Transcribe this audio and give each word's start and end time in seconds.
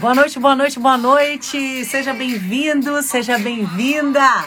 Boa 0.00 0.14
noite, 0.14 0.38
boa 0.38 0.56
noite, 0.56 0.78
boa 0.78 0.98
noite. 0.98 1.84
Seja 1.84 2.12
bem-vindo, 2.12 3.00
seja 3.02 3.38
bem-vinda 3.38 4.44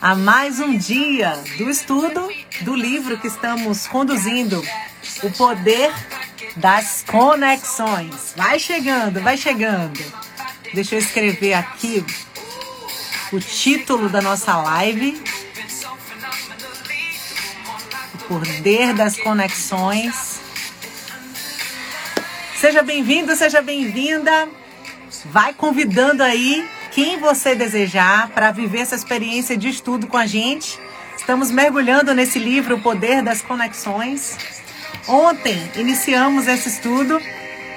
a 0.00 0.14
mais 0.14 0.60
um 0.60 0.76
dia 0.76 1.36
do 1.58 1.68
estudo 1.68 2.30
do 2.62 2.74
livro 2.74 3.18
que 3.18 3.26
estamos 3.26 3.86
conduzindo, 3.88 4.62
O 5.22 5.30
Poder 5.32 5.92
das 6.56 7.04
Conexões. 7.06 8.32
Vai 8.36 8.58
chegando, 8.58 9.20
vai 9.20 9.36
chegando. 9.36 10.00
Deixa 10.72 10.94
eu 10.94 10.98
escrever 11.00 11.54
aqui 11.54 12.04
o 13.32 13.40
título 13.40 14.08
da 14.08 14.22
nossa 14.22 14.56
live. 14.56 15.20
O 18.14 18.18
Poder 18.28 18.94
das 18.94 19.18
Conexões. 19.18 20.40
Seja 22.56 22.82
bem-vindo, 22.82 23.34
seja 23.36 23.60
bem-vinda. 23.60 24.48
Vai 25.24 25.52
convidando 25.52 26.22
aí 26.22 26.68
quem 26.90 27.18
você 27.18 27.54
desejar 27.54 28.28
para 28.28 28.50
viver 28.50 28.80
essa 28.80 28.94
experiência 28.94 29.56
de 29.56 29.68
estudo 29.68 30.06
com 30.06 30.16
a 30.16 30.26
gente. 30.26 30.78
Estamos 31.16 31.50
mergulhando 31.50 32.14
nesse 32.14 32.38
livro 32.38 32.76
O 32.76 32.80
Poder 32.80 33.22
das 33.22 33.42
Conexões. 33.42 34.36
Ontem 35.08 35.70
iniciamos 35.76 36.46
esse 36.46 36.68
estudo 36.68 37.20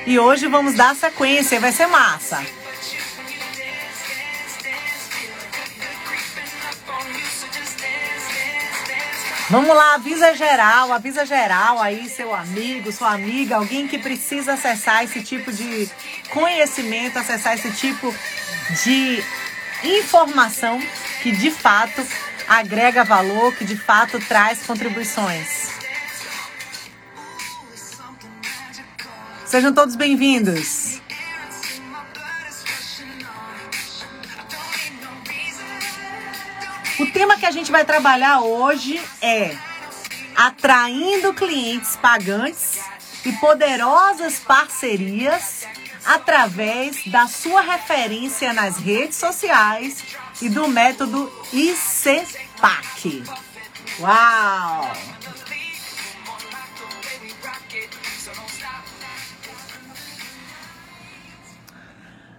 e 0.05 0.17
hoje 0.19 0.47
vamos 0.47 0.73
dar 0.73 0.95
sequência, 0.95 1.59
vai 1.59 1.71
ser 1.71 1.87
massa. 1.87 2.58
Vamos 9.49 9.75
lá, 9.75 9.95
avisa 9.95 10.35
geral, 10.35 10.93
avisa 10.93 11.25
geral 11.25 11.81
aí, 11.81 12.07
seu 12.07 12.35
amigo, 12.35 12.91
sua 12.91 13.13
amiga, 13.13 13.55
alguém 13.55 13.87
que 13.87 13.97
precisa 13.97 14.53
acessar 14.53 15.03
esse 15.03 15.23
tipo 15.23 15.51
de 15.51 15.89
conhecimento, 16.29 17.17
acessar 17.17 17.55
esse 17.55 17.71
tipo 17.71 18.13
de 18.83 19.23
informação 19.83 20.79
que 21.23 21.31
de 21.31 21.49
fato 21.49 22.05
agrega 22.47 23.03
valor, 23.03 23.55
que 23.55 23.65
de 23.65 23.75
fato 23.75 24.19
traz 24.19 24.61
contribuições. 24.67 25.69
Sejam 29.47 29.73
todos 29.73 29.95
bem-vindos. 29.95 30.98
O 36.99 37.05
tema 37.11 37.37
que 37.37 37.45
a 37.45 37.51
gente 37.51 37.71
vai 37.71 37.85
trabalhar 37.85 38.41
hoje 38.41 39.01
é 39.21 39.55
atraindo 40.35 41.33
clientes 41.33 41.95
pagantes 41.95 42.77
e 43.25 43.31
poderosas 43.33 44.39
parcerias 44.39 45.65
através 46.05 47.05
da 47.07 47.25
sua 47.25 47.61
referência 47.61 48.51
nas 48.51 48.77
redes 48.77 49.15
sociais 49.15 50.03
e 50.41 50.49
do 50.49 50.67
método 50.67 51.31
ICPAC. 51.53 53.23
Uau! 54.01 54.91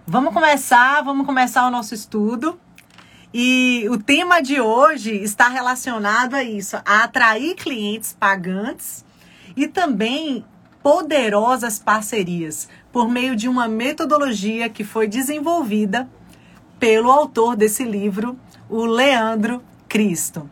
Vamos 0.05 0.33
começar, 0.33 1.01
vamos 1.01 1.25
começar 1.25 1.65
o 1.65 1.71
nosso 1.71 1.95
estudo. 1.95 2.59
E 3.33 3.87
o 3.89 3.97
tema 3.97 4.41
de 4.41 4.59
hoje 4.59 5.15
está 5.15 5.47
relacionado 5.47 6.35
a 6.35 6.43
isso, 6.43 6.75
a 6.85 7.03
atrair 7.03 7.55
clientes 7.55 8.13
pagantes 8.19 9.05
e 9.55 9.67
também 9.67 10.43
poderosas 10.83 11.79
parcerias 11.79 12.67
por 12.91 13.07
meio 13.07 13.35
de 13.35 13.47
uma 13.47 13.69
metodologia 13.69 14.67
que 14.67 14.83
foi 14.83 15.07
desenvolvida 15.07 16.09
pelo 16.77 17.09
autor 17.09 17.55
desse 17.55 17.85
livro, 17.85 18.37
o 18.69 18.85
Leandro 18.85 19.63
Cristo. 19.87 20.49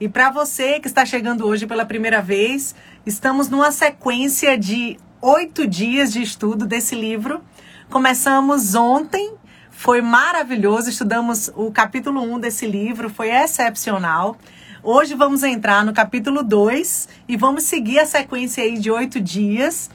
E 0.00 0.08
para 0.08 0.30
você 0.30 0.80
que 0.80 0.88
está 0.88 1.06
chegando 1.06 1.46
hoje 1.46 1.66
pela 1.66 1.86
primeira 1.86 2.20
vez, 2.20 2.74
estamos 3.04 3.48
numa 3.48 3.70
sequência 3.70 4.58
de 4.58 4.98
oito 5.22 5.66
dias 5.66 6.12
de 6.12 6.22
estudo 6.22 6.66
desse 6.66 6.94
livro. 6.94 7.40
Começamos 7.88 8.74
ontem 8.74 9.34
foi 9.76 10.00
maravilhoso, 10.00 10.88
estudamos 10.88 11.50
o 11.54 11.70
capítulo 11.70 12.22
1 12.22 12.40
desse 12.40 12.66
livro, 12.66 13.10
foi 13.10 13.30
excepcional. 13.30 14.36
Hoje 14.82 15.14
vamos 15.14 15.42
entrar 15.42 15.84
no 15.84 15.92
capítulo 15.92 16.42
2 16.42 17.08
e 17.28 17.36
vamos 17.36 17.64
seguir 17.64 17.98
a 17.98 18.06
sequência 18.06 18.64
aí 18.64 18.78
de 18.78 18.90
oito 18.90 19.20
dias. 19.20 19.90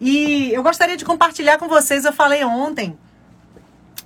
E 0.00 0.52
eu 0.52 0.62
gostaria 0.62 0.96
de 0.96 1.04
compartilhar 1.04 1.58
com 1.58 1.66
vocês, 1.66 2.04
eu 2.04 2.12
falei 2.12 2.44
ontem 2.44 2.96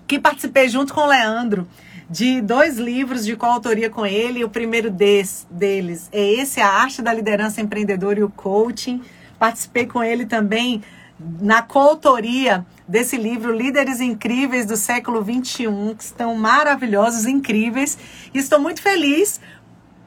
que 0.06 0.19
participei 0.19 0.67
junto 0.71 0.94
com 0.94 1.03
o 1.03 1.06
Leandro 1.06 1.69
de 2.09 2.41
dois 2.41 2.78
livros 2.78 3.22
de 3.27 3.37
coautoria 3.37 3.91
com 3.91 4.06
ele. 4.06 4.43
O 4.43 4.49
primeiro 4.49 4.91
des, 4.91 5.47
deles 5.50 6.09
é 6.11 6.27
esse, 6.27 6.59
A 6.59 6.69
Arte 6.69 7.03
da 7.03 7.12
Liderança 7.12 7.61
Empreendedora 7.61 8.19
e 8.19 8.25
o 8.25 8.31
Coaching. 8.31 9.03
Participei 9.38 9.84
com 9.84 10.03
ele 10.03 10.25
também 10.25 10.83
na 11.21 11.61
coautoria 11.61 12.65
desse 12.88 13.19
livro 13.19 13.53
Líderes 13.53 14.00
Incríveis 14.00 14.65
do 14.65 14.76
século 14.76 15.22
21, 15.22 15.94
que 15.94 16.03
estão 16.03 16.34
maravilhosos, 16.34 17.26
incríveis. 17.26 17.99
E 18.32 18.38
estou 18.38 18.59
muito 18.59 18.81
feliz 18.81 19.38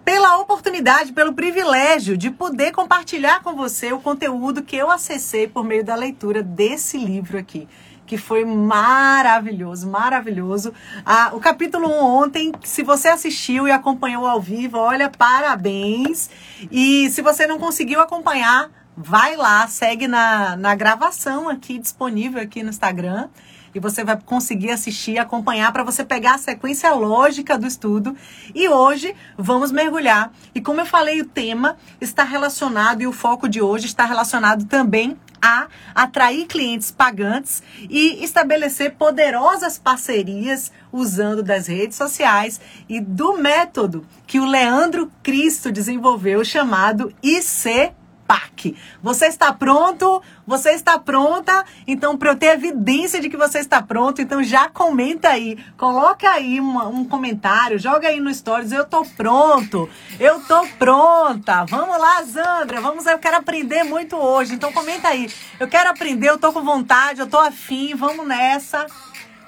pela 0.04 0.40
oportunidade, 0.40 1.14
pelo 1.14 1.34
privilégio 1.34 2.18
de 2.18 2.32
poder 2.32 2.72
compartilhar 2.72 3.44
com 3.44 3.56
você 3.56 3.94
o 3.94 4.00
conteúdo 4.00 4.64
que 4.64 4.76
eu 4.76 4.90
acessei 4.90 5.48
por 5.48 5.64
meio 5.64 5.86
da 5.86 5.96
leitura 5.96 6.42
desse 6.42 6.98
livro 6.98 7.38
aqui. 7.38 7.68
Que 8.08 8.18
foi 8.18 8.44
maravilhoso, 8.44 9.88
maravilhoso. 9.88 10.74
Ah, 11.06 11.30
o 11.34 11.40
capítulo 11.40 11.88
1 11.88 12.04
ontem, 12.04 12.52
se 12.64 12.82
você 12.82 13.08
assistiu 13.08 13.68
e 13.68 13.72
acompanhou 13.72 14.26
ao 14.26 14.42
vivo, 14.42 14.78
olha, 14.78 15.10
parabéns. 15.10 16.30
E 16.70 17.10
se 17.12 17.22
você 17.22 17.46
não 17.48 17.58
conseguiu 17.58 18.02
acompanhar, 18.02 18.70
vai 18.96 19.36
lá, 19.36 19.68
segue 19.68 20.08
na, 20.08 20.56
na 20.56 20.76
gravação 20.76 21.50
aqui 21.50 21.80
disponível 21.80 22.42
aqui 22.42 22.64
no 22.64 22.70
Instagram 22.70 23.30
e 23.74 23.80
você 23.80 24.04
vai 24.04 24.20
conseguir 24.20 24.72
assistir, 24.72 25.18
acompanhar 25.18 25.72
para 25.72 25.84
você 25.84 26.04
pegar 26.04 26.36
a 26.36 26.38
sequência 26.38 26.94
lógica 26.94 27.58
do 27.58 27.66
estudo. 27.66 28.16
E 28.54 28.68
hoje 28.68 29.16
vamos 29.38 29.72
mergulhar. 29.72 30.32
E 30.54 30.62
como 30.62 30.82
eu 30.82 30.86
falei, 30.86 31.22
o 31.22 31.26
tema 31.26 31.78
está 32.00 32.24
relacionado 32.24 33.02
e 33.02 33.08
o 33.08 33.14
foco 33.14 33.48
de 33.48 33.62
hoje 33.62 33.86
está 33.86 34.06
relacionado 34.06 34.66
também 34.66 35.18
a 35.42 35.68
atrair 35.96 36.46
clientes 36.46 36.92
pagantes 36.92 37.64
e 37.90 38.24
estabelecer 38.24 38.94
poderosas 38.94 39.80
parcerias 39.80 40.72
usando 40.92 41.42
das 41.42 41.66
redes 41.66 41.98
sociais 41.98 42.62
e 42.88 43.00
do 43.00 43.38
método 43.38 44.06
que 44.28 44.40
o 44.40 44.46
Leandro 44.46 45.12
Cristo 45.24 45.72
desenvolveu 45.72 46.46
chamado 46.46 47.12
IC 47.24 47.92
PAC. 48.32 48.78
Você 49.04 49.26
está 49.26 49.52
pronto? 49.52 50.24
Você 50.48 50.70
está 50.72 50.98
pronta? 50.98 51.66
Então, 51.86 52.18
para 52.18 52.30
eu 52.30 52.36
ter 52.38 52.46
evidência 52.54 53.20
de 53.20 53.30
que 53.30 53.36
você 53.36 53.60
está 53.60 53.82
pronto, 53.82 54.22
então 54.22 54.42
já 54.42 54.70
comenta 54.70 55.28
aí. 55.28 55.62
Coloca 55.76 56.30
aí 56.30 56.58
uma, 56.58 56.88
um 56.88 57.04
comentário, 57.04 57.78
joga 57.78 58.08
aí 58.08 58.22
no 58.22 58.34
Stories. 58.34 58.72
Eu 58.72 58.86
tô 58.86 59.04
pronto. 59.04 59.90
Eu 60.18 60.40
tô 60.44 60.66
pronta. 60.80 61.66
Vamos 61.66 62.00
lá, 62.00 62.24
Zandra. 62.24 62.80
Vamos, 62.80 63.06
eu 63.06 63.20
quero 63.20 63.36
aprender 63.36 63.84
muito 63.84 64.16
hoje. 64.16 64.54
Então, 64.54 64.72
comenta 64.72 65.10
aí. 65.10 65.30
Eu 65.60 65.68
quero 65.68 65.90
aprender, 65.90 66.30
eu 66.30 66.38
tô 66.38 66.54
com 66.54 66.64
vontade, 66.64 67.20
eu 67.20 67.28
tô 67.28 67.38
afim. 67.38 67.96
Vamos 67.96 68.26
nessa. 68.26 68.86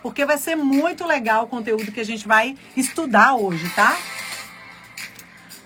Porque 0.01 0.25
vai 0.25 0.38
ser 0.38 0.57
muito 0.57 1.07
legal 1.07 1.45
o 1.45 1.47
conteúdo 1.47 1.89
que 1.89 2.01
a 2.01 2.05
gente 2.05 2.27
vai 2.27 2.57
estudar 2.75 3.35
hoje, 3.35 3.69
tá? 3.69 3.95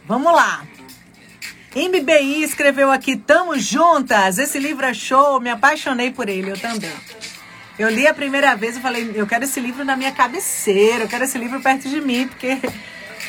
Vamos 0.06 0.32
lá. 0.32 0.77
MBI 1.76 2.44
escreveu 2.44 2.92
aqui, 2.92 3.16
tamo 3.16 3.58
juntas, 3.60 4.40
esse 4.40 4.58
livro 4.58 4.86
é 4.86 4.94
show, 4.94 5.40
me 5.40 5.50
apaixonei 5.50 6.12
por 6.12 6.30
ele, 6.30 6.52
eu 6.52 6.58
também. 6.58 6.92
Eu 7.78 7.90
li 7.90 8.08
a 8.08 8.14
primeira 8.14 8.56
vez 8.56 8.78
e 8.78 8.80
falei, 8.80 9.12
eu 9.14 9.28
quero 9.28 9.44
esse 9.44 9.60
livro 9.60 9.86
na 9.86 9.96
minha 9.96 10.12
cabeceira, 10.12 11.04
eu 11.04 11.08
quero 11.08 11.26
esse 11.26 11.38
livro 11.38 11.62
perto 11.62 11.88
de 11.88 12.02
mim, 12.02 12.28
porque 12.28 12.60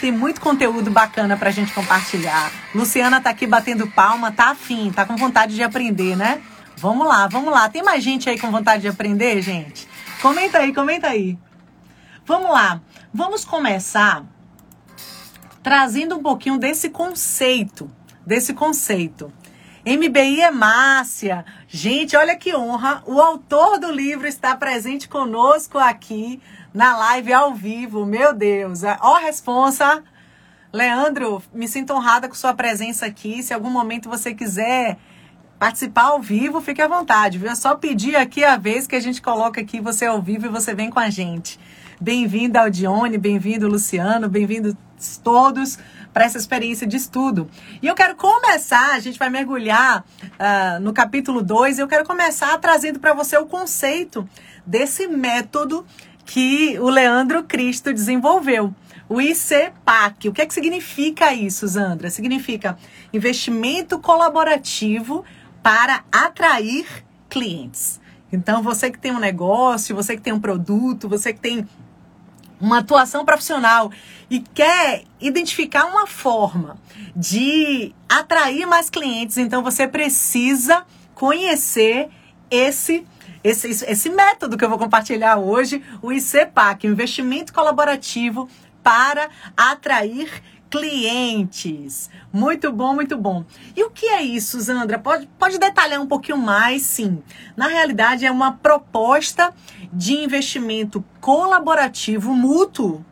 tem 0.00 0.10
muito 0.10 0.40
conteúdo 0.40 0.90
bacana 0.90 1.36
pra 1.36 1.50
gente 1.50 1.72
compartilhar. 1.72 2.50
Luciana 2.74 3.20
tá 3.20 3.30
aqui 3.30 3.46
batendo 3.46 3.86
palma, 3.88 4.32
tá 4.32 4.50
afim, 4.50 4.90
tá 4.90 5.04
com 5.04 5.16
vontade 5.16 5.54
de 5.54 5.62
aprender, 5.62 6.16
né? 6.16 6.40
Vamos 6.76 7.06
lá, 7.06 7.26
vamos 7.26 7.52
lá. 7.52 7.68
Tem 7.68 7.82
mais 7.82 8.02
gente 8.02 8.30
aí 8.30 8.38
com 8.38 8.50
vontade 8.50 8.82
de 8.82 8.88
aprender, 8.88 9.42
gente? 9.42 9.88
Comenta 10.22 10.58
aí, 10.58 10.72
comenta 10.72 11.08
aí. 11.08 11.36
Vamos 12.24 12.50
lá. 12.50 12.80
Vamos 13.12 13.44
começar 13.44 14.24
trazendo 15.62 16.16
um 16.16 16.22
pouquinho 16.22 16.56
desse 16.56 16.88
conceito 16.88 17.90
desse 18.28 18.52
conceito. 18.52 19.32
MBI 19.86 20.42
é 20.42 20.50
Márcia. 20.50 21.46
Gente, 21.66 22.14
olha 22.14 22.36
que 22.36 22.54
honra. 22.54 23.02
O 23.06 23.18
autor 23.22 23.78
do 23.78 23.90
livro 23.90 24.26
está 24.26 24.54
presente 24.54 25.08
conosco 25.08 25.78
aqui 25.78 26.38
na 26.74 26.94
live 26.94 27.32
ao 27.32 27.54
vivo. 27.54 28.04
Meu 28.04 28.34
Deus. 28.34 28.82
Ó, 29.00 29.16
a 29.16 29.20
responsa. 29.20 30.04
Leandro, 30.70 31.42
me 31.54 31.66
sinto 31.66 31.94
honrada 31.94 32.28
com 32.28 32.34
sua 32.34 32.52
presença 32.52 33.06
aqui. 33.06 33.42
Se 33.42 33.54
algum 33.54 33.70
momento 33.70 34.10
você 34.10 34.34
quiser 34.34 34.98
participar 35.58 36.08
ao 36.08 36.20
vivo, 36.20 36.60
fique 36.60 36.82
à 36.82 36.86
vontade, 36.86 37.38
viu? 37.38 37.50
É 37.50 37.54
só 37.54 37.76
pedir 37.76 38.14
aqui 38.14 38.44
a 38.44 38.58
vez 38.58 38.86
que 38.86 38.94
a 38.94 39.00
gente 39.00 39.22
coloca 39.22 39.58
aqui 39.58 39.80
você 39.80 40.04
ao 40.04 40.20
vivo 40.20 40.44
e 40.44 40.50
você 40.50 40.74
vem 40.74 40.90
com 40.90 41.00
a 41.00 41.08
gente. 41.08 41.58
Bem-vindo, 42.00 42.56
Aldione, 42.56 43.18
bem-vindo, 43.18 43.66
Luciano, 43.66 44.28
bem-vindos 44.28 44.72
todos 45.20 45.80
para 46.14 46.24
essa 46.24 46.38
experiência 46.38 46.86
de 46.86 46.96
estudo. 46.96 47.50
E 47.82 47.88
eu 47.88 47.94
quero 47.96 48.14
começar, 48.14 48.94
a 48.94 49.00
gente 49.00 49.18
vai 49.18 49.28
mergulhar 49.28 50.04
uh, 50.22 50.80
no 50.80 50.92
capítulo 50.92 51.42
2, 51.42 51.80
eu 51.80 51.88
quero 51.88 52.04
começar 52.04 52.56
trazendo 52.58 53.00
para 53.00 53.12
você 53.14 53.36
o 53.36 53.46
conceito 53.46 54.28
desse 54.64 55.08
método 55.08 55.84
que 56.24 56.78
o 56.78 56.88
Leandro 56.88 57.42
Cristo 57.42 57.92
desenvolveu. 57.92 58.72
O 59.08 59.20
ICPAC. 59.20 60.28
O 60.28 60.32
que 60.32 60.42
é 60.42 60.46
que 60.46 60.54
significa 60.54 61.34
isso, 61.34 61.66
Zandra? 61.66 62.10
Significa 62.10 62.78
investimento 63.12 63.98
colaborativo 63.98 65.24
para 65.64 66.04
atrair 66.12 66.86
clientes. 67.28 68.00
Então, 68.30 68.62
você 68.62 68.90
que 68.90 68.98
tem 68.98 69.10
um 69.10 69.18
negócio, 69.18 69.96
você 69.96 70.14
que 70.14 70.22
tem 70.22 70.32
um 70.32 70.40
produto, 70.40 71.08
você 71.08 71.32
que 71.32 71.40
tem 71.40 71.66
uma 72.60 72.78
atuação 72.78 73.24
profissional 73.24 73.90
e 74.30 74.40
quer 74.40 75.04
identificar 75.20 75.86
uma 75.86 76.06
forma 76.06 76.76
de 77.14 77.94
atrair 78.08 78.66
mais 78.66 78.90
clientes, 78.90 79.36
então 79.36 79.62
você 79.62 79.86
precisa 79.86 80.84
conhecer 81.14 82.08
esse 82.50 83.06
esse, 83.42 83.68
esse 83.68 84.10
método 84.10 84.58
que 84.58 84.64
eu 84.64 84.68
vou 84.68 84.78
compartilhar 84.78 85.36
hoje, 85.36 85.82
o 86.02 86.12
ICPAC, 86.12 86.86
investimento 86.86 87.52
colaborativo 87.52 88.48
para 88.82 89.28
atrair 89.56 90.42
clientes. 90.70 92.10
Muito 92.32 92.70
bom, 92.72 92.94
muito 92.94 93.16
bom. 93.16 93.44
E 93.74 93.82
o 93.82 93.90
que 93.90 94.06
é 94.06 94.22
isso, 94.22 94.60
Zandra? 94.60 94.98
Pode, 94.98 95.26
pode 95.38 95.58
detalhar 95.58 96.00
um 96.00 96.06
pouquinho 96.06 96.38
mais? 96.38 96.82
Sim. 96.82 97.22
Na 97.56 97.68
realidade, 97.68 98.26
é 98.26 98.30
uma 98.30 98.52
proposta 98.52 99.52
de 99.92 100.14
investimento 100.14 101.04
colaborativo 101.20 102.32
mútuo, 102.32 103.04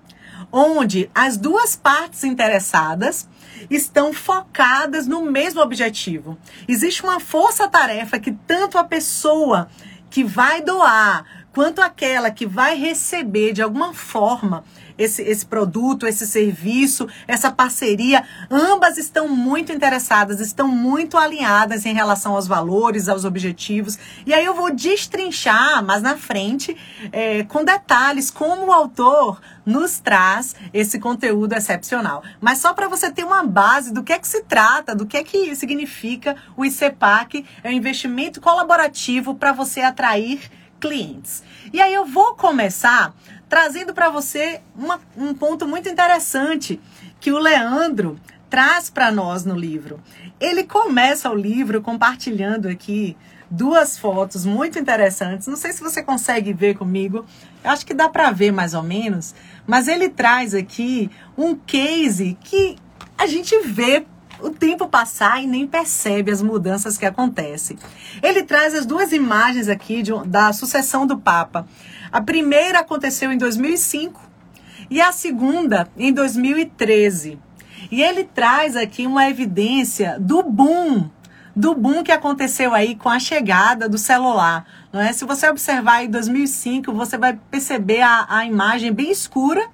onde 0.53 1.11
as 1.15 1.37
duas 1.37 1.77
partes 1.77 2.25
interessadas 2.25 3.29
estão 3.71 4.13
focadas 4.13 5.07
no 5.07 5.23
mesmo 5.23 5.61
objetivo. 5.61 6.39
Existe 6.69 7.03
uma 7.03 7.21
força-tarefa 7.21 8.19
que 8.19 8.33
tanto 8.33 8.79
a 8.79 8.85
pessoa 8.85 9.69
que 10.11 10.23
vai 10.23 10.63
doar 10.63 11.25
quanto 11.53 11.81
aquela 11.81 12.31
que 12.31 12.47
vai 12.47 12.77
receber 12.77 13.53
de 13.53 13.63
alguma 13.63 13.95
forma 13.95 14.63
esse, 14.99 15.23
esse 15.23 15.45
produto, 15.45 16.07
esse 16.07 16.27
serviço, 16.27 17.09
essa 17.27 17.51
parceria, 17.51 18.25
ambas 18.51 18.99
estão 18.99 19.29
muito 19.29 19.73
interessadas, 19.73 20.41
estão 20.41 20.69
muito 20.69 21.17
alinhadas 21.17 21.85
em 21.87 21.95
relação 21.95 22.35
aos 22.35 22.47
valores, 22.47 23.09
aos 23.09 23.25
objetivos. 23.25 23.99
E 24.25 24.33
aí 24.33 24.45
eu 24.45 24.55
vou 24.55 24.75
destrinchar 24.75 25.85
mais 25.85 26.03
na 26.03 26.17
frente, 26.17 26.77
é, 27.13 27.45
com 27.45 27.65
detalhes, 27.65 28.31
como 28.31 28.67
o 28.67 28.73
autor 28.73 29.41
nos 29.65 29.99
traz 29.99 30.55
esse 30.73 30.99
conteúdo 30.99 31.55
excepcional. 31.55 32.23
Mas 32.41 32.59
só 32.59 32.73
para 32.73 32.89
você 32.89 33.11
ter 33.11 33.25
uma 33.25 33.45
base 33.45 33.93
do 33.93 34.03
que 34.03 34.13
é 34.13 34.19
que 34.19 34.29
se 34.29 34.43
trata, 34.45 34.95
do 34.95 35.07
que 35.07 35.17
é 35.17 35.25
que 35.25 35.55
significa 35.57 36.37
o 36.57 36.65
ICEPAC, 36.65 37.45
é 37.65 37.69
um 37.69 37.73
investimento 37.73 38.41
colaborativo 38.41 39.35
para 39.35 39.53
você 39.53 39.81
atrair 39.81 40.41
clientes. 40.79 41.43
E 41.73 41.81
aí 41.81 41.93
eu 41.93 42.05
vou 42.05 42.35
começar 42.35 43.13
trazendo 43.49 43.95
para 43.95 44.11
você 44.11 44.61
uma, 44.77 45.01
um 45.17 45.35
ponto 45.35 45.67
muito 45.67 45.89
interessante 45.89 46.81
que 47.21 47.33
o 47.33 47.39
Leandro 47.39 48.19
traz 48.51 48.91
para 48.91 49.11
nós 49.11 49.45
no 49.45 49.55
livro. 49.55 50.01
Ele 50.41 50.65
começa 50.65 51.31
o 51.31 51.35
livro 51.35 51.81
compartilhando 51.81 52.69
aqui 52.69 53.17
duas 53.51 53.99
fotos 53.99 54.45
muito 54.45 54.79
interessantes. 54.79 55.47
Não 55.47 55.57
sei 55.57 55.73
se 55.73 55.81
você 55.81 56.03
consegue 56.03 56.53
ver 56.53 56.77
comigo. 56.77 57.25
Eu 57.63 57.71
acho 57.71 57.87
que 57.87 57.95
dá 57.95 58.09
para 58.09 58.31
ver 58.31 58.53
mais 58.53 58.75
ou 58.75 58.83
menos, 58.83 59.35
mas 59.67 59.89
ele 59.89 60.09
traz 60.09 60.55
aqui 60.55 61.11
um 61.37 61.55
case 61.55 62.37
que 62.41 62.77
a 63.17 63.27
gente 63.27 63.59
vê 63.61 64.05
o 64.41 64.51
tempo 64.51 64.87
passar 64.89 65.43
e 65.43 65.47
nem 65.47 65.67
percebe 65.67 66.31
as 66.31 66.43
mudanças 66.43 66.99
que 66.99 67.07
acontecem. 67.07 67.79
Ele 68.23 68.43
traz 68.43 68.75
as 68.75 68.85
duas 68.85 69.13
imagens 69.13 69.69
aqui 69.69 70.03
de, 70.03 70.13
da 70.27 70.53
sucessão 70.53 71.07
do 71.07 71.19
Papa. 71.19 71.67
A 72.11 72.21
primeira 72.21 72.81
aconteceu 72.81 73.33
em 73.33 73.39
2005 73.39 74.21
e 74.91 75.01
a 75.01 75.13
segunda 75.13 75.89
em 75.97 76.13
2013. 76.13 77.39
E 77.91 78.03
ele 78.03 78.25
traz 78.25 78.77
aqui 78.77 79.07
uma 79.07 79.29
evidência 79.29 80.17
do 80.19 80.43
boom, 80.43 81.09
do 81.55 81.75
boom 81.75 82.03
que 82.03 82.13
aconteceu 82.13 82.75
aí 82.75 82.95
com 82.95 83.09
a 83.09 83.19
chegada 83.19 83.89
do 83.89 83.99
celular. 83.99 84.67
Não 84.93 85.01
é? 85.01 85.13
Se 85.13 85.25
você 85.25 85.49
observar 85.49 86.05
em 86.05 86.11
2005, 86.11 86.93
você 86.93 87.17
vai 87.17 87.39
perceber 87.51 88.01
a, 88.01 88.27
a 88.29 88.45
imagem 88.45 88.93
bem 88.93 89.11
escura, 89.11 89.69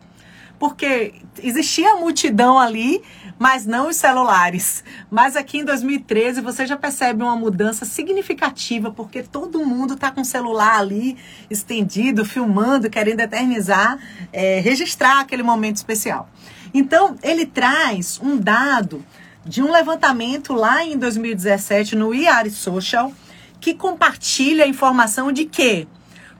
porque 0.58 1.14
existia 1.42 1.96
multidão 1.96 2.58
ali 2.58 3.02
mas 3.42 3.66
não 3.66 3.88
os 3.88 3.96
celulares. 3.96 4.84
Mas 5.10 5.34
aqui 5.34 5.58
em 5.58 5.64
2013 5.64 6.40
você 6.40 6.64
já 6.64 6.76
percebe 6.76 7.24
uma 7.24 7.34
mudança 7.34 7.84
significativa, 7.84 8.92
porque 8.92 9.20
todo 9.20 9.66
mundo 9.66 9.94
está 9.94 10.12
com 10.12 10.20
o 10.20 10.24
celular 10.24 10.78
ali 10.78 11.18
estendido, 11.50 12.24
filmando, 12.24 12.88
querendo 12.88 13.18
eternizar, 13.18 13.98
é, 14.32 14.60
registrar 14.60 15.18
aquele 15.18 15.42
momento 15.42 15.74
especial. 15.74 16.30
Então, 16.72 17.16
ele 17.20 17.44
traz 17.44 18.20
um 18.22 18.36
dado 18.36 19.04
de 19.44 19.60
um 19.60 19.72
levantamento 19.72 20.52
lá 20.52 20.84
em 20.84 20.96
2017 20.96 21.96
no 21.96 22.14
IAR 22.14 22.48
Social, 22.48 23.12
que 23.60 23.74
compartilha 23.74 24.66
a 24.66 24.68
informação 24.68 25.32
de 25.32 25.46
que 25.46 25.88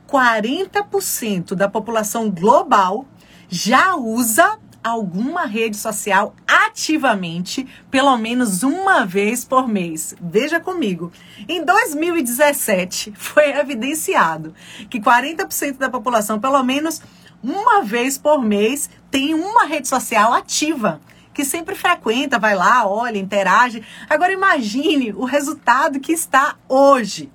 40% 0.09 1.57
da 1.57 1.69
população 1.69 2.31
global 2.31 3.05
já 3.49 3.97
usa 3.97 4.57
alguma 4.83 5.45
rede 5.47 5.77
social 5.77 6.35
ativamente 6.47 7.67
pelo 7.91 8.17
menos 8.17 8.63
uma 8.63 9.05
vez 9.05 9.45
por 9.45 9.69
mês. 9.69 10.15
Veja 10.21 10.61
comigo. 10.61 11.13
Em 11.49 11.65
2017, 11.65 13.13
foi 13.17 13.51
evidenciado 13.51 14.55
que 14.91 15.01
40% 15.01 15.79
da 15.79 15.91
população, 15.91 16.41
pelo 16.41 16.63
menos 16.63 17.03
uma 17.43 17.83
vez 17.83 18.17
por 18.17 18.43
mês, 18.43 18.89
tem 19.11 19.35
uma 19.35 19.65
rede 19.65 19.89
social 19.89 20.33
ativa 20.33 21.01
que 21.33 21.45
sempre 21.45 21.75
frequenta, 21.75 22.39
vai 22.39 22.55
lá, 22.55 22.87
olha, 22.87 23.19
interage. 23.19 23.83
Agora 24.09 24.33
imagine 24.33 25.13
o 25.13 25.25
resultado 25.25 25.99
que 25.99 26.13
está 26.13 26.57
hoje. 26.69 27.31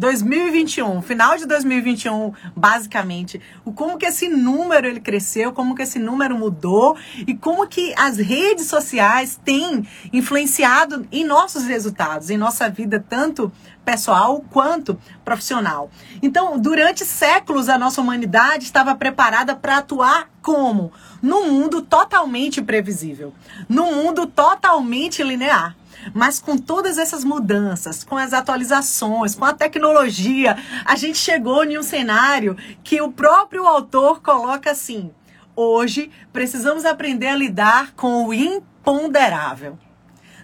2021, 0.00 1.02
final 1.02 1.36
de 1.36 1.44
2021, 1.44 2.32
basicamente, 2.56 3.38
o 3.66 3.70
como 3.70 3.98
que 3.98 4.06
esse 4.06 4.30
número 4.30 4.86
ele 4.88 4.98
cresceu, 4.98 5.52
como 5.52 5.74
que 5.74 5.82
esse 5.82 5.98
número 5.98 6.38
mudou 6.38 6.96
e 7.26 7.34
como 7.34 7.66
que 7.66 7.92
as 7.98 8.16
redes 8.16 8.66
sociais 8.66 9.38
têm 9.44 9.86
influenciado 10.10 11.06
em 11.12 11.22
nossos 11.22 11.64
resultados, 11.64 12.30
em 12.30 12.38
nossa 12.38 12.70
vida 12.70 13.04
tanto 13.06 13.52
pessoal 13.84 14.42
quanto 14.50 14.98
profissional. 15.22 15.90
Então, 16.22 16.58
durante 16.58 17.04
séculos 17.04 17.68
a 17.68 17.76
nossa 17.76 18.00
humanidade 18.00 18.64
estava 18.64 18.94
preparada 18.94 19.54
para 19.54 19.78
atuar 19.78 20.30
como 20.40 20.90
num 21.20 21.50
mundo 21.50 21.82
totalmente 21.82 22.62
previsível, 22.62 23.34
num 23.68 23.96
mundo 23.96 24.26
totalmente 24.26 25.22
linear. 25.22 25.76
Mas 26.14 26.38
com 26.38 26.56
todas 26.56 26.98
essas 26.98 27.24
mudanças, 27.24 28.04
com 28.04 28.16
as 28.16 28.32
atualizações, 28.32 29.34
com 29.34 29.44
a 29.44 29.52
tecnologia, 29.52 30.56
a 30.84 30.96
gente 30.96 31.18
chegou 31.18 31.64
em 31.64 31.78
um 31.78 31.82
cenário 31.82 32.56
que 32.82 33.00
o 33.00 33.12
próprio 33.12 33.66
autor 33.66 34.22
coloca 34.22 34.70
assim: 34.70 35.10
hoje 35.54 36.10
precisamos 36.32 36.84
aprender 36.84 37.28
a 37.28 37.36
lidar 37.36 37.92
com 37.94 38.26
o 38.26 38.34
imponderável. 38.34 39.78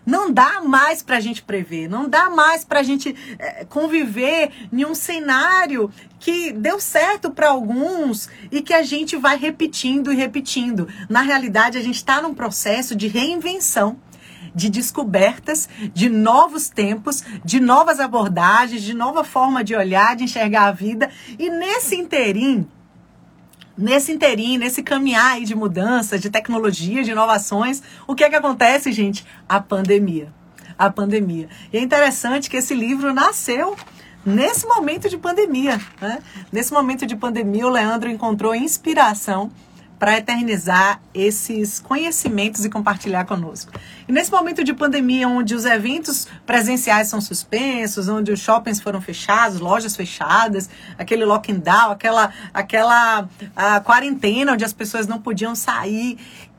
Não 0.07 0.31
dá 0.31 0.61
mais 0.61 1.03
para 1.03 1.17
a 1.17 1.21
gente 1.21 1.43
prever, 1.43 1.89
não 1.89 2.09
dá 2.09 2.31
mais 2.31 2.65
para 2.65 2.79
a 2.79 2.83
gente 2.85 3.17
é, 3.41 3.65
conviver 3.65 4.53
em 4.73 4.85
um 4.85 4.95
cenário 4.95 5.91
que 6.21 6.53
deu 6.53 6.79
certo 6.79 7.29
para 7.29 7.49
alguns 7.49 8.29
e 8.53 8.63
que 8.63 8.73
a 8.73 8.85
gente 8.85 9.17
vai 9.17 9.37
repetindo 9.37 10.13
e 10.13 10.17
repetindo. 10.17 10.87
Na 11.09 11.23
realidade, 11.23 11.77
a 11.77 11.83
gente 11.83 11.97
está 11.97 12.23
num 12.23 12.35
processo 12.35 12.95
de 12.95 13.09
reinvenção 13.09 13.99
de 14.57 14.71
descobertas, 14.71 15.69
de 15.93 16.09
novos 16.09 16.71
tempos, 16.71 17.23
de 17.45 17.61
novas 17.61 18.01
abordagens, 18.01 18.83
de 18.83 18.95
nova 18.95 19.23
forma 19.23 19.63
de 19.63 19.77
olhar, 19.77 20.17
de 20.17 20.25
enxergar 20.25 20.69
a 20.69 20.73
vida. 20.73 21.11
E 21.39 21.51
nesse 21.51 21.95
interim, 21.95 22.67
nesse 23.77 24.13
interim, 24.13 24.57
nesse 24.57 24.83
caminhar 24.83 25.35
aí 25.35 25.45
de 25.45 25.55
mudança, 25.55 26.19
de 26.19 26.31
tecnologia, 26.31 27.05
de 27.05 27.11
inovações, 27.11 27.83
o 28.07 28.15
que 28.15 28.25
é 28.25 28.31
que 28.31 28.35
acontece, 28.35 28.91
gente? 28.93 29.27
A 29.47 29.61
pandemia. 29.61 30.33
A 30.79 30.89
pandemia. 30.89 31.51
E 31.71 31.77
é 31.77 31.81
interessante 31.83 32.49
que 32.49 32.57
esse 32.57 32.75
livro 32.75 33.13
nasceu 33.13 33.77
nesse 34.25 34.67
momento 34.67 35.07
de 35.11 35.19
pandemia. 35.19 35.79
Né? 36.01 36.19
Nesse 36.51 36.73
momento 36.73 37.05
de 37.05 37.15
pandemia, 37.15 37.67
o 37.67 37.71
Leandro 37.71 38.09
encontrou 38.09 38.55
inspiração 38.55 39.53
para 39.99 40.19
eternizar 40.19 41.01
esses 41.15 41.79
conhecimentos 41.79 42.65
e 42.65 42.71
compartilhar 42.71 43.25
conosco. 43.25 43.73
E 44.07 44.13
nesse 44.13 44.31
momento 44.31 44.63
de 44.63 44.75
pandemia, 44.75 45.29
onde 45.29 45.55
os 45.55 45.65
eventos 45.65 46.27
presenciais 46.45 47.09
são 47.09 47.21
suspensos, 47.21 48.09
onde 48.09 48.31
os 48.31 48.41
shoppings 48.41 48.81
foram 48.81 49.01
fechados, 49.01 49.59
lojas 49.59 49.97
fechadas, 49.97 50.69
aquele 50.99 51.25
lockdown, 51.25 51.91
aquela, 51.91 52.33
aquela 52.53 53.29
a 53.55 53.81
quarentena 53.81 54.53
onde 54.53 54.65
as 54.65 54.73
pessoas 54.73 55.07
não 55.07 55.21
podiam 55.21 55.55
sair. 55.55 56.19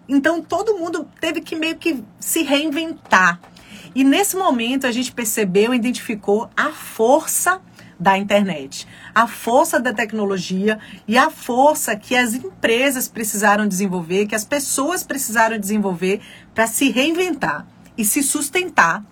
Então 0.10 0.42
todo 0.42 0.78
mundo 0.78 1.08
teve 1.20 1.42
que 1.42 1.56
meio 1.56 1.78
que 1.78 2.04
se 2.20 2.44
reinventar. 2.44 3.40
E 3.94 4.04
nesse 4.04 4.36
momento 4.36 4.86
a 4.86 4.92
gente 4.92 5.12
percebeu, 5.12 5.74
identificou 5.74 6.50
a 6.56 6.70
força 6.70 7.62
da 8.00 8.18
internet, 8.18 8.88
a 9.14 9.28
força 9.28 9.80
da 9.80 9.94
tecnologia 9.94 10.80
e 11.08 11.18
a 11.18 11.30
força 11.30 11.96
que 11.96 12.16
as 12.16 12.34
empresas 12.34 13.08
precisaram 13.08 13.68
desenvolver, 13.68 14.28
que 14.28 14.36
as 14.36 14.46
pessoas 14.46 15.04
precisaram 15.04 15.58
desenvolver 15.58 16.22
para 16.54 16.68
se 16.68 16.90
reinventar 16.90 17.66
e 17.98 18.06
se 18.06 18.22
sustentar 18.22 19.04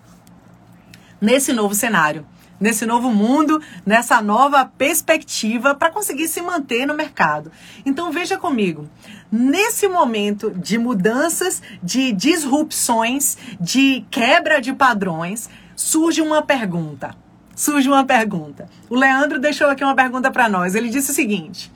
nesse 1.20 1.52
novo 1.52 1.74
cenário, 1.74 2.26
nesse 2.60 2.86
novo 2.86 3.10
mundo, 3.10 3.60
nessa 3.84 4.20
nova 4.22 4.64
perspectiva 4.64 5.74
para 5.74 5.90
conseguir 5.90 6.28
se 6.28 6.40
manter 6.40 6.86
no 6.86 6.94
mercado. 6.94 7.50
Então 7.84 8.12
veja 8.12 8.38
comigo, 8.38 8.88
nesse 9.30 9.88
momento 9.88 10.50
de 10.50 10.78
mudanças, 10.78 11.60
de 11.82 12.12
disrupções, 12.12 13.36
de 13.60 14.06
quebra 14.10 14.60
de 14.60 14.72
padrões, 14.72 15.50
surge 15.74 16.22
uma 16.22 16.40
pergunta 16.40 17.25
surge 17.56 17.88
uma 17.88 18.04
pergunta. 18.04 18.68
O 18.88 18.94
Leandro 18.94 19.40
deixou 19.40 19.68
aqui 19.68 19.82
uma 19.82 19.96
pergunta 19.96 20.30
para 20.30 20.48
nós. 20.48 20.74
Ele 20.74 20.90
disse 20.90 21.10
o 21.10 21.14
seguinte: 21.14 21.72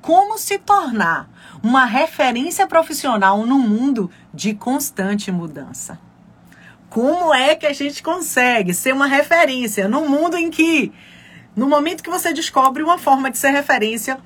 Como 0.00 0.38
se 0.38 0.58
tornar 0.58 1.28
uma 1.62 1.86
referência 1.86 2.66
profissional 2.66 3.44
no 3.46 3.58
mundo 3.58 4.10
de 4.32 4.54
constante 4.54 5.32
mudança? 5.32 5.98
Como 6.90 7.34
é 7.34 7.56
que 7.56 7.66
a 7.66 7.72
gente 7.72 8.02
consegue 8.02 8.72
ser 8.72 8.92
uma 8.92 9.06
referência 9.06 9.88
no 9.88 10.06
mundo 10.08 10.36
em 10.36 10.48
que, 10.48 10.92
no 11.56 11.68
momento 11.68 12.04
que 12.04 12.10
você 12.10 12.32
descobre 12.32 12.84
uma 12.84 12.98
forma 12.98 13.30
de 13.30 13.38
ser 13.38 13.50
referência, 13.50 14.20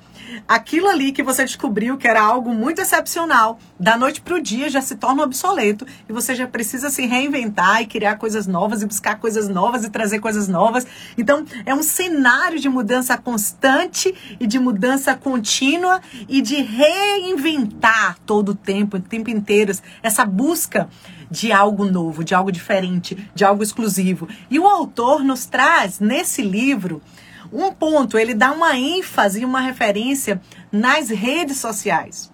aquilo 0.47 0.87
ali 0.87 1.11
que 1.11 1.23
você 1.23 1.43
descobriu 1.43 1.97
que 1.97 2.07
era 2.07 2.21
algo 2.21 2.53
muito 2.53 2.81
excepcional, 2.81 3.59
da 3.79 3.97
noite 3.97 4.21
para 4.21 4.35
o 4.35 4.41
dia 4.41 4.69
já 4.69 4.81
se 4.81 4.95
torna 4.95 5.23
obsoleto 5.23 5.85
e 6.07 6.13
você 6.13 6.35
já 6.35 6.47
precisa 6.47 6.89
se 6.89 7.05
reinventar 7.05 7.81
e 7.81 7.85
criar 7.85 8.15
coisas 8.15 8.47
novas 8.47 8.81
e 8.81 8.85
buscar 8.85 9.19
coisas 9.19 9.47
novas 9.47 9.83
e 9.83 9.89
trazer 9.89 10.19
coisas 10.19 10.47
novas. 10.47 10.85
Então, 11.17 11.45
é 11.65 11.73
um 11.73 11.83
cenário 11.83 12.59
de 12.59 12.69
mudança 12.69 13.17
constante 13.17 14.13
e 14.39 14.47
de 14.47 14.59
mudança 14.59 15.15
contínua 15.15 16.01
e 16.27 16.41
de 16.41 16.55
reinventar 16.61 18.17
todo 18.25 18.49
o 18.49 18.55
tempo, 18.55 18.97
o 18.97 19.01
tempo 19.01 19.29
inteiro, 19.29 19.71
essa 20.01 20.25
busca 20.25 20.89
de 21.29 21.51
algo 21.51 21.85
novo, 21.85 22.23
de 22.23 22.33
algo 22.33 22.51
diferente, 22.51 23.29
de 23.35 23.45
algo 23.45 23.61
exclusivo. 23.61 24.27
E 24.49 24.59
o 24.59 24.67
autor 24.67 25.23
nos 25.23 25.45
traz 25.45 25.99
nesse 25.99 26.41
livro 26.41 27.01
um 27.51 27.71
ponto, 27.71 28.17
ele 28.17 28.33
dá 28.33 28.51
uma 28.51 28.77
ênfase 28.77 29.41
e 29.41 29.45
uma 29.45 29.59
referência 29.59 30.41
nas 30.71 31.09
redes 31.09 31.57
sociais. 31.57 32.31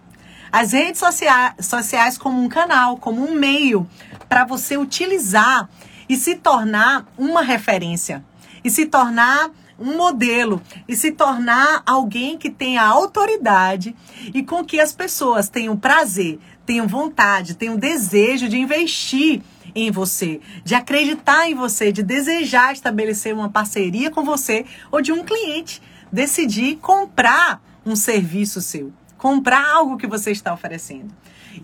As 0.51 0.71
redes 0.71 0.99
socia 0.99 1.53
sociais 1.59 2.17
como 2.17 2.41
um 2.41 2.47
canal, 2.47 2.97
como 2.97 3.25
um 3.25 3.33
meio 3.33 3.87
para 4.29 4.45
você 4.45 4.77
utilizar 4.77 5.69
e 6.07 6.15
se 6.15 6.35
tornar 6.35 7.05
uma 7.17 7.41
referência 7.41 8.23
e 8.63 8.69
se 8.69 8.85
tornar 8.85 9.51
um 9.77 9.97
modelo 9.97 10.61
e 10.87 10.95
se 10.95 11.11
tornar 11.11 11.83
alguém 11.85 12.37
que 12.37 12.49
tenha 12.49 12.83
autoridade 12.83 13.95
e 14.33 14.43
com 14.43 14.63
que 14.63 14.79
as 14.79 14.93
pessoas 14.93 15.49
tenham 15.49 15.75
prazer, 15.75 16.39
tenham 16.65 16.87
vontade, 16.87 17.55
tenham 17.55 17.75
desejo 17.75 18.47
de 18.47 18.57
investir 18.57 19.41
em 19.75 19.91
você, 19.91 20.39
de 20.63 20.73
acreditar 20.73 21.49
em 21.49 21.53
você, 21.53 21.91
de 21.91 22.01
desejar 22.01 22.73
estabelecer 22.73 23.35
uma 23.35 23.49
parceria 23.49 24.09
com 24.09 24.23
você 24.23 24.65
ou 24.89 25.01
de 25.01 25.11
um 25.11 25.23
cliente 25.23 25.81
decidir 26.11 26.77
comprar 26.77 27.61
um 27.85 27.95
serviço 27.95 28.61
seu, 28.61 28.93
comprar 29.17 29.67
algo 29.69 29.97
que 29.97 30.07
você 30.07 30.31
está 30.31 30.53
oferecendo. 30.53 31.13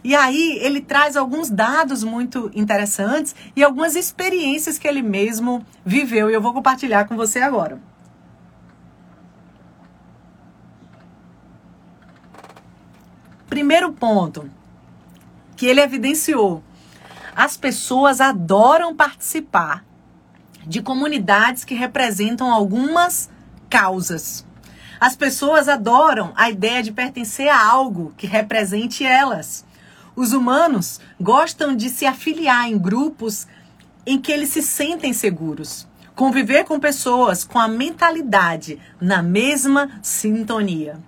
E 0.03 0.15
aí 0.15 0.57
ele 0.61 0.81
traz 0.81 1.15
alguns 1.15 1.49
dados 1.49 2.03
muito 2.03 2.51
interessantes 2.53 3.35
e 3.55 3.63
algumas 3.63 3.95
experiências 3.95 4.77
que 4.77 4.87
ele 4.87 5.01
mesmo 5.01 5.65
viveu 5.85 6.29
e 6.29 6.33
eu 6.33 6.41
vou 6.41 6.53
compartilhar 6.53 7.07
com 7.07 7.15
você 7.15 7.39
agora. 7.39 7.81
Primeiro 13.49 13.91
ponto 13.91 14.49
que 15.57 15.65
ele 15.65 15.81
evidenciou 15.81 16.63
as 17.35 17.57
pessoas 17.57 18.21
adoram 18.21 18.95
participar 18.95 19.83
de 20.65 20.81
comunidades 20.81 21.63
que 21.63 21.73
representam 21.73 22.51
algumas 22.51 23.29
causas. 23.69 24.45
As 24.99 25.15
pessoas 25.15 25.67
adoram 25.67 26.31
a 26.35 26.49
ideia 26.49 26.83
de 26.83 26.91
pertencer 26.91 27.47
a 27.47 27.65
algo 27.65 28.13
que 28.15 28.27
represente 28.27 29.03
elas. 29.03 29.65
Os 30.15 30.33
humanos 30.33 30.99
gostam 31.19 31.75
de 31.75 31.89
se 31.89 32.05
afiliar 32.05 32.69
em 32.69 32.77
grupos 32.77 33.47
em 34.05 34.19
que 34.19 34.31
eles 34.31 34.49
se 34.49 34.61
sentem 34.61 35.13
seguros. 35.13 35.87
Conviver 36.13 36.65
com 36.65 36.79
pessoas 36.79 37.43
com 37.43 37.57
a 37.57 37.67
mentalidade 37.67 38.79
na 38.99 39.23
mesma 39.23 39.89
sintonia. 40.03 40.99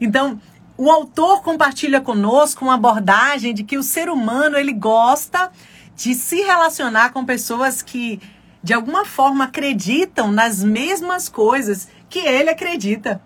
Então, 0.00 0.40
o 0.84 0.90
autor 0.90 1.42
compartilha 1.42 2.00
conosco 2.00 2.64
uma 2.64 2.74
abordagem 2.74 3.54
de 3.54 3.62
que 3.62 3.78
o 3.78 3.84
ser 3.84 4.08
humano 4.08 4.58
ele 4.58 4.72
gosta 4.72 5.52
de 5.94 6.12
se 6.12 6.42
relacionar 6.42 7.10
com 7.12 7.24
pessoas 7.24 7.80
que 7.82 8.20
de 8.60 8.74
alguma 8.74 9.04
forma 9.04 9.44
acreditam 9.44 10.32
nas 10.32 10.60
mesmas 10.60 11.28
coisas 11.28 11.86
que 12.10 12.18
ele 12.18 12.50
acredita. 12.50 13.22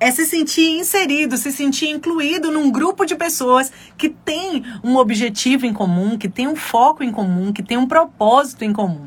É 0.00 0.10
se 0.10 0.26
sentir 0.26 0.80
inserido, 0.80 1.36
se 1.36 1.52
sentir 1.52 1.90
incluído 1.90 2.50
num 2.50 2.72
grupo 2.72 3.06
de 3.06 3.14
pessoas 3.14 3.72
que 3.96 4.08
tem 4.08 4.64
um 4.82 4.96
objetivo 4.96 5.64
em 5.64 5.72
comum, 5.72 6.18
que 6.18 6.28
tem 6.28 6.48
um 6.48 6.56
foco 6.56 7.04
em 7.04 7.12
comum, 7.12 7.52
que 7.52 7.62
tem 7.62 7.76
um 7.76 7.86
propósito 7.86 8.64
em 8.64 8.72
comum. 8.72 9.06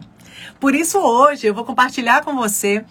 Por 0.57 0.73
isso, 0.73 0.97
hoje 0.99 1.47
eu 1.47 1.53
vou 1.53 1.65
compartilhar 1.65 2.23
com 2.23 2.33
você 2.33 2.85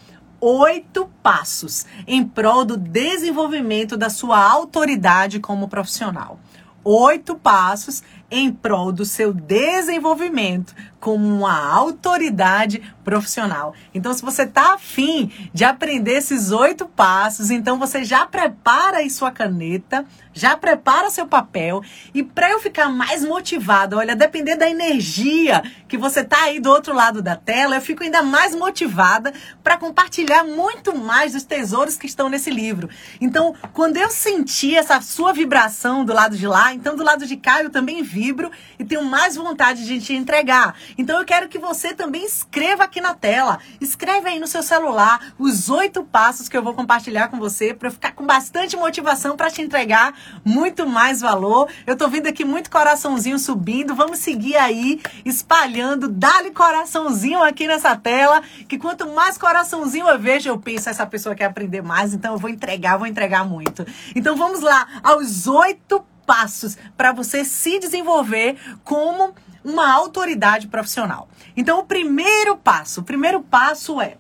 oito 0.45 1.09
passos 1.23 1.87
em 2.05 2.25
prol 2.25 2.65
do 2.65 2.77
desenvolvimento 2.77 3.97
da 3.97 4.11
sua 4.11 4.45
autoridade 4.45 5.39
como 5.39 5.69
profissional. 5.69 6.41
Oito 6.83 7.37
passos 7.37 8.03
em 8.29 8.53
prol 8.53 8.91
do 8.91 9.05
seu 9.05 9.33
desenvolvimento 9.33 10.75
como 11.03 11.27
uma 11.27 11.69
autoridade 11.69 12.81
profissional. 13.03 13.75
Então, 13.93 14.15
se 14.15 14.23
você 14.23 14.45
está 14.45 14.75
afim 14.75 15.33
de 15.53 15.65
aprender 15.65 16.13
esses 16.13 16.53
oito 16.53 16.87
passos, 16.87 17.51
então 17.51 17.77
você 17.77 18.05
já 18.05 18.25
prepara 18.25 18.99
aí 18.99 19.11
sua 19.11 19.33
caneta, 19.33 20.07
já 20.33 20.57
prepara 20.57 21.11
seu 21.11 21.27
papel 21.27 21.83
e 22.15 22.23
para 22.23 22.51
eu 22.51 22.61
ficar 22.61 22.89
mais 22.89 23.25
motivada, 23.25 23.97
olha, 23.97 24.15
depender 24.15 24.55
da 24.55 24.71
energia 24.71 25.63
que 25.89 25.99
você 25.99 26.23
tá 26.23 26.45
aí 26.45 26.61
do 26.61 26.71
outro 26.71 26.95
lado 26.95 27.21
da 27.21 27.35
tela, 27.35 27.75
eu 27.75 27.83
fico 27.83 28.05
ainda 28.05 28.23
mais 28.23 28.55
motivada 28.55 29.35
para 29.63 29.77
compartilhar 29.77 30.45
muito 30.45 30.97
mais 30.97 31.33
dos 31.33 31.43
tesouros 31.43 31.97
que 31.97 32.07
estão 32.07 32.29
nesse 32.29 32.49
livro. 32.49 32.89
Então, 33.21 33.55
quando 33.73 33.97
eu 33.97 34.09
senti 34.09 34.77
essa 34.77 35.01
sua 35.03 35.33
vibração 35.33 36.05
do 36.05 36.13
lado 36.13 36.37
de 36.37 36.47
lá, 36.47 36.73
então 36.73 36.95
do 36.95 37.03
lado 37.03 37.27
de 37.27 37.37
cá 37.37 37.61
eu 37.61 37.71
também 37.71 38.05
vibro 38.05 38.53
e 38.79 38.85
tenho 38.85 39.05
mais 39.05 39.35
vontade 39.35 39.85
de 39.85 40.01
te 40.01 40.15
entregar. 40.15 40.77
Então 40.97 41.19
eu 41.19 41.25
quero 41.25 41.49
que 41.49 41.59
você 41.59 41.95
também 41.95 42.25
escreva 42.25 42.85
aqui 42.85 43.01
na 43.01 43.15
tela. 43.15 43.59
Escreve 43.81 44.29
aí 44.29 44.39
no 44.39 44.47
seu 44.47 44.63
celular 44.63 45.35
os 45.39 45.69
oito 45.69 46.05
passos 46.05 46.49
que 46.49 46.57
eu 46.57 46.63
vou 46.63 46.75
compartilhar 46.75 47.29
com 47.29 47.39
você 47.39 47.75
para 47.75 47.91
ficar 47.91 48.13
com 48.13 48.25
bastante 48.25 48.77
motivação 48.77 49.37
para 49.37 49.51
te 49.51 49.63
entregar 49.63 50.15
muito 50.45 50.87
mais 50.87 51.21
valor. 51.21 51.69
Eu 51.87 51.97
tô 51.97 52.09
vendo 52.09 52.27
aqui 52.27 52.45
muito 52.45 52.71
coraçãozinho 52.71 53.39
subindo. 53.39 53.95
Vamos 53.95 54.19
seguir 54.19 54.57
aí 54.57 55.01
espalhando. 55.25 56.09
Dá-lhe 56.09 56.51
coraçãozinho 56.51 57.43
aqui 57.43 57.67
nessa 57.67 57.97
tela, 57.97 58.43
que 58.69 58.79
quanto 58.79 59.09
mais 59.11 59.39
coraçãozinho 59.39 60.09
eu 60.09 60.19
vejo, 60.19 60.49
eu 60.49 60.59
penso 60.59 60.89
essa 60.89 61.07
pessoa 61.07 61.35
quer 61.35 61.47
aprender 61.47 61.83
mais, 61.83 62.15
então 62.15 62.35
eu 62.35 62.39
vou 62.39 62.51
entregar, 62.51 62.97
vou 62.97 63.07
entregar 63.07 63.45
muito. 63.45 63.87
Então 64.15 64.37
vamos 64.37 64.61
lá 64.61 64.87
aos 65.03 65.47
oito 65.47 66.05
passos 66.27 66.77
para 66.97 67.13
você 67.13 67.45
se 67.45 67.79
desenvolver 67.79 68.57
como 68.85 69.35
uma 69.65 69.93
autoridade 69.93 70.69
profissional. 70.69 71.29
Então, 71.57 71.81
o 71.81 71.85
primeiro 71.85 72.57
passo, 72.57 73.01
o 73.01 73.05
primeiro 73.05 73.41
passo 73.41 74.01
é 74.01 74.17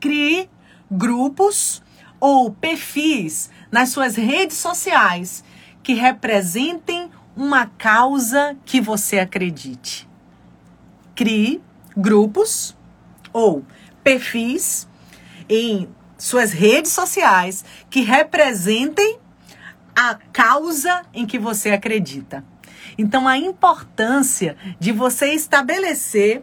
crie 0.00 0.48
grupos 0.90 1.82
ou 2.20 2.52
perfis 2.52 3.50
nas 3.70 3.88
suas 3.90 4.16
redes 4.16 4.56
sociais 4.56 5.42
que 5.82 5.94
representem 5.94 7.10
uma 7.36 7.66
causa 7.66 8.56
que 8.64 8.80
você 8.80 9.18
acredite. 9.18 10.08
Crie 11.14 11.60
grupos 11.96 12.76
ou 13.32 13.64
perfis 14.02 14.88
em 15.48 15.88
suas 16.18 16.52
redes 16.52 16.92
sociais 16.92 17.64
que 17.90 18.02
representem 18.02 19.18
a 19.94 20.14
causa 20.32 21.02
em 21.12 21.26
que 21.26 21.38
você 21.38 21.70
acredita. 21.70 22.44
Então, 22.96 23.26
a 23.26 23.36
importância 23.38 24.56
de 24.78 24.92
você 24.92 25.32
estabelecer 25.34 26.42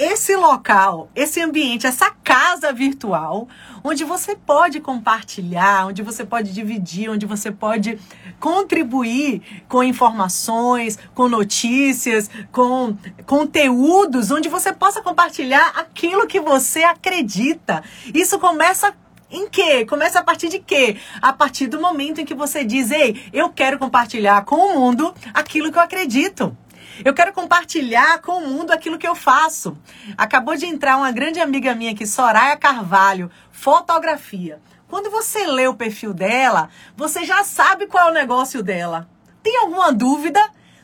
esse 0.00 0.34
local, 0.34 1.10
esse 1.14 1.42
ambiente, 1.42 1.86
essa 1.86 2.10
casa 2.24 2.72
virtual, 2.72 3.46
onde 3.84 4.02
você 4.02 4.34
pode 4.34 4.80
compartilhar, 4.80 5.88
onde 5.88 6.02
você 6.02 6.24
pode 6.24 6.54
dividir, 6.54 7.10
onde 7.10 7.26
você 7.26 7.52
pode 7.52 7.98
contribuir 8.38 9.62
com 9.68 9.82
informações, 9.82 10.98
com 11.14 11.28
notícias, 11.28 12.30
com 12.50 12.96
conteúdos, 13.26 14.30
onde 14.30 14.48
você 14.48 14.72
possa 14.72 15.02
compartilhar 15.02 15.68
aquilo 15.76 16.26
que 16.26 16.40
você 16.40 16.82
acredita. 16.82 17.84
Isso 18.14 18.38
começa 18.38 18.94
em 19.30 19.48
quê? 19.48 19.84
Começa 19.86 20.18
a 20.18 20.24
partir 20.24 20.48
de 20.48 20.58
quê? 20.58 20.96
A 21.22 21.32
partir 21.32 21.66
do 21.68 21.80
momento 21.80 22.20
em 22.20 22.24
que 22.24 22.34
você 22.34 22.64
diz, 22.64 22.90
ei, 22.90 23.28
eu 23.32 23.50
quero 23.50 23.78
compartilhar 23.78 24.44
com 24.44 24.56
o 24.56 24.78
mundo 24.78 25.14
aquilo 25.32 25.70
que 25.70 25.78
eu 25.78 25.82
acredito. 25.82 26.56
Eu 27.04 27.14
quero 27.14 27.32
compartilhar 27.32 28.20
com 28.20 28.38
o 28.38 28.46
mundo 28.46 28.72
aquilo 28.72 28.98
que 28.98 29.06
eu 29.06 29.14
faço. 29.14 29.76
Acabou 30.18 30.56
de 30.56 30.66
entrar 30.66 30.96
uma 30.96 31.10
grande 31.12 31.40
amiga 31.40 31.74
minha 31.74 31.92
aqui, 31.92 32.06
Soraya 32.06 32.56
Carvalho, 32.56 33.30
fotografia. 33.50 34.60
Quando 34.88 35.10
você 35.10 35.46
lê 35.46 35.68
o 35.68 35.74
perfil 35.74 36.12
dela, 36.12 36.68
você 36.96 37.24
já 37.24 37.44
sabe 37.44 37.86
qual 37.86 38.08
é 38.08 38.10
o 38.10 38.14
negócio 38.14 38.62
dela. 38.62 39.08
Tem 39.42 39.56
alguma 39.58 39.92
dúvida? 39.92 40.40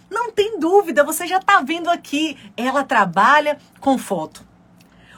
Não 0.08 0.30
tem 0.30 0.58
dúvida, 0.60 1.02
você 1.02 1.26
já 1.26 1.38
está 1.38 1.60
vendo 1.60 1.90
aqui. 1.90 2.38
Ela 2.56 2.84
trabalha 2.84 3.58
com 3.80 3.98
foto. 3.98 4.46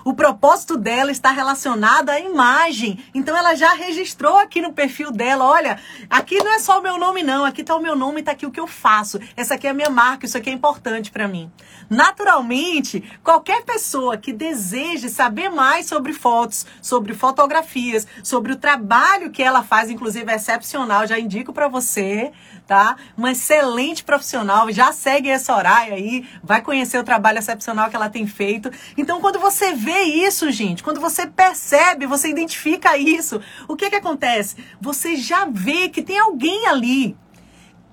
O 0.09 0.15
propósito 0.15 0.79
dela 0.79 1.13
está 1.13 1.31
relacionado 1.33 2.09
à 2.09 2.19
imagem. 2.19 2.99
Então 3.15 3.37
ela 3.37 3.55
já 3.55 3.75
registrou 3.75 4.39
aqui 4.39 4.63
no 4.63 4.73
perfil 4.73 5.13
dela, 5.13 5.45
olha, 5.45 5.79
aqui 6.09 6.39
não 6.39 6.55
é 6.55 6.59
só 6.59 6.79
o 6.79 6.83
meu 6.83 6.97
nome 6.99 7.23
não, 7.23 7.45
aqui 7.45 7.61
está 7.61 7.77
o 7.77 7.83
meu 7.83 7.95
nome, 7.95 8.21
está 8.21 8.33
aqui 8.33 8.47
o 8.47 8.51
que 8.51 8.59
eu 8.59 8.67
faço. 8.67 9.21
Essa 9.37 9.57
aqui 9.57 9.67
é 9.67 9.71
a 9.71 9.75
minha 9.75 9.91
marca, 9.91 10.25
isso 10.25 10.39
aqui 10.39 10.49
é 10.49 10.53
importante 10.55 11.11
para 11.11 11.29
mim. 11.29 11.53
Naturalmente, 11.91 13.05
qualquer 13.23 13.65
pessoa 13.65 14.17
que 14.17 14.33
deseje 14.33 15.11
saber 15.11 15.51
mais 15.51 15.85
sobre 15.85 16.15
fotos, 16.15 16.65
sobre 16.81 17.13
fotografias, 17.13 18.07
sobre 18.23 18.53
o 18.53 18.57
trabalho 18.57 19.31
que 19.31 19.43
ela 19.43 19.63
faz, 19.63 19.91
inclusive 19.91 20.33
é 20.33 20.37
excepcional, 20.37 21.07
já 21.07 21.19
indico 21.19 21.53
para 21.53 21.69
você, 21.69 22.33
tá? 22.69 22.97
Uma 23.17 23.33
excelente 23.33 24.05
profissional, 24.05 24.71
já 24.71 24.93
segue 24.93 25.31
essa 25.31 25.55
Soraya 25.55 25.95
aí, 25.95 26.29
vai 26.45 26.61
conhecer 26.61 26.99
o 26.99 27.03
trabalho 27.03 27.39
excepcional 27.39 27.89
que 27.89 27.97
ela 27.97 28.11
tem 28.11 28.27
feito. 28.27 28.71
Então, 28.95 29.23
quando 29.23 29.41
você 29.41 29.73
vê 29.73 30.03
isso, 30.03 30.51
gente, 30.51 30.83
quando 30.83 31.01
você 31.01 31.27
percebe, 31.27 32.07
você 32.07 32.29
identifica 32.29 32.99
isso, 32.99 33.41
o 33.67 33.75
que 33.75 33.89
que 33.89 33.97
acontece? 33.97 34.57
Você 34.79 35.17
já 35.17 35.47
vê 35.47 35.89
que 35.89 36.03
tem 36.03 36.19
alguém 36.19 36.67
ali 36.67 37.17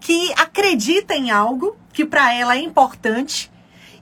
que 0.01 0.33
acredita 0.33 1.15
em 1.15 1.31
algo 1.31 1.77
que 1.93 2.03
para 2.03 2.33
ela 2.33 2.57
é 2.57 2.59
importante 2.59 3.49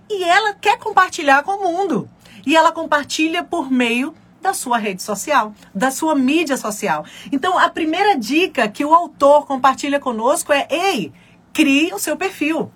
e 0.10 0.24
ela 0.24 0.56
quer 0.56 0.80
compartilhar 0.80 1.44
com 1.44 1.52
o 1.52 1.72
mundo. 1.72 2.10
E 2.48 2.56
ela 2.56 2.72
compartilha 2.72 3.44
por 3.44 3.72
meio 3.72 4.16
da 4.44 4.54
sua 4.54 4.78
rede 4.78 5.02
social, 5.02 5.54
da 5.74 5.90
sua 5.90 6.14
mídia 6.14 6.58
social. 6.58 7.06
Então, 7.32 7.58
a 7.58 7.70
primeira 7.70 8.16
dica 8.16 8.68
que 8.68 8.86
o 8.86 8.94
autor 8.94 9.48
compartilha 9.48 10.00
conosco 10.00 10.52
é: 10.54 10.68
ei, 10.70 11.12
crie 11.54 11.94
o 11.94 11.98
seu 11.98 12.16
perfil. 12.16 12.70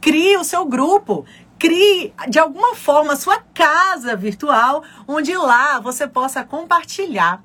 Crie 0.00 0.36
o 0.36 0.44
seu 0.44 0.66
grupo, 0.66 1.24
crie 1.58 2.12
de 2.28 2.38
alguma 2.38 2.74
forma 2.74 3.14
a 3.14 3.16
sua 3.16 3.38
casa 3.54 4.14
virtual, 4.14 4.84
onde 5.08 5.34
lá 5.34 5.80
você 5.80 6.06
possa 6.06 6.44
compartilhar 6.44 7.42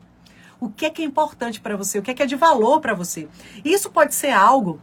o 0.60 0.70
que 0.70 0.86
é 0.86 0.90
que 0.90 1.02
é 1.04 1.06
importante 1.06 1.62
para 1.62 1.78
você, 1.78 2.00
o 2.00 2.02
que 2.02 2.12
é 2.12 2.14
que 2.14 2.24
é 2.24 2.26
de 2.26 2.36
valor 2.36 2.82
para 2.82 2.96
você. 2.96 3.28
Isso 3.64 3.90
pode 3.92 4.16
ser 4.16 4.32
algo 4.32 4.82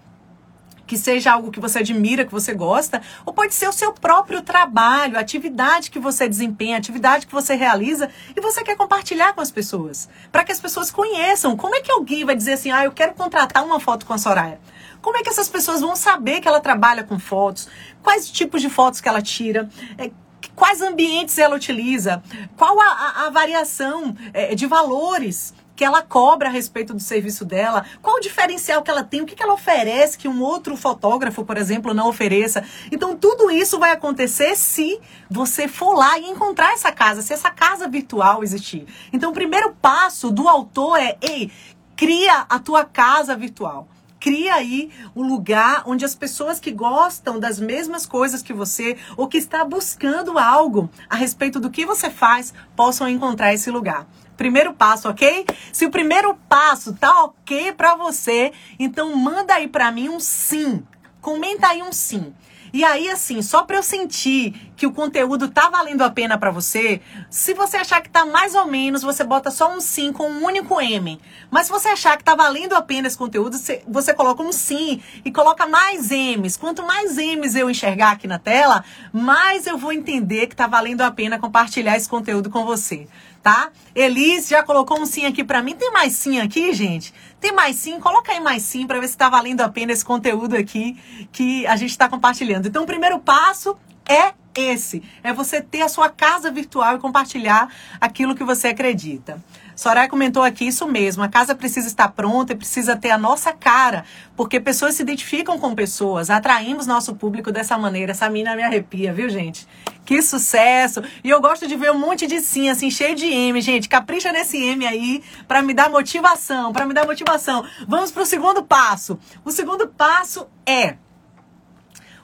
que 0.87 0.97
seja 0.97 1.33
algo 1.33 1.51
que 1.51 1.61
você 1.61 1.79
admira, 1.81 2.25
que 2.25 2.33
você 2.33 2.55
gosta, 2.55 3.01
ou 3.25 3.33
pode 3.33 3.55
ser 3.55 3.69
o 3.69 3.73
seu 3.73 3.93
próprio 3.93 4.43
trabalho, 4.43 5.19
atividade 5.19 5.91
que 5.91 5.99
você 5.99 6.29
desempenha, 6.29 6.77
atividade 6.77 7.27
que 7.27 7.33
você 7.33 7.55
realiza 7.55 8.11
e 8.35 8.41
você 8.41 8.63
quer 8.63 8.77
compartilhar 8.77 9.33
com 9.33 9.41
as 9.41 9.51
pessoas, 9.51 10.09
para 10.31 10.45
que 10.45 10.53
as 10.53 10.61
pessoas 10.61 10.91
conheçam. 10.91 11.57
Como 11.57 11.75
é 11.75 11.81
que 11.81 11.91
alguém 11.91 12.25
vai 12.25 12.37
dizer 12.37 12.55
assim: 12.55 12.71
"Ah, 12.71 12.85
eu 12.85 12.93
quero 12.93 13.15
contratar 13.15 13.65
uma 13.65 13.81
foto 13.81 14.07
com 14.07 14.13
a 14.13 14.19
Soraya"? 14.19 14.61
Como 15.05 15.19
é 15.19 15.23
que 15.23 15.29
essas 15.29 15.51
pessoas 15.51 15.83
vão 15.83 15.95
saber 15.95 16.41
que 16.41 16.49
ela 16.49 16.61
trabalha 16.61 17.05
com 17.05 17.19
fotos? 17.19 17.69
Quais 18.03 18.31
tipos 18.31 18.63
de 18.63 18.71
fotos 18.71 19.03
que 19.03 19.09
ela 19.09 19.21
tira? 19.21 19.69
É, 19.99 20.11
quais 20.57 20.81
ambientes 20.81 21.37
ela 21.37 21.55
utiliza? 21.55 22.23
Qual 22.57 22.81
a, 22.81 22.85
a, 22.85 23.27
a 23.27 23.31
variação 23.31 24.17
é, 24.33 24.55
de 24.55 24.67
valores 24.67 25.53
que 25.77 25.85
ela 25.85 26.03
cobra 26.03 26.49
a 26.49 26.53
respeito 26.53 26.95
do 26.95 27.01
serviço 27.01 27.45
dela, 27.45 27.85
qual 28.01 28.17
o 28.17 28.21
diferencial 28.21 28.83
que 28.83 28.91
ela 28.91 29.03
tem, 29.03 29.21
o 29.21 29.27
que, 29.27 29.35
que 29.35 29.43
ela 29.43 29.55
oferece 29.55 30.17
que 30.17 30.29
um 30.29 30.43
outro 30.43 30.77
fotógrafo, 30.77 31.45
por 31.45 31.57
exemplo, 31.57 31.95
não 31.95 32.09
ofereça. 32.09 32.65
Então, 32.91 33.17
tudo 33.17 33.51
isso 33.51 33.79
vai 33.79 33.93
acontecer 33.93 34.57
se 34.57 35.01
você 35.31 35.67
for 35.67 35.95
lá 35.95 36.19
e 36.19 36.29
encontrar 36.29 36.73
essa 36.73 36.93
casa, 36.93 37.23
se 37.23 37.33
essa 37.33 37.51
casa 37.51 37.89
virtual 37.89 38.43
existir. 38.43 38.87
Então, 39.13 39.31
o 39.31 39.35
primeiro 39.35 39.75
passo 39.81 40.31
do 40.31 40.49
autor 40.49 40.99
é, 40.99 41.17
ei, 41.21 41.51
cria 41.97 42.47
a 42.49 42.59
tua 42.59 42.85
casa 42.85 43.37
virtual 43.37 43.89
cria 44.25 44.55
aí 44.55 44.91
um 45.15 45.23
lugar 45.23 45.83
onde 45.85 46.03
as 46.03 46.15
pessoas 46.15 46.59
que 46.59 46.73
gostam 46.73 47.39
das 47.39 47.61
mesmas 47.61 48.07
coisas 48.07 48.41
que 48.41 48.55
você 48.55 48.97
ou 49.19 49.29
que 49.29 49.37
está 49.37 49.63
buscando 49.67 50.39
algo 50.39 50.89
a 51.11 51.15
respeito 51.15 51.61
do 51.61 51.69
que 51.69 51.85
você 51.85 52.09
faz 52.09 52.55
possam 52.75 53.07
encontrar 53.07 53.53
esse 53.53 53.71
lugar. 53.71 54.07
Primeiro 54.37 54.73
passo, 54.75 55.09
ok? 55.09 55.47
Se 55.73 55.87
o 55.87 55.91
primeiro 55.91 56.35
passo 56.49 56.95
tá 56.95 57.25
ok 57.25 57.73
para 57.73 57.95
você, 57.95 58.53
então 58.79 59.15
manda 59.17 59.55
aí 59.55 59.69
para 59.69 59.91
mim 59.91 60.09
um 60.09 60.21
sim. 60.21 60.83
Comenta 61.21 61.69
aí 61.69 61.83
um 61.83 61.93
sim. 61.93 62.35
E 62.75 62.83
aí, 62.83 63.09
assim, 63.09 63.41
só 63.41 63.63
para 63.63 63.77
eu 63.77 63.85
sentir 63.85 64.73
que 64.77 64.85
o 64.85 64.91
conteúdo 64.91 65.49
tá 65.49 65.69
valendo 65.69 66.03
a 66.03 66.11
pena 66.11 66.37
para 66.37 66.51
você, 66.51 67.01
se 67.31 67.55
você 67.55 67.77
achar 67.77 68.03
que 68.03 68.11
tá 68.11 68.27
mais 68.27 68.57
ou 68.57 68.67
menos, 68.67 69.03
você 69.03 69.23
bota 69.23 69.49
só 69.49 69.73
um 69.73 69.81
sim 69.81 70.13
com 70.13 70.29
um 70.29 70.45
único 70.45 70.81
M. 70.81 71.21
Mas 71.53 71.67
se 71.67 71.73
você 71.73 71.87
achar 71.91 72.19
que 72.19 72.25
tá 72.25 72.35
valendo 72.35 72.73
a 72.73 72.83
pena 72.83 73.07
esse 73.07 73.17
conteúdo, 73.17 73.57
você, 73.57 73.81
você 73.87 74.13
coloca 74.13 74.43
um 74.43 74.51
sim 74.51 75.01
e 75.25 75.31
coloca 75.31 75.69
mais 75.69 76.11
M's. 76.11 76.57
Quanto 76.57 76.83
mais 76.83 77.17
M's 77.17 77.55
eu 77.55 77.71
enxergar 77.71 78.11
aqui 78.11 78.27
na 78.27 78.41
tela, 78.41 78.85
mais 79.13 79.69
eu 79.69 79.79
vou 79.79 79.93
entender 79.93 80.49
que 80.49 80.57
tá 80.57 80.67
valendo 80.67 81.03
a 81.03 81.13
pena 81.13 81.39
compartilhar 81.39 81.97
esse 81.97 82.09
conteúdo 82.09 82.51
com 82.51 82.65
você 82.65 83.07
tá? 83.45 83.71
Elis 83.95 84.49
já 84.49 84.63
colocou 84.63 84.99
um 84.99 85.05
sim 85.05 85.27
aqui 85.27 85.45
para 85.45 85.63
mim. 85.63 85.77
Tem 85.77 85.93
mais 85.93 86.15
sim 86.15 86.41
aqui, 86.41 86.73
gente? 86.73 87.13
Tem 87.39 87.53
mais 87.53 87.77
sim? 87.77 88.01
Coloca 88.01 88.33
aí 88.33 88.41
mais 88.41 88.63
sim 88.63 88.87
para 88.87 88.99
ver 88.99 89.07
se 89.07 89.17
tá 89.19 89.29
valendo 89.29 89.61
a 89.61 89.69
pena 89.69 89.93
esse 89.93 90.03
conteúdo 90.03 90.57
aqui 90.57 90.99
que 91.31 91.67
a 91.67 91.77
gente 91.77 91.91
está 91.91 92.09
compartilhando. 92.09 92.67
Então, 92.67 92.85
o 92.85 92.87
primeiro 92.87 93.19
passo 93.19 93.77
é 94.09 94.33
esse, 94.57 95.03
é 95.23 95.33
você 95.33 95.61
ter 95.61 95.83
a 95.83 95.89
sua 95.89 96.09
casa 96.09 96.51
virtual 96.51 96.97
e 96.97 97.01
compartilhar 97.01 97.69
aquilo 98.01 98.35
que 98.35 98.45
você 98.45 98.69
acredita. 98.69 99.43
Soraya 99.77 100.09
comentou 100.09 100.43
aqui 100.43 100.67
isso 100.67 100.87
mesmo. 100.87 101.23
A 101.23 101.29
casa 101.29 101.55
precisa 101.55 101.87
estar 101.87 102.09
pronta 102.09 102.53
e 102.53 102.57
precisa 102.57 102.97
ter 102.97 103.11
a 103.11 103.19
nossa 103.19 103.53
cara, 103.53 104.05
porque 104.37 104.61
pessoas 104.61 104.95
se 104.95 105.03
identificam 105.03 105.59
com 105.59 105.75
pessoas. 105.75 106.31
Atraímos 106.31 106.87
nosso 106.87 107.15
público 107.15 107.51
dessa 107.51 107.77
maneira. 107.77 108.13
Essa 108.13 108.29
mina 108.29 108.55
me 108.55 108.63
arrepia, 108.63 109.13
viu, 109.13 109.29
gente? 109.29 109.67
Que 110.05 110.21
sucesso! 110.23 111.03
E 111.23 111.31
eu 111.31 111.41
gosto 111.41 111.67
de 111.67 111.77
ver 111.77 111.91
um 111.91 111.99
monte 111.99 112.27
de 112.27 112.41
sim, 112.41 112.69
assim, 112.69 112.91
cheio 112.91 113.15
de 113.15 113.27
M, 113.27 113.61
gente. 113.61 113.89
Capricha 113.89 114.33
nesse 114.33 114.59
M 114.63 114.87
aí 114.87 115.23
para 115.49 115.63
me 115.63 115.73
dar 115.73 115.91
motivação, 115.91 116.73
para 116.73 116.87
me 116.87 116.93
dar 116.93 117.07
motivação. 117.07 117.65
Vamos 117.89 118.11
para 118.11 118.23
o 118.23 118.27
segundo 118.27 118.63
passo. 118.63 119.19
O 119.45 119.51
segundo 119.51 119.89
passo 119.89 120.47
é 120.67 120.97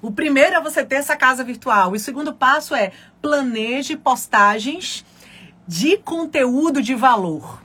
o 0.03 0.11
primeiro 0.11 0.57
é 0.57 0.61
você 0.61 0.85
ter 0.85 0.97
essa 0.97 1.15
casa 1.15 1.45
virtual. 1.45 1.93
O 1.93 1.99
segundo 1.99 2.33
passo 2.33 2.75
é 2.75 2.91
planeje 3.21 3.97
postagens 3.97 5.05
de 5.70 5.96
conteúdo 5.98 6.83
de 6.83 6.96
valor. 6.96 7.62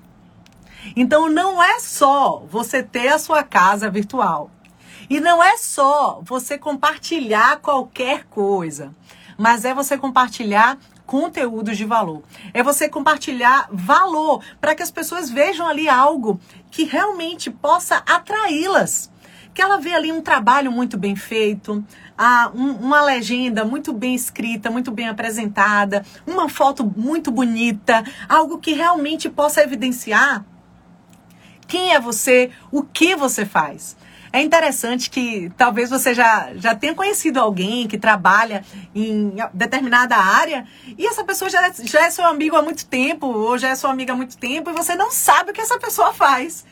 Então 0.95 1.27
não 1.27 1.61
é 1.61 1.79
só 1.79 2.45
você 2.47 2.83
ter 2.83 3.07
a 3.07 3.17
sua 3.17 3.41
casa 3.41 3.89
virtual. 3.89 4.51
E 5.09 5.19
não 5.19 5.43
é 5.43 5.57
só 5.57 6.21
você 6.23 6.55
compartilhar 6.55 7.57
qualquer 7.61 8.25
coisa, 8.25 8.93
mas 9.35 9.65
é 9.65 9.73
você 9.73 9.97
compartilhar 9.97 10.77
conteúdos 11.03 11.77
de 11.77 11.83
valor. 11.83 12.21
É 12.53 12.61
você 12.61 12.87
compartilhar 12.87 13.67
valor 13.71 14.43
para 14.61 14.75
que 14.75 14.83
as 14.83 14.91
pessoas 14.91 15.27
vejam 15.27 15.67
ali 15.67 15.89
algo 15.89 16.39
que 16.69 16.83
realmente 16.83 17.49
possa 17.49 18.03
atraí-las. 18.05 19.09
Que 19.55 19.61
ela 19.61 19.79
vê 19.79 19.93
ali 19.93 20.11
um 20.11 20.21
trabalho 20.21 20.71
muito 20.71 20.97
bem 20.97 21.15
feito, 21.15 21.83
um, 22.53 22.71
uma 22.73 23.01
legenda 23.01 23.65
muito 23.65 23.91
bem 23.91 24.13
escrita, 24.13 24.69
muito 24.69 24.91
bem 24.91 25.07
apresentada, 25.07 26.05
uma 26.27 26.47
foto 26.47 26.83
muito 26.95 27.31
bonita, 27.31 28.03
algo 28.29 28.59
que 28.59 28.73
realmente 28.73 29.29
possa 29.29 29.63
evidenciar 29.63 30.45
quem 31.67 31.93
é 31.93 31.99
você, 31.99 32.51
o 32.71 32.83
que 32.83 33.15
você 33.15 33.45
faz. 33.45 33.95
É 34.35 34.41
interessante 34.41 35.09
que 35.09 35.49
talvez 35.55 35.89
você 35.89 36.13
já, 36.13 36.51
já 36.55 36.75
tenha 36.75 36.93
conhecido 36.93 37.39
alguém 37.39 37.87
que 37.87 37.97
trabalha 37.97 38.65
em 38.93 39.33
determinada 39.53 40.17
área 40.17 40.67
e 40.97 41.07
essa 41.07 41.23
pessoa 41.23 41.49
já, 41.49 41.71
já 41.81 42.05
é 42.05 42.09
seu 42.09 42.25
amigo 42.25 42.57
há 42.57 42.61
muito 42.61 42.85
tempo 42.85 43.27
ou 43.27 43.57
já 43.57 43.69
é 43.69 43.75
sua 43.75 43.91
amiga 43.91 44.11
há 44.11 44.15
muito 44.15 44.37
tempo 44.37 44.69
e 44.69 44.73
você 44.73 44.93
não 44.93 45.09
sabe 45.09 45.51
o 45.51 45.53
que 45.53 45.61
essa 45.61 45.79
pessoa 45.79 46.13
faz. 46.13 46.65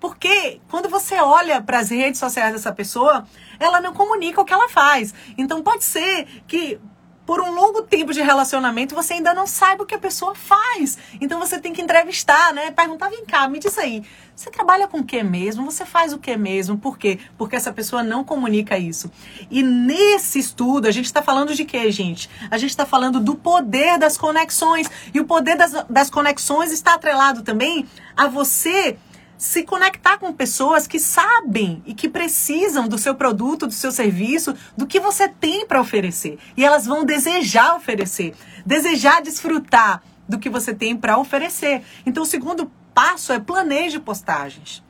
Porque 0.00 0.60
quando 0.68 0.88
você 0.88 1.16
olha 1.16 1.60
para 1.60 1.78
as 1.78 1.90
redes 1.90 2.20
sociais 2.20 2.52
dessa 2.52 2.72
pessoa, 2.72 3.26
ela 3.58 3.80
não 3.80 3.92
comunica 3.92 4.40
o 4.40 4.44
que 4.44 4.52
ela 4.52 4.68
faz. 4.68 5.14
Então 5.36 5.62
pode 5.62 5.84
ser 5.84 6.26
que 6.46 6.78
por 7.26 7.40
um 7.40 7.52
longo 7.52 7.82
tempo 7.82 8.12
de 8.12 8.22
relacionamento, 8.22 8.94
você 8.94 9.14
ainda 9.14 9.34
não 9.34 9.48
sabe 9.48 9.82
o 9.82 9.86
que 9.86 9.96
a 9.96 9.98
pessoa 9.98 10.34
faz. 10.34 10.96
Então 11.20 11.40
você 11.40 11.58
tem 11.58 11.72
que 11.72 11.82
entrevistar, 11.82 12.54
né? 12.54 12.70
Perguntar, 12.70 13.08
vem 13.08 13.26
cá, 13.26 13.48
me 13.48 13.58
diz 13.58 13.76
aí, 13.76 14.04
você 14.34 14.48
trabalha 14.48 14.86
com 14.86 14.98
o 14.98 15.04
que 15.04 15.20
mesmo? 15.24 15.64
Você 15.64 15.84
faz 15.84 16.12
o 16.12 16.18
que 16.18 16.36
mesmo? 16.36 16.78
Por 16.78 16.96
quê? 16.96 17.18
Porque 17.36 17.56
essa 17.56 17.72
pessoa 17.72 18.04
não 18.04 18.22
comunica 18.22 18.78
isso. 18.78 19.10
E 19.50 19.60
nesse 19.60 20.38
estudo, 20.38 20.86
a 20.86 20.92
gente 20.92 21.06
está 21.06 21.20
falando 21.20 21.52
de 21.52 21.64
quê, 21.64 21.90
gente? 21.90 22.30
A 22.48 22.56
gente 22.56 22.70
está 22.70 22.86
falando 22.86 23.18
do 23.18 23.34
poder 23.34 23.98
das 23.98 24.16
conexões. 24.16 24.88
E 25.12 25.18
o 25.18 25.24
poder 25.24 25.56
das, 25.56 25.72
das 25.90 26.08
conexões 26.08 26.70
está 26.70 26.94
atrelado 26.94 27.42
também 27.42 27.86
a 28.16 28.28
você 28.28 28.96
se 29.36 29.62
conectar 29.62 30.18
com 30.18 30.32
pessoas 30.32 30.86
que 30.86 30.98
sabem 30.98 31.82
e 31.86 31.94
que 31.94 32.08
precisam 32.08 32.88
do 32.88 32.98
seu 32.98 33.14
produto, 33.14 33.66
do 33.66 33.72
seu 33.72 33.92
serviço, 33.92 34.54
do 34.76 34.86
que 34.86 34.98
você 34.98 35.28
tem 35.28 35.66
para 35.66 35.80
oferecer. 35.80 36.38
E 36.56 36.64
elas 36.64 36.86
vão 36.86 37.04
desejar 37.04 37.76
oferecer, 37.76 38.34
desejar 38.64 39.22
desfrutar 39.22 40.02
do 40.28 40.38
que 40.38 40.48
você 40.48 40.74
tem 40.74 40.96
para 40.96 41.18
oferecer. 41.18 41.82
Então, 42.04 42.22
o 42.22 42.26
segundo 42.26 42.70
passo 42.94 43.32
é 43.32 43.38
planeje 43.38 44.00
postagens. 44.00 44.82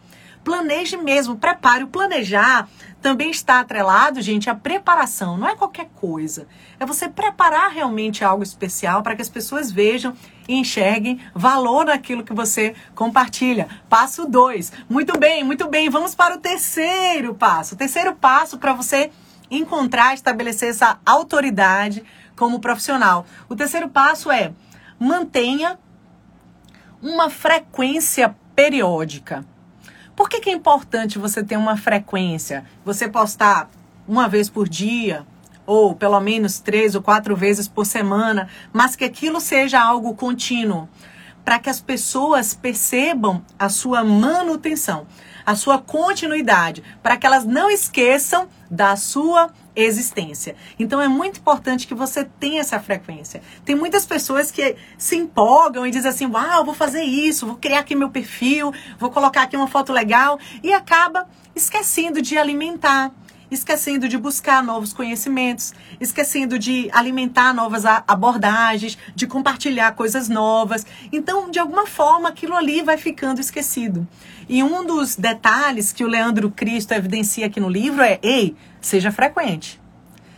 Planeje 0.45 0.97
mesmo, 0.97 1.37
prepare. 1.37 1.83
O 1.83 1.89
planejar 1.89 2.69
também 3.03 3.31
está 3.31 3.59
atrelado, 3.59 4.23
gente, 4.23 4.49
à 4.49 4.55
preparação. 4.55 5.37
Não 5.37 5.49
é 5.49 5.57
qualquer 5.57 5.89
coisa. 5.97 6.47
É 6.79 6.87
você 6.87 7.09
preparar 7.09 7.73
realmente 7.73 8.25
algo 8.25 8.45
especial 8.45 9.03
para 9.03 9.17
que 9.17 9.23
as 9.23 9.29
pessoas 9.29 9.73
vejam 9.73 10.15
e 10.49 10.55
enxerguem 10.55 11.21
valor 11.35 11.87
naquilo 11.87 12.25
que 12.25 12.33
você 12.33 12.75
compartilha. 12.95 13.69
Passo 13.89 14.27
2. 14.27 14.73
Muito 14.89 15.19
bem, 15.19 15.45
muito 15.45 15.69
bem. 15.69 15.91
Vamos 15.91 16.15
para 16.15 16.37
o 16.37 16.41
terceiro 16.41 17.35
passo. 17.35 17.75
O 17.75 17.79
terceiro 17.79 18.15
passo 18.15 18.59
para 18.59 18.73
você 18.73 19.11
encontrar, 19.51 20.15
estabelecer 20.15 20.71
essa 20.71 20.99
autoridade 21.05 22.05
como 22.37 22.61
profissional. 22.61 23.27
O 23.49 23.57
terceiro 23.57 23.89
passo 23.89 24.31
é 24.31 24.53
mantenha 24.99 25.79
uma 27.03 27.31
frequência 27.31 28.35
periódica. 28.55 29.45
Por 30.15 30.29
que, 30.29 30.41
que 30.41 30.51
é 30.51 30.53
importante 30.53 31.19
você 31.19 31.45
ter 31.45 31.57
uma 31.57 31.77
frequência? 31.77 32.65
Você 32.85 33.07
postar 33.07 33.69
uma 34.09 34.29
vez 34.29 34.49
por 34.49 34.69
dia, 34.69 35.27
ou 35.67 35.95
pelo 35.95 36.21
menos 36.21 36.61
três 36.61 36.95
ou 36.95 37.03
quatro 37.03 37.35
vezes 37.37 37.67
por 37.67 37.85
semana, 37.85 38.49
mas 38.73 38.97
que 38.97 39.05
aquilo 39.05 39.41
seja 39.41 39.81
algo 39.81 40.15
contínuo, 40.15 40.89
para 41.45 41.59
que 41.59 41.69
as 41.69 41.81
pessoas 41.81 42.55
percebam 42.55 43.43
a 43.59 43.69
sua 43.69 44.03
manutenção, 44.03 45.07
a 45.45 45.55
sua 45.55 45.79
continuidade, 45.79 46.83
para 47.03 47.17
que 47.17 47.25
elas 47.25 47.45
não 47.45 47.71
esqueçam 47.71 48.49
da 48.69 48.97
sua 48.97 49.51
existência. 49.77 50.57
Então 50.77 51.01
é 51.01 51.07
muito 51.07 51.39
importante 51.39 51.87
que 51.87 51.95
você 51.95 52.25
tenha 52.25 52.61
essa 52.61 52.81
frequência. 52.81 53.41
Tem 53.65 53.77
muitas 53.77 54.05
pessoas 54.05 54.51
que 54.51 54.75
se 54.99 55.17
empolgam 55.17 55.87
e 55.87 55.91
dizem 55.91 56.11
assim: 56.11 56.27
"Uau, 56.27 56.65
vou 56.65 56.75
fazer 56.75 57.03
isso, 57.03 57.47
vou 57.47 57.57
criar 57.57 57.81
aqui 57.81 57.95
meu 57.95 58.11
perfil, 58.11 58.73
vou 58.99 59.11
colocar 59.11 59.43
aqui 59.43 59.57
uma 59.57 59.69
foto 59.69 59.93
legal" 59.93 60.41
e 60.65 60.73
acaba 60.73 61.29
esquecendo 61.55 62.21
de 62.21 62.37
alimentar 62.37 63.13
esquecendo 63.51 64.09
de 64.09 64.19
buscar 64.19 64.63
novos 64.63 64.93
conhecimentos, 64.93 65.73
esquecendo 66.01 66.59
de 66.59 66.89
alimentar 66.93 67.53
novas 67.55 67.85
abordagens, 67.85 68.99
de 69.15 69.27
compartilhar 69.27 69.93
coisas 69.93 70.29
novas. 70.29 70.87
Então, 71.13 71.51
de 71.51 71.59
alguma 71.59 71.87
forma, 71.87 72.29
aquilo 72.29 72.55
ali 72.55 72.83
vai 72.83 72.97
ficando 72.97 73.41
esquecido. 73.41 74.07
E 74.49 74.63
um 74.63 74.85
dos 74.85 75.17
detalhes 75.17 75.93
que 75.93 76.05
o 76.05 76.09
Leandro 76.09 76.51
Cristo 76.51 76.93
evidencia 76.93 77.47
aqui 77.47 77.59
no 77.59 77.69
livro 77.69 78.03
é: 78.03 78.19
ei, 78.23 78.57
Seja 78.87 79.11
frequente. 79.11 79.81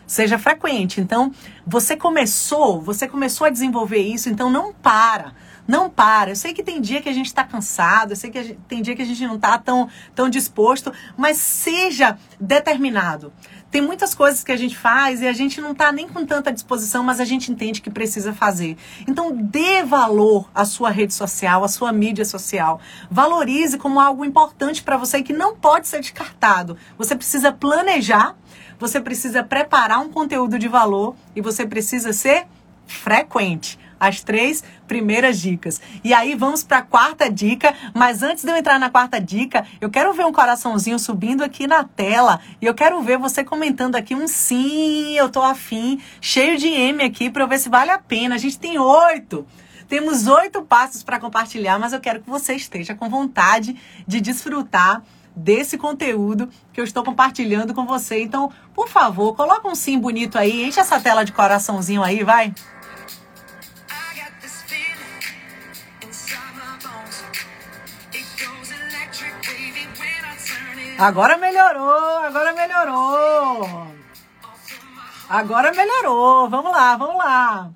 Seja 0.06 0.38
frequente. 0.38 1.02
Então, 1.02 1.30
você 1.66 1.94
começou, 1.94 2.80
você 2.80 3.06
começou 3.06 3.46
a 3.46 3.50
desenvolver 3.50 3.98
isso, 3.98 4.30
então 4.30 4.48
não 4.48 4.72
para. 4.72 5.34
Não 5.68 5.90
para. 5.90 6.30
Eu 6.30 6.36
sei 6.36 6.54
que 6.54 6.62
tem 6.62 6.80
dia 6.80 7.02
que 7.02 7.10
a 7.10 7.12
gente 7.12 7.26
está 7.26 7.44
cansado, 7.44 8.12
eu 8.12 8.16
sei 8.16 8.30
que 8.30 8.42
gente, 8.42 8.58
tem 8.66 8.80
dia 8.80 8.96
que 8.96 9.02
a 9.02 9.04
gente 9.04 9.26
não 9.26 9.36
está 9.36 9.58
tão, 9.58 9.86
tão 10.14 10.30
disposto, 10.30 10.90
mas 11.14 11.36
seja 11.36 12.16
determinado. 12.40 13.30
Tem 13.70 13.82
muitas 13.82 14.14
coisas 14.14 14.42
que 14.42 14.50
a 14.50 14.56
gente 14.56 14.74
faz 14.74 15.20
e 15.20 15.28
a 15.28 15.32
gente 15.34 15.60
não 15.60 15.72
está 15.72 15.92
nem 15.92 16.08
com 16.08 16.24
tanta 16.24 16.50
disposição, 16.50 17.04
mas 17.04 17.20
a 17.20 17.24
gente 17.26 17.52
entende 17.52 17.82
que 17.82 17.90
precisa 17.90 18.32
fazer. 18.32 18.78
Então, 19.06 19.30
dê 19.30 19.82
valor 19.82 20.48
à 20.54 20.64
sua 20.64 20.88
rede 20.88 21.12
social, 21.12 21.62
à 21.62 21.68
sua 21.68 21.92
mídia 21.92 22.24
social. 22.24 22.80
Valorize 23.10 23.76
como 23.76 24.00
algo 24.00 24.24
importante 24.24 24.82
para 24.82 24.96
você 24.96 25.22
que 25.22 25.34
não 25.34 25.54
pode 25.54 25.86
ser 25.86 26.00
descartado. 26.00 26.78
Você 26.96 27.14
precisa 27.14 27.52
planejar, 27.52 28.34
você 28.78 29.02
precisa 29.02 29.44
preparar 29.44 30.00
um 30.00 30.08
conteúdo 30.08 30.58
de 30.58 30.66
valor 30.66 31.14
e 31.36 31.42
você 31.42 31.66
precisa 31.66 32.14
ser 32.14 32.46
frequente 32.86 33.78
as 33.98 34.22
três 34.22 34.62
primeiras 34.86 35.40
dicas. 35.40 35.80
E 36.02 36.14
aí 36.14 36.34
vamos 36.34 36.62
para 36.62 36.78
a 36.78 36.82
quarta 36.82 37.30
dica, 37.30 37.74
mas 37.94 38.22
antes 38.22 38.44
de 38.44 38.50
eu 38.50 38.56
entrar 38.56 38.78
na 38.78 38.90
quarta 38.90 39.20
dica, 39.20 39.66
eu 39.80 39.90
quero 39.90 40.12
ver 40.12 40.24
um 40.24 40.32
coraçãozinho 40.32 40.98
subindo 40.98 41.42
aqui 41.42 41.66
na 41.66 41.84
tela 41.84 42.40
e 42.60 42.66
eu 42.66 42.74
quero 42.74 43.00
ver 43.02 43.18
você 43.18 43.44
comentando 43.44 43.96
aqui 43.96 44.14
um 44.14 44.26
sim, 44.26 45.14
eu 45.14 45.28
tô 45.28 45.42
afim, 45.42 46.00
cheio 46.20 46.56
de 46.58 46.68
M 46.68 47.02
aqui 47.02 47.30
para 47.30 47.46
ver 47.46 47.58
se 47.58 47.68
vale 47.68 47.90
a 47.90 47.98
pena. 47.98 48.34
A 48.34 48.38
gente 48.38 48.58
tem 48.58 48.78
oito. 48.78 49.46
Temos 49.88 50.26
oito 50.26 50.62
passos 50.62 51.02
para 51.02 51.18
compartilhar, 51.18 51.78
mas 51.78 51.94
eu 51.94 52.00
quero 52.00 52.20
que 52.20 52.28
você 52.28 52.54
esteja 52.54 52.94
com 52.94 53.08
vontade 53.08 53.74
de 54.06 54.20
desfrutar 54.20 55.02
desse 55.34 55.78
conteúdo 55.78 56.48
que 56.72 56.80
eu 56.80 56.84
estou 56.84 57.02
compartilhando 57.02 57.72
com 57.72 57.86
você. 57.86 58.22
Então, 58.22 58.52
por 58.74 58.88
favor, 58.88 59.34
coloca 59.34 59.66
um 59.68 59.74
sim 59.74 59.98
bonito 59.98 60.36
aí, 60.36 60.64
enche 60.64 60.80
essa 60.80 61.00
tela 61.00 61.24
de 61.24 61.32
coraçãozinho 61.32 62.02
aí, 62.02 62.22
vai. 62.22 62.52
Agora 70.98 71.38
melhorou, 71.38 72.18
agora 72.24 72.52
melhorou. 72.52 73.86
Agora 75.28 75.72
melhorou. 75.72 76.50
Vamos 76.50 76.72
lá, 76.72 76.96
vamos 76.96 77.16
lá. 77.18 77.70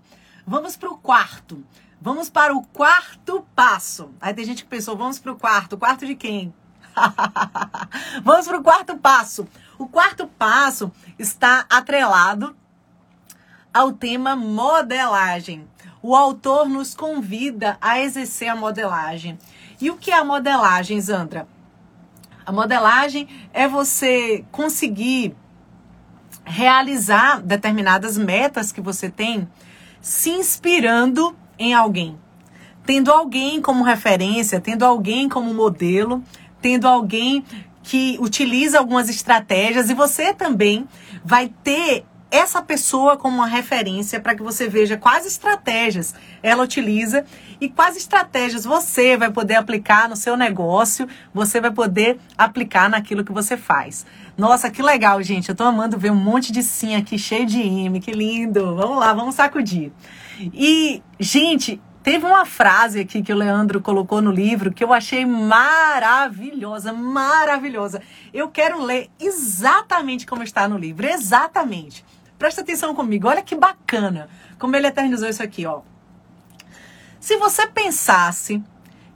Vamos 0.45 0.77
para 0.77 0.91
o 0.91 0.99
quarto. 0.99 1.65
Vamos 2.01 2.29
para 2.29 2.53
o 2.53 2.65
quarto 2.65 3.47
passo. 3.55 4.11
Aí 4.21 4.35
tem 4.35 4.45
gente 4.45 4.65
que 4.65 4.69
pensou, 4.69 4.97
vamos 4.97 5.21
para 5.21 5.31
o 5.31 5.37
quarto. 5.37 5.79
Quarto 5.79 6.05
de 6.05 6.17
quem? 6.17 6.53
vamos 8.25 8.49
para 8.49 8.59
o 8.59 8.63
quarto 8.63 8.97
passo. 8.97 9.47
O 9.79 9.87
quarto 9.87 10.27
passo 10.27 10.91
está 11.17 11.65
atrelado 11.71 12.57
ao 13.73 13.93
tema 13.93 14.35
modelagem. 14.35 15.71
O 16.03 16.17
autor 16.17 16.69
nos 16.69 16.93
convida 16.93 17.79
a 17.81 18.01
exercer 18.01 18.49
a 18.49 18.57
modelagem. 18.57 19.39
E 19.81 19.93
o 19.93 19.97
que 19.97 20.11
é 20.11 20.19
a 20.19 20.25
modelagem, 20.25 21.01
Zandra? 21.01 21.47
A 22.45 22.53
modelagem 22.53 23.29
é 23.53 23.69
você 23.69 24.45
conseguir 24.51 25.35
realizar 26.45 27.41
determinadas 27.41 28.19
metas 28.19 28.73
que 28.73 28.81
você 28.81 29.09
tem 29.09 29.49
se 30.01 30.31
inspirando 30.31 31.37
em 31.59 31.73
alguém. 31.73 32.19
Tendo 32.85 33.13
alguém 33.13 33.61
como 33.63 33.85
referência, 33.85 34.61
tendo 34.61 34.85
alguém 34.85 35.29
como 35.29 35.55
modelo, 35.55 36.23
tendo 36.61 36.89
alguém 36.89 37.45
que 37.83 38.17
utiliza 38.21 38.79
algumas 38.79 39.09
estratégias 39.09 39.91
e 39.91 39.95
você 39.95 40.35
também 40.35 40.87
vai 41.25 41.49
ter 41.63 42.05
essa 42.33 42.63
pessoa 42.63 43.17
como 43.19 43.37
uma 43.37 43.47
referência 43.47 44.19
para 44.19 44.35
que 44.35 44.43
você 44.43 44.67
veja 44.67 44.97
quais 44.97 45.27
estratégias 45.27 46.15
ela 46.43 46.65
utiliza 46.65 47.27
e 47.61 47.69
quais 47.69 47.95
estratégias 47.95 48.65
você 48.65 49.19
vai 49.19 49.31
poder 49.31 49.57
aplicar 49.57 50.09
no 50.09 50.17
seu 50.17 50.35
negócio, 50.35 51.07
você 51.33 51.61
vai 51.61 51.71
poder 51.71 52.19
aplicar 52.37 52.89
naquilo 52.89 53.23
que 53.23 53.31
você 53.31 53.55
faz. 53.55 54.07
Nossa, 54.37 54.71
que 54.71 54.81
legal, 54.81 55.23
gente. 55.23 55.51
Eu 55.51 55.55
tô 55.55 55.65
amando 55.65 55.99
ver 55.99 56.11
um 56.11 56.17
monte 56.17 56.51
de 56.51 56.63
sim 56.63 56.97
aqui 56.97 57.19
cheio 57.19 57.45
de 57.45 57.61
M, 57.61 58.01
que 58.01 58.13
lindo. 58.13 58.75
Vamos 58.77 58.99
lá, 58.99 59.13
vamos 59.13 59.35
sacudir. 59.35 59.93
E, 60.55 61.03
gente, 61.21 61.79
Teve 62.03 62.27
uma 62.27 62.45
frase 62.45 62.99
aqui 62.99 63.23
que 63.23 63.33
o 63.33 63.37
Leandro 63.37 63.81
colocou 63.81 64.21
no 64.21 64.33
livro 64.33 64.73
que 64.73 64.83
eu 64.83 64.93
achei 64.93 65.25
maravilhosa, 65.25 66.93
maravilhosa. 66.93 68.03
Eu 68.35 68.49
quero 68.49 68.83
ler 68.83 69.09
exatamente 69.21 70.27
como 70.27 70.43
está 70.43 70.67
no 70.67 70.77
livro, 70.77 71.07
exatamente. 71.07 72.05
Presta 72.43 72.61
atenção 72.61 72.93
comigo, 72.93 73.29
olha 73.29 73.41
que 73.41 73.55
bacana 73.55 74.29
como 74.59 74.75
ele 74.75 74.89
eternizou 74.89 75.29
isso 75.29 75.45
aqui, 75.45 75.65
ó. 75.65 75.83
Se 77.21 77.37
você 77.37 77.69
pensasse 77.69 78.61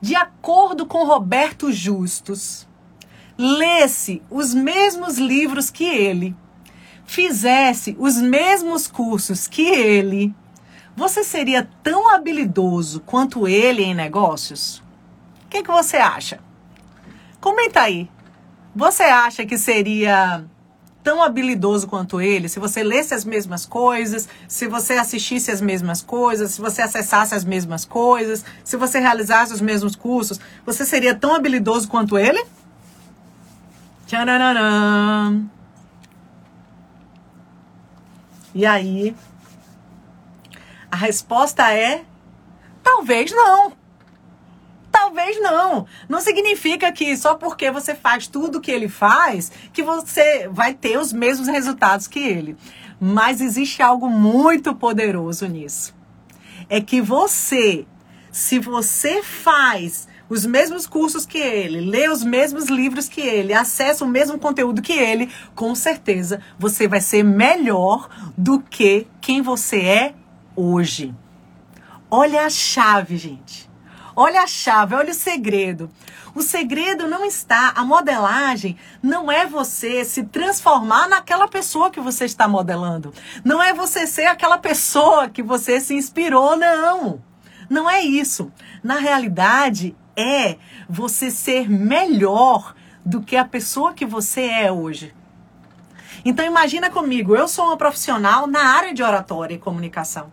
de 0.01 0.15
acordo 0.15 0.87
com 0.87 1.05
Roberto 1.05 1.73
Justus, 1.73 2.69
lesse 3.37 4.23
os 4.31 4.55
mesmos 4.55 5.19
livros 5.19 5.71
que 5.71 5.83
ele, 5.83 6.37
fizesse 7.05 7.97
os 7.99 8.15
mesmos 8.15 8.87
cursos 8.87 9.49
que 9.49 9.67
ele, 9.67 10.33
você 10.95 11.25
seria 11.25 11.69
tão 11.83 12.09
habilidoso 12.09 13.01
quanto 13.01 13.49
ele 13.49 13.83
em 13.83 13.93
negócios? 13.93 14.79
O 15.45 15.49
que, 15.51 15.65
que 15.65 15.73
você 15.73 15.97
acha? 15.97 16.39
Comenta 17.41 17.81
aí. 17.81 18.09
Você 18.73 19.03
acha 19.03 19.45
que 19.45 19.59
seria 19.59 20.47
tão 21.07 21.23
habilidoso 21.23 21.87
quanto 21.87 22.21
ele 22.21 22.49
se 22.49 22.59
você 22.59 22.83
lesse 22.83 23.15
as 23.15 23.25
mesmas 23.25 23.65
coisas, 23.65 24.29
se 24.49 24.67
você 24.67 24.95
assistisse 24.95 25.53
as 25.53 25.61
mesmas 25.61 26.03
coisas, 26.03 26.51
se 26.51 26.61
você 26.61 26.83
acessasse 26.83 27.33
as 27.33 27.45
mesmas 27.45 27.85
coisas, 27.85 28.45
se 28.65 28.77
você 28.77 28.99
realizasse 28.99 29.53
os 29.53 29.61
mesmos 29.61 29.95
cursos, 29.95 30.41
você 30.65 30.85
seria 30.85 31.15
tão 31.15 31.33
habilidoso 31.33 31.87
quanto 31.87 32.19
ele? 32.19 32.45
Tcharam! 34.09 35.49
E 38.53 38.67
aí, 38.67 39.15
a 40.91 40.97
resposta 40.97 41.73
é: 41.73 42.05
talvez 42.83 43.31
não. 43.31 43.73
Talvez 44.99 45.39
não. 45.43 45.87
Não 46.09 46.23
significa 46.23 46.91
que 46.91 47.15
só 47.19 47.35
porque 47.35 47.71
você 47.71 47.95
faz 47.95 48.27
tudo 48.27 48.63
que 48.63 48.71
ele 48.71 48.89
faz, 48.89 49.53
que 49.71 49.83
você 49.83 50.49
vai 50.49 50.73
ter 50.73 50.99
os 50.99 51.13
mesmos 51.13 51.49
resultados 51.49 52.09
que 52.09 52.19
ele. 52.19 52.57
Mas 52.99 53.43
existe 53.43 53.83
algo 53.83 54.09
muito 54.09 54.75
poderoso 54.75 55.47
nisso. 55.47 55.95
É 56.67 56.81
que 56.81 57.03
você, 57.03 57.85
se 58.33 58.59
você 58.59 59.23
faz 59.23 60.09
os 60.31 60.47
mesmos 60.47 60.87
cursos 60.87 61.27
que 61.27 61.37
ele, 61.37 61.83
lê 61.83 62.09
os 62.09 62.25
mesmos 62.25 62.65
livros 62.65 63.07
que 63.07 63.21
ele, 63.21 63.53
acessa 63.53 64.03
o 64.03 64.09
mesmo 64.09 64.39
conteúdo 64.39 64.81
que 64.81 64.95
ele, 64.95 65.31
com 65.55 65.75
certeza 65.75 66.41
você 66.59 66.89
vai 66.89 67.03
ser 67.03 67.23
melhor 67.23 68.09
do 68.35 68.61
que 68.61 69.07
quem 69.21 69.43
você 69.43 69.77
é 69.77 70.15
hoje. 70.57 71.15
Olha 72.11 72.47
a 72.47 72.51
chave, 72.51 73.19
gente. 73.19 73.76
Olha 74.19 74.41
a 74.41 74.47
chave, 74.47 74.95
olha 74.95 75.11
o 75.11 75.15
segredo. 75.15 75.91
O 76.35 76.41
segredo 76.41 77.07
não 77.07 77.23
está, 77.23 77.75
a 77.77 77.85
modelagem 77.85 78.79
não 79.03 79.31
é 79.31 79.47
você 79.47 80.07
se 80.07 80.25
transformar 80.25 81.07
naquela 81.07 81.47
pessoa 81.47 81.91
que 81.91 82.01
você 82.01 82.25
está 82.25 82.49
modelando. 82.49 83.13
Não 83.45 83.63
é 83.63 83.75
você 83.75 84.07
ser 84.07 84.25
aquela 84.25 84.57
pessoa 84.57 85.29
que 85.29 85.43
você 85.43 85.81
se 85.81 85.95
inspirou, 85.95 86.57
não. 86.57 87.23
Não 87.69 87.89
é 87.89 88.01
isso. 88.01 88.51
Na 88.83 88.99
realidade, 88.99 89.95
é 90.17 90.57
você 90.89 91.31
ser 91.31 91.69
melhor 91.69 92.75
do 93.05 93.21
que 93.21 93.37
a 93.37 93.45
pessoa 93.45 93.93
que 93.93 94.07
você 94.07 94.47
é 94.47 94.73
hoje. 94.73 95.15
Então 96.25 96.45
imagina 96.45 96.89
comigo, 96.89 97.37
eu 97.37 97.47
sou 97.47 97.67
uma 97.67 97.77
profissional 97.77 98.47
na 98.47 98.61
área 98.61 98.95
de 98.95 99.03
oratória 99.03 99.55
e 99.55 99.59
comunicação. 99.59 100.31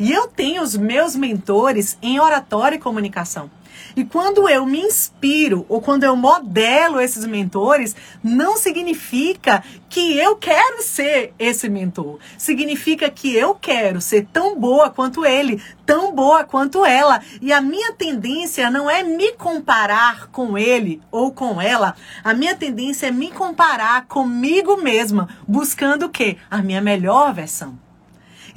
E 0.00 0.10
eu 0.10 0.28
tenho 0.28 0.62
os 0.62 0.74
meus 0.74 1.14
mentores 1.14 1.98
em 2.00 2.18
oratória 2.18 2.76
e 2.76 2.80
comunicação. 2.80 3.50
E 3.94 4.02
quando 4.02 4.48
eu 4.48 4.64
me 4.64 4.80
inspiro 4.80 5.66
ou 5.68 5.82
quando 5.82 6.04
eu 6.04 6.16
modelo 6.16 6.98
esses 6.98 7.26
mentores, 7.26 7.94
não 8.24 8.56
significa 8.56 9.62
que 9.90 10.16
eu 10.16 10.36
quero 10.36 10.82
ser 10.82 11.34
esse 11.38 11.68
mentor. 11.68 12.18
Significa 12.38 13.10
que 13.10 13.36
eu 13.36 13.54
quero 13.54 14.00
ser 14.00 14.26
tão 14.32 14.58
boa 14.58 14.88
quanto 14.88 15.26
ele, 15.26 15.62
tão 15.84 16.14
boa 16.14 16.44
quanto 16.44 16.82
ela. 16.82 17.20
E 17.42 17.52
a 17.52 17.60
minha 17.60 17.92
tendência 17.92 18.70
não 18.70 18.88
é 18.88 19.02
me 19.02 19.32
comparar 19.32 20.28
com 20.28 20.56
ele 20.56 21.02
ou 21.10 21.30
com 21.30 21.60
ela. 21.60 21.94
A 22.24 22.32
minha 22.32 22.54
tendência 22.54 23.08
é 23.08 23.10
me 23.10 23.30
comparar 23.30 24.06
comigo 24.06 24.78
mesma, 24.78 25.28
buscando 25.46 26.06
o 26.06 26.10
quê? 26.10 26.38
A 26.50 26.62
minha 26.62 26.80
melhor 26.80 27.34
versão. 27.34 27.89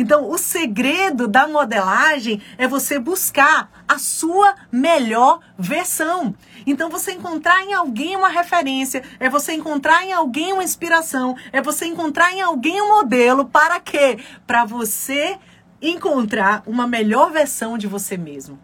Então, 0.03 0.29
o 0.29 0.37
segredo 0.37 1.29
da 1.29 1.47
modelagem 1.47 2.41
é 2.57 2.67
você 2.67 2.99
buscar 2.99 3.71
a 3.87 3.97
sua 3.97 4.53
melhor 4.69 5.39
versão. 5.57 6.35
Então, 6.67 6.89
você 6.89 7.13
encontrar 7.13 7.63
em 7.63 7.73
alguém 7.73 8.17
uma 8.17 8.27
referência, 8.27 9.01
é 9.17 9.29
você 9.29 9.53
encontrar 9.53 10.05
em 10.05 10.11
alguém 10.11 10.51
uma 10.51 10.61
inspiração, 10.61 11.37
é 11.53 11.61
você 11.61 11.85
encontrar 11.85 12.33
em 12.33 12.41
alguém 12.41 12.81
um 12.81 12.89
modelo 12.89 13.45
para 13.45 13.79
quê? 13.79 14.19
Para 14.45 14.65
você 14.65 15.39
encontrar 15.81 16.63
uma 16.67 16.85
melhor 16.85 17.31
versão 17.31 17.77
de 17.77 17.87
você 17.87 18.17
mesmo 18.17 18.59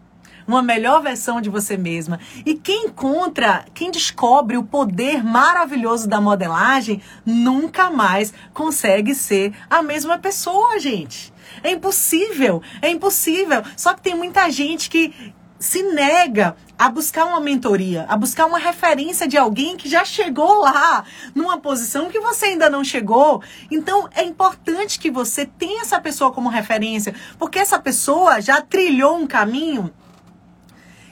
uma 0.50 0.62
melhor 0.62 1.02
versão 1.02 1.40
de 1.40 1.48
você 1.48 1.76
mesma. 1.76 2.18
E 2.44 2.54
quem 2.54 2.86
encontra, 2.86 3.64
quem 3.74 3.90
descobre 3.90 4.56
o 4.56 4.64
poder 4.64 5.24
maravilhoso 5.24 6.08
da 6.08 6.20
modelagem, 6.20 7.00
nunca 7.24 7.90
mais 7.90 8.32
consegue 8.52 9.14
ser 9.14 9.52
a 9.68 9.82
mesma 9.82 10.18
pessoa, 10.18 10.78
gente. 10.78 11.32
É 11.62 11.70
impossível, 11.72 12.62
é 12.80 12.90
impossível. 12.90 13.62
Só 13.76 13.94
que 13.94 14.02
tem 14.02 14.14
muita 14.14 14.50
gente 14.50 14.88
que 14.88 15.34
se 15.60 15.82
nega 15.82 16.56
a 16.78 16.88
buscar 16.88 17.26
uma 17.26 17.38
mentoria, 17.38 18.06
a 18.08 18.16
buscar 18.16 18.46
uma 18.46 18.58
referência 18.58 19.28
de 19.28 19.36
alguém 19.36 19.76
que 19.76 19.86
já 19.86 20.02
chegou 20.02 20.62
lá, 20.62 21.04
numa 21.34 21.58
posição 21.58 22.08
que 22.08 22.18
você 22.18 22.46
ainda 22.46 22.70
não 22.70 22.82
chegou. 22.82 23.42
Então 23.70 24.08
é 24.14 24.24
importante 24.24 24.98
que 24.98 25.10
você 25.10 25.44
tenha 25.44 25.82
essa 25.82 26.00
pessoa 26.00 26.32
como 26.32 26.48
referência, 26.48 27.14
porque 27.38 27.58
essa 27.58 27.78
pessoa 27.78 28.40
já 28.40 28.62
trilhou 28.62 29.18
um 29.18 29.26
caminho 29.26 29.92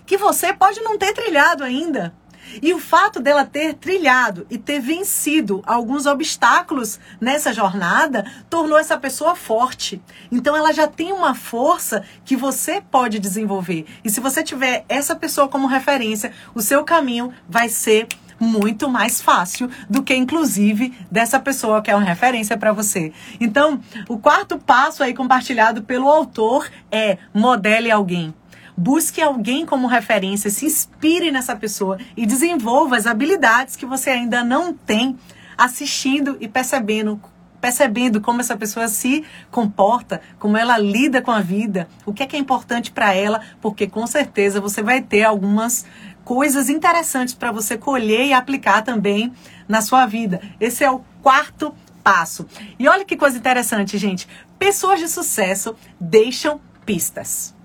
que 0.08 0.16
você 0.16 0.54
pode 0.54 0.80
não 0.80 0.96
ter 0.96 1.12
trilhado 1.12 1.62
ainda. 1.62 2.14
E 2.62 2.72
o 2.72 2.78
fato 2.78 3.20
dela 3.20 3.44
ter 3.44 3.74
trilhado 3.74 4.46
e 4.48 4.56
ter 4.56 4.80
vencido 4.80 5.62
alguns 5.66 6.06
obstáculos 6.06 6.98
nessa 7.20 7.52
jornada 7.52 8.24
tornou 8.48 8.78
essa 8.78 8.96
pessoa 8.96 9.36
forte. 9.36 10.00
Então 10.32 10.56
ela 10.56 10.72
já 10.72 10.88
tem 10.88 11.12
uma 11.12 11.34
força 11.34 12.02
que 12.24 12.34
você 12.34 12.80
pode 12.80 13.18
desenvolver. 13.18 13.84
E 14.02 14.08
se 14.08 14.18
você 14.18 14.42
tiver 14.42 14.86
essa 14.88 15.14
pessoa 15.14 15.46
como 15.46 15.66
referência, 15.66 16.32
o 16.54 16.62
seu 16.62 16.82
caminho 16.84 17.30
vai 17.46 17.68
ser 17.68 18.08
muito 18.40 18.88
mais 18.88 19.20
fácil 19.20 19.68
do 19.90 20.02
que 20.02 20.14
inclusive 20.14 20.96
dessa 21.10 21.38
pessoa 21.38 21.82
que 21.82 21.90
é 21.90 21.94
uma 21.94 22.06
referência 22.06 22.56
para 22.56 22.72
você. 22.72 23.12
Então, 23.38 23.78
o 24.08 24.16
quarto 24.16 24.56
passo 24.58 25.02
aí 25.02 25.12
compartilhado 25.12 25.82
pelo 25.82 26.08
autor 26.08 26.70
é 26.90 27.18
modele 27.34 27.90
alguém. 27.90 28.32
Busque 28.78 29.20
alguém 29.20 29.66
como 29.66 29.88
referência, 29.88 30.50
se 30.50 30.64
inspire 30.64 31.32
nessa 31.32 31.56
pessoa 31.56 31.98
e 32.16 32.24
desenvolva 32.24 32.96
as 32.96 33.08
habilidades 33.08 33.74
que 33.74 33.84
você 33.84 34.08
ainda 34.08 34.44
não 34.44 34.72
tem 34.72 35.18
assistindo 35.56 36.36
e 36.40 36.46
percebendo 36.46 37.20
percebendo 37.60 38.20
como 38.20 38.40
essa 38.40 38.56
pessoa 38.56 38.86
se 38.86 39.24
comporta, 39.50 40.20
como 40.38 40.56
ela 40.56 40.78
lida 40.78 41.20
com 41.20 41.32
a 41.32 41.40
vida, 41.40 41.88
o 42.06 42.12
que 42.12 42.22
é 42.22 42.26
que 42.26 42.36
é 42.36 42.38
importante 42.38 42.92
para 42.92 43.12
ela, 43.12 43.40
porque 43.60 43.88
com 43.88 44.06
certeza 44.06 44.60
você 44.60 44.80
vai 44.80 45.02
ter 45.02 45.24
algumas 45.24 45.84
coisas 46.24 46.68
interessantes 46.68 47.34
para 47.34 47.50
você 47.50 47.76
colher 47.76 48.26
e 48.26 48.32
aplicar 48.32 48.82
também 48.82 49.32
na 49.66 49.82
sua 49.82 50.06
vida. 50.06 50.40
Esse 50.60 50.84
é 50.84 50.90
o 50.90 51.02
quarto 51.20 51.74
passo. 52.04 52.46
E 52.78 52.86
olha 52.86 53.04
que 53.04 53.16
coisa 53.16 53.36
interessante, 53.36 53.98
gente. 53.98 54.28
Pessoas 54.56 55.00
de 55.00 55.08
sucesso 55.08 55.74
deixam 55.98 56.60
pistas 56.86 57.57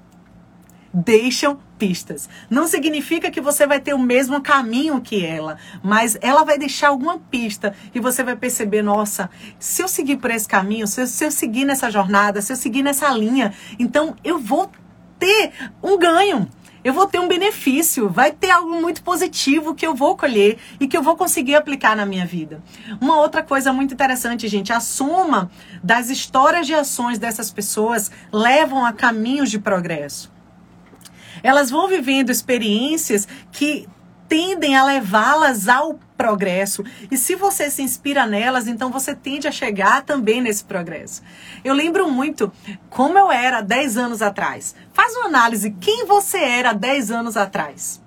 deixam 0.93 1.58
pistas. 1.77 2.29
Não 2.49 2.67
significa 2.67 3.32
que 3.32 3.41
você 3.41 3.65
vai 3.65 3.79
ter 3.79 3.93
o 3.93 3.99
mesmo 3.99 4.41
caminho 4.41 5.01
que 5.01 5.25
ela, 5.25 5.58
mas 5.82 6.17
ela 6.21 6.43
vai 6.43 6.58
deixar 6.58 6.89
alguma 6.89 7.17
pista 7.17 7.73
e 7.93 7.99
você 7.99 8.23
vai 8.23 8.36
perceber, 8.36 8.82
nossa, 8.82 9.29
se 9.58 9.82
eu 9.82 9.88
seguir 9.88 10.17
por 10.17 10.29
esse 10.29 10.47
caminho, 10.47 10.86
se 10.86 11.01
eu, 11.01 11.08
se 11.08 11.25
eu 11.25 11.32
seguir 11.32 11.65
nessa 11.65 11.89
jornada, 11.89 12.41
se 12.41 12.53
eu 12.53 12.58
seguir 12.58 12.84
nessa 12.84 13.10
linha, 13.10 13.53
então 13.79 14.15
eu 14.23 14.38
vou 14.38 14.69
ter 15.17 15.51
um 15.82 15.97
ganho 15.97 16.47
eu 16.84 16.93
vou 16.93 17.08
ter 17.08 17.17
um 17.17 17.29
benefício, 17.29 18.10
vai 18.10 18.32
ter 18.32 18.51
algo 18.51 18.82
muito 18.82 19.01
positivo 19.03 19.73
que 19.73 19.88
eu 19.88 19.95
vou 19.95 20.17
colher 20.17 20.58
e 20.79 20.88
que 20.88 20.97
eu 20.97 21.01
vou 21.01 21.15
conseguir 21.15 21.56
aplicar 21.56 21.95
na 21.95 22.06
minha 22.06 22.25
vida. 22.25 22.62
Uma 22.99 23.21
outra 23.21 23.41
coisa 23.41 23.71
muito 23.71 23.93
interessante, 23.93 24.49
gente, 24.49 24.73
a 24.73 24.82
soma 24.82 25.49
das 25.82 26.10
histórias 26.10 26.67
de 26.67 26.73
ações 26.73 27.17
dessas 27.17 27.49
pessoas 27.49 28.12
levam 28.32 28.86
a 28.86 28.91
caminhos 28.91 29.49
de 29.49 29.60
progresso. 29.60 30.33
Elas 31.43 31.69
vão 31.69 31.88
vivendo 31.88 32.32
experiências 32.32 33.27
que 33.51 33.88
tendem 34.27 34.75
a 34.75 34.84
levá-las 34.84 35.67
ao 35.67 35.99
progresso. 36.17 36.84
E 37.12 37.17
se 37.17 37.36
você 37.36 37.69
se 37.69 37.82
inspira 37.82 38.25
nelas, 38.25 38.67
então 38.67 38.89
você 38.89 39.13
tende 39.13 39.47
a 39.47 39.51
chegar 39.51 40.01
também 40.03 40.41
nesse 40.41 40.63
progresso. 40.63 41.21
Eu 41.63 41.73
lembro 41.73 42.10
muito 42.10 42.51
como 42.89 43.17
eu 43.17 43.32
era 43.32 43.62
10 43.62 43.97
anos 43.97 44.21
atrás. 44.21 44.73
Faz 44.93 45.15
uma 45.17 45.25
análise 45.25 45.75
quem 45.79 46.06
você 46.06 46.38
era 46.38 46.73
10 46.73 47.12
anos 47.12 47.38
atrás. 47.38 48.03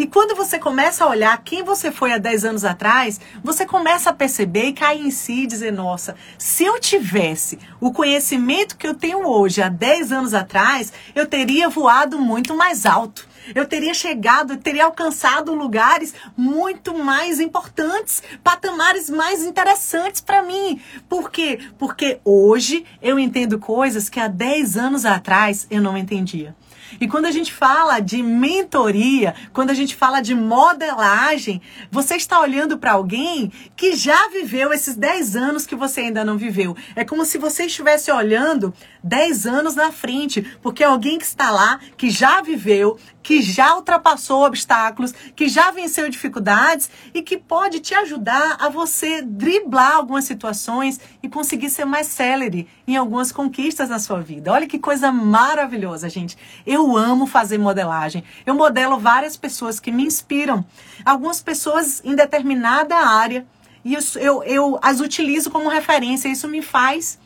E 0.00 0.06
quando 0.06 0.34
você 0.34 0.58
começa 0.58 1.04
a 1.04 1.08
olhar 1.10 1.36
quem 1.44 1.62
você 1.62 1.92
foi 1.92 2.10
há 2.10 2.16
10 2.16 2.46
anos 2.46 2.64
atrás, 2.64 3.20
você 3.44 3.66
começa 3.66 4.08
a 4.08 4.14
perceber 4.14 4.68
e 4.68 4.72
cair 4.72 5.02
em 5.02 5.10
si 5.10 5.42
e 5.42 5.46
dizer: 5.46 5.70
nossa, 5.70 6.16
se 6.38 6.64
eu 6.64 6.80
tivesse 6.80 7.58
o 7.78 7.92
conhecimento 7.92 8.78
que 8.78 8.86
eu 8.86 8.94
tenho 8.94 9.28
hoje 9.28 9.60
há 9.60 9.68
10 9.68 10.10
anos 10.10 10.32
atrás, 10.32 10.90
eu 11.14 11.26
teria 11.26 11.68
voado 11.68 12.18
muito 12.18 12.56
mais 12.56 12.86
alto. 12.86 13.28
Eu 13.54 13.66
teria 13.66 13.92
chegado, 13.92 14.54
eu 14.54 14.56
teria 14.56 14.86
alcançado 14.86 15.54
lugares 15.54 16.14
muito 16.34 16.96
mais 16.96 17.38
importantes, 17.38 18.22
patamares 18.42 19.10
mais 19.10 19.44
interessantes 19.44 20.22
para 20.22 20.42
mim. 20.42 20.80
Por 21.10 21.30
quê? 21.30 21.58
Porque 21.78 22.20
hoje 22.24 22.86
eu 23.02 23.18
entendo 23.18 23.58
coisas 23.58 24.08
que 24.08 24.18
há 24.18 24.28
10 24.28 24.78
anos 24.78 25.04
atrás 25.04 25.66
eu 25.70 25.82
não 25.82 25.94
entendia. 25.94 26.54
E 26.98 27.06
quando 27.06 27.26
a 27.26 27.30
gente 27.30 27.52
fala 27.52 28.00
de 28.00 28.22
mentoria, 28.22 29.34
quando 29.52 29.70
a 29.70 29.74
gente 29.74 29.94
fala 29.94 30.20
de 30.20 30.34
modelagem, 30.34 31.60
você 31.90 32.16
está 32.16 32.40
olhando 32.40 32.78
para 32.78 32.92
alguém 32.92 33.52
que 33.76 33.94
já 33.94 34.28
viveu 34.28 34.72
esses 34.72 34.96
10 34.96 35.36
anos 35.36 35.66
que 35.66 35.74
você 35.74 36.00
ainda 36.00 36.24
não 36.24 36.38
viveu. 36.38 36.76
É 36.96 37.04
como 37.04 37.24
se 37.24 37.38
você 37.38 37.64
estivesse 37.64 38.10
olhando 38.10 38.72
10 39.04 39.46
anos 39.46 39.74
na 39.74 39.92
frente, 39.92 40.42
porque 40.62 40.82
é 40.82 40.86
alguém 40.86 41.18
que 41.18 41.24
está 41.24 41.50
lá, 41.50 41.78
que 41.96 42.10
já 42.10 42.40
viveu, 42.40 42.98
que 43.22 43.42
já 43.42 43.76
ultrapassou 43.76 44.44
obstáculos, 44.44 45.12
que 45.36 45.48
já 45.48 45.70
venceu 45.70 46.08
dificuldades 46.08 46.90
e 47.12 47.22
que 47.22 47.36
pode 47.36 47.80
te 47.80 47.94
ajudar 47.94 48.56
a 48.58 48.68
você 48.68 49.22
driblar 49.22 49.96
algumas 49.96 50.24
situações 50.24 50.98
e 51.22 51.28
conseguir 51.28 51.70
ser 51.70 51.84
mais 51.84 52.06
célere 52.06 52.68
em 52.86 52.96
algumas 52.96 53.30
conquistas 53.30 53.88
na 53.88 53.98
sua 53.98 54.20
vida. 54.20 54.52
Olha 54.52 54.66
que 54.66 54.78
coisa 54.78 55.12
maravilhosa, 55.12 56.08
gente. 56.08 56.36
Eu 56.66 56.96
amo 56.96 57.26
fazer 57.26 57.58
modelagem. 57.58 58.24
Eu 58.46 58.54
modelo 58.54 58.98
várias 58.98 59.36
pessoas 59.36 59.78
que 59.78 59.92
me 59.92 60.04
inspiram. 60.04 60.64
Algumas 61.04 61.42
pessoas 61.42 62.02
em 62.04 62.14
determinada 62.14 62.96
área 62.96 63.46
e 63.84 63.94
eu, 63.94 64.00
eu, 64.16 64.42
eu 64.44 64.78
as 64.82 65.00
utilizo 65.00 65.50
como 65.50 65.68
referência. 65.68 66.28
Isso 66.28 66.48
me 66.48 66.62
faz 66.62 67.18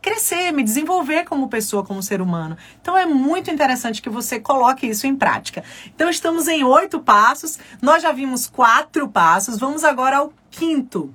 crescer, 0.00 0.52
me 0.52 0.62
desenvolver 0.62 1.24
como 1.24 1.48
pessoa, 1.48 1.84
como 1.84 2.02
ser 2.02 2.20
humano. 2.20 2.56
Então 2.80 2.96
é 2.96 3.06
muito 3.06 3.50
interessante 3.50 4.02
que 4.02 4.08
você 4.08 4.40
coloque 4.40 4.86
isso 4.86 5.06
em 5.06 5.16
prática. 5.16 5.62
Então 5.94 6.08
estamos 6.08 6.48
em 6.48 6.64
oito 6.64 7.00
passos, 7.00 7.58
nós 7.80 8.02
já 8.02 8.12
vimos 8.12 8.46
quatro 8.46 9.08
passos, 9.08 9.58
vamos 9.58 9.84
agora 9.84 10.18
ao 10.18 10.32
quinto. 10.50 11.14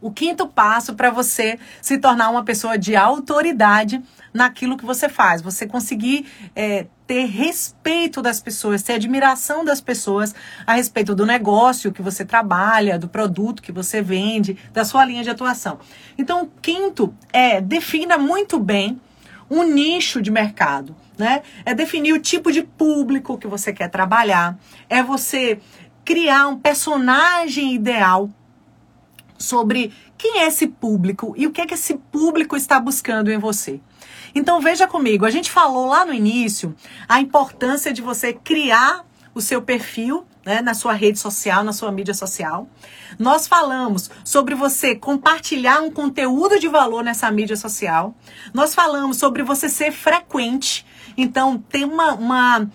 O 0.00 0.10
quinto 0.10 0.46
passo 0.46 0.94
para 0.94 1.10
você 1.10 1.58
se 1.80 1.98
tornar 1.98 2.30
uma 2.30 2.44
pessoa 2.44 2.76
de 2.78 2.94
autoridade 2.94 4.02
naquilo 4.32 4.76
que 4.76 4.84
você 4.84 5.08
faz. 5.08 5.40
Você 5.40 5.66
conseguir 5.66 6.26
é, 6.54 6.86
ter 7.06 7.26
respeito 7.26 8.20
das 8.20 8.40
pessoas, 8.40 8.82
ter 8.82 8.94
admiração 8.94 9.64
das 9.64 9.80
pessoas 9.80 10.34
a 10.66 10.74
respeito 10.74 11.14
do 11.14 11.24
negócio 11.24 11.92
que 11.92 12.02
você 12.02 12.24
trabalha, 12.24 12.98
do 12.98 13.08
produto 13.08 13.62
que 13.62 13.72
você 13.72 14.02
vende, 14.02 14.58
da 14.72 14.84
sua 14.84 15.04
linha 15.04 15.22
de 15.22 15.30
atuação. 15.30 15.78
Então, 16.18 16.42
o 16.42 16.46
quinto 16.60 17.14
é 17.32 17.60
defina 17.60 18.18
muito 18.18 18.58
bem 18.58 19.00
um 19.48 19.62
nicho 19.62 20.20
de 20.20 20.30
mercado, 20.30 20.94
né? 21.16 21.42
É 21.64 21.72
definir 21.72 22.12
o 22.12 22.20
tipo 22.20 22.50
de 22.50 22.62
público 22.62 23.38
que 23.38 23.46
você 23.46 23.72
quer 23.72 23.88
trabalhar, 23.88 24.58
é 24.88 25.02
você 25.02 25.60
criar 26.04 26.48
um 26.48 26.58
personagem 26.58 27.74
ideal 27.74 28.28
sobre 29.38 29.92
quem 30.16 30.40
é 30.40 30.46
esse 30.46 30.66
público 30.66 31.34
e 31.36 31.46
o 31.46 31.50
que 31.50 31.60
é 31.60 31.66
que 31.66 31.74
esse 31.74 31.94
público 31.94 32.56
está 32.56 32.80
buscando 32.80 33.30
em 33.30 33.38
você. 33.38 33.80
Então 34.34 34.60
veja 34.60 34.86
comigo, 34.86 35.24
a 35.24 35.30
gente 35.30 35.50
falou 35.50 35.86
lá 35.86 36.04
no 36.04 36.12
início 36.12 36.74
a 37.08 37.20
importância 37.20 37.92
de 37.92 38.02
você 38.02 38.32
criar 38.32 39.04
o 39.34 39.40
seu 39.40 39.60
perfil 39.60 40.26
né, 40.46 40.62
na 40.62 40.74
sua 40.74 40.92
rede 40.92 41.18
social, 41.18 41.64
na 41.64 41.72
sua 41.72 41.90
mídia 41.90 42.14
social. 42.14 42.68
Nós 43.18 43.48
falamos 43.48 44.08
sobre 44.24 44.54
você 44.54 44.94
compartilhar 44.94 45.80
um 45.80 45.90
conteúdo 45.90 46.58
de 46.60 46.68
valor 46.68 47.02
nessa 47.02 47.28
mídia 47.30 47.56
social. 47.56 48.14
Nós 48.54 48.74
falamos 48.74 49.18
sobre 49.18 49.42
você 49.42 49.68
ser 49.68 49.90
frequente. 49.90 50.86
Então, 51.16 51.58
ter 51.58 51.84
uma, 51.84 52.14
uma, 52.14 52.70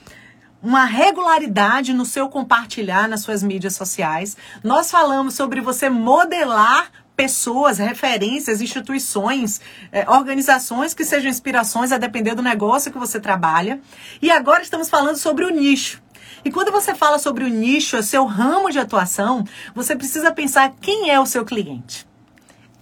uma 0.61 0.85
regularidade 0.85 1.93
no 1.93 2.05
seu 2.05 2.29
compartilhar 2.29 3.07
nas 3.07 3.21
suas 3.21 3.41
mídias 3.41 3.75
sociais. 3.75 4.37
Nós 4.63 4.91
falamos 4.91 5.33
sobre 5.33 5.59
você 5.61 5.89
modelar 5.89 6.91
pessoas, 7.15 7.77
referências, 7.77 8.61
instituições, 8.61 9.61
é, 9.91 10.09
organizações 10.09 10.93
que 10.93 11.05
sejam 11.05 11.29
inspirações 11.29 11.91
a 11.91 11.97
depender 11.97 12.35
do 12.35 12.41
negócio 12.41 12.91
que 12.91 12.97
você 12.97 13.19
trabalha. 13.19 13.79
E 14.21 14.31
agora 14.31 14.61
estamos 14.61 14.89
falando 14.89 15.17
sobre 15.17 15.45
o 15.45 15.49
nicho. 15.49 16.01
E 16.43 16.51
quando 16.51 16.71
você 16.71 16.95
fala 16.95 17.19
sobre 17.19 17.43
o 17.43 17.47
nicho, 17.47 17.97
o 17.97 18.03
seu 18.03 18.25
ramo 18.25 18.71
de 18.71 18.79
atuação, 18.79 19.43
você 19.75 19.95
precisa 19.95 20.31
pensar 20.31 20.73
quem 20.81 21.11
é 21.11 21.19
o 21.19 21.25
seu 21.25 21.45
cliente. 21.45 22.07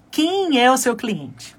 Quem 0.10 0.60
é 0.60 0.72
o 0.72 0.78
seu 0.78 0.96
cliente? 0.96 1.59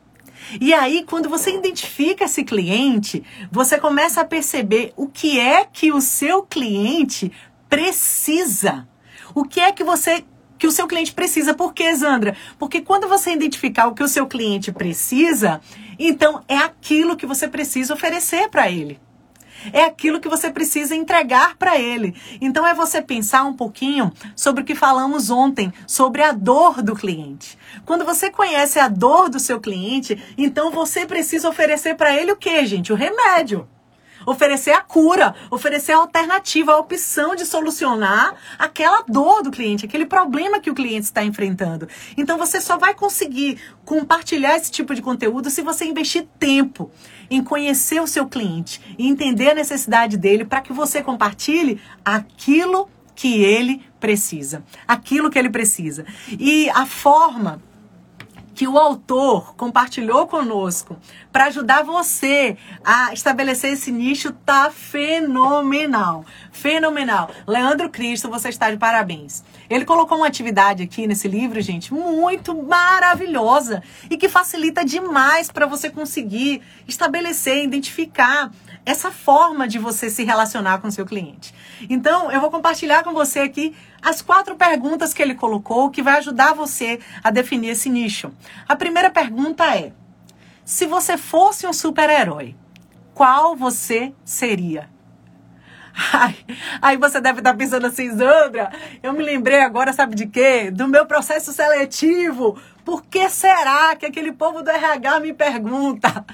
E 0.59 0.73
aí, 0.73 1.05
quando 1.05 1.29
você 1.29 1.55
identifica 1.55 2.25
esse 2.25 2.45
cliente, 2.45 3.23
você 3.53 3.79
começa 3.79 4.21
a 4.21 4.25
perceber 4.25 4.93
o 4.97 5.07
que 5.07 5.39
é 5.39 5.65
que 5.65 5.93
o 5.93 6.01
seu 6.01 6.43
cliente 6.43 7.31
precisa. 7.69 8.89
O 9.35 9.45
que 9.45 9.61
é 9.61 9.71
que 9.73 9.85
você 9.85 10.25
que 10.59 10.67
o 10.67 10.71
seu 10.71 10.87
cliente 10.87 11.15
precisa. 11.15 11.55
Por 11.55 11.73
quê, 11.73 11.95
Zandra? 11.95 12.37
Porque 12.59 12.83
quando 12.83 13.09
você 13.09 13.33
identificar 13.33 13.87
o 13.87 13.95
que 13.95 14.03
o 14.03 14.09
seu 14.09 14.27
cliente 14.27 14.71
precisa, 14.71 15.59
então 15.99 16.45
é 16.47 16.59
aquilo 16.59 17.17
que 17.17 17.25
você 17.25 17.49
precisa 17.49 17.95
oferecer 17.95 18.51
para 18.51 18.71
ele. 18.71 19.01
É 19.73 19.85
aquilo 19.85 20.21
que 20.21 20.29
você 20.29 20.51
precisa 20.51 20.95
entregar 20.95 21.57
para 21.57 21.79
ele. 21.79 22.15
Então 22.41 22.67
é 22.67 22.75
você 22.75 23.03
pensar 23.03 23.45
um 23.45 23.55
pouquinho 23.55 24.13
sobre 24.35 24.63
o 24.63 24.65
que 24.65 24.75
falamos 24.75 25.31
ontem, 25.31 25.73
sobre 25.87 26.23
a 26.23 26.33
dor 26.33 26.83
do 26.83 26.95
cliente. 26.95 27.59
Quando 27.85 28.05
você 28.05 28.31
conhece 28.31 28.79
a 28.79 28.89
dor 28.89 29.29
do 29.29 29.39
seu 29.39 29.61
cliente, 29.61 30.23
então 30.37 30.71
você 30.71 31.07
precisa 31.07 31.49
oferecer 31.49 31.95
para 31.95 32.15
ele 32.15 32.33
o 32.33 32.37
que, 32.37 32.65
gente? 32.67 32.93
O 32.93 32.97
remédio 32.97 33.69
oferecer 34.27 34.73
a 34.73 34.81
cura, 34.81 35.35
oferecer 35.51 35.93
a 35.93 35.99
alternativa, 35.99 36.73
a 36.73 36.79
opção 36.79 37.35
de 37.35 37.47
solucionar 37.47 38.35
aquela 38.59 39.03
dor 39.03 39.43
do 39.43 39.51
cliente, 39.51 39.87
aquele 39.87 40.07
problema 40.07 40.61
que 40.61 40.71
o 40.71 40.75
cliente 40.75 41.07
está 41.07 41.25
enfrentando. 41.25 41.89
Então 42.17 42.39
você 42.39 42.61
só 42.61 42.77
vai 42.77 42.95
conseguir 42.95 43.59
compartilhar 43.85 44.57
esse 44.57 44.71
tipo 44.71 44.95
de 44.95 45.03
conteúdo 45.03 45.51
se 45.51 45.63
você 45.63 45.85
investir 45.85 46.27
tempo 46.39 46.91
em 47.31 47.43
conhecer 47.43 48.01
o 48.01 48.07
seu 48.07 48.27
cliente 48.27 48.81
e 48.99 49.09
entender 49.09 49.51
a 49.51 49.55
necessidade 49.55 50.17
dele 50.17 50.45
para 50.45 50.61
que 50.61 50.73
você 50.73 51.03
compartilhe 51.03 51.81
aquilo 52.05 52.89
que 53.15 53.43
ele 53.43 53.83
precisa, 54.01 54.65
aquilo 54.89 55.31
que 55.31 55.39
ele 55.39 55.51
precisa. 55.51 56.05
E 56.39 56.69
a 56.71 56.87
forma 56.87 57.63
que 58.61 58.69
o 58.69 58.79
autor 58.79 59.55
compartilhou 59.57 60.27
conosco 60.27 60.99
para 61.33 61.47
ajudar 61.47 61.83
você 61.83 62.59
a 62.85 63.11
estabelecer 63.13 63.73
esse 63.73 63.91
nicho 63.91 64.33
tá 64.33 64.71
fenomenal. 64.71 66.27
Fenomenal. 66.53 67.31
Leandro 67.47 67.89
Cristo, 67.89 68.29
você 68.29 68.51
está 68.51 68.71
de 68.71 68.77
parabéns. 68.77 69.43
Ele 69.71 69.85
colocou 69.85 70.19
uma 70.19 70.27
atividade 70.27 70.83
aqui 70.83 71.07
nesse 71.07 71.29
livro, 71.29 71.61
gente, 71.61 71.95
muito 71.95 72.61
maravilhosa 72.61 73.81
e 74.11 74.17
que 74.17 74.29
facilita 74.29 74.85
demais 74.85 75.49
para 75.49 75.65
você 75.65 75.89
conseguir 75.89 76.61
estabelecer, 76.89 77.63
identificar 77.63 78.51
essa 78.85 79.13
forma 79.13 79.69
de 79.69 79.79
você 79.79 80.11
se 80.11 80.25
relacionar 80.25 80.81
com 80.81 80.91
seu 80.91 81.07
cliente. 81.07 81.55
Então, 81.89 82.33
eu 82.33 82.41
vou 82.41 82.51
compartilhar 82.51 83.05
com 83.05 83.13
você 83.13 83.39
aqui 83.39 83.73
as 84.03 84.21
quatro 84.21 84.57
perguntas 84.57 85.15
que 85.15 85.23
ele 85.23 85.37
colocou 85.37 85.89
que 85.89 86.03
vai 86.03 86.19
ajudar 86.19 86.53
você 86.53 86.99
a 87.23 87.31
definir 87.31 87.69
esse 87.69 87.89
nicho. 87.89 88.33
A 88.69 88.75
primeira 88.75 89.09
pergunta 89.09 89.65
é: 89.65 89.93
se 90.65 90.85
você 90.85 91.17
fosse 91.17 91.65
um 91.65 91.73
super-herói, 91.73 92.57
qual 93.15 93.55
você 93.55 94.13
seria? 94.25 94.89
Ai, 96.13 96.35
aí 96.81 96.97
você 96.97 97.21
deve 97.21 97.41
estar 97.41 97.55
pensando 97.55 97.87
assim, 97.87 98.11
Zandra, 98.11 98.73
eu 99.03 99.13
me 99.13 99.23
lembrei 99.23 99.61
agora, 99.61 99.93
sabe 99.93 100.15
de 100.15 100.27
quê? 100.27 100.71
Do 100.71 100.89
meu 100.89 101.05
processo 101.05 101.53
seletivo. 101.53 102.59
Por 102.85 103.05
que 103.05 103.29
será 103.29 103.95
que 103.97 104.07
aquele 104.07 104.33
povo 104.33 104.63
do 104.63 104.71
RH 104.71 105.21
me 105.21 105.35
pergunta? 105.35 106.25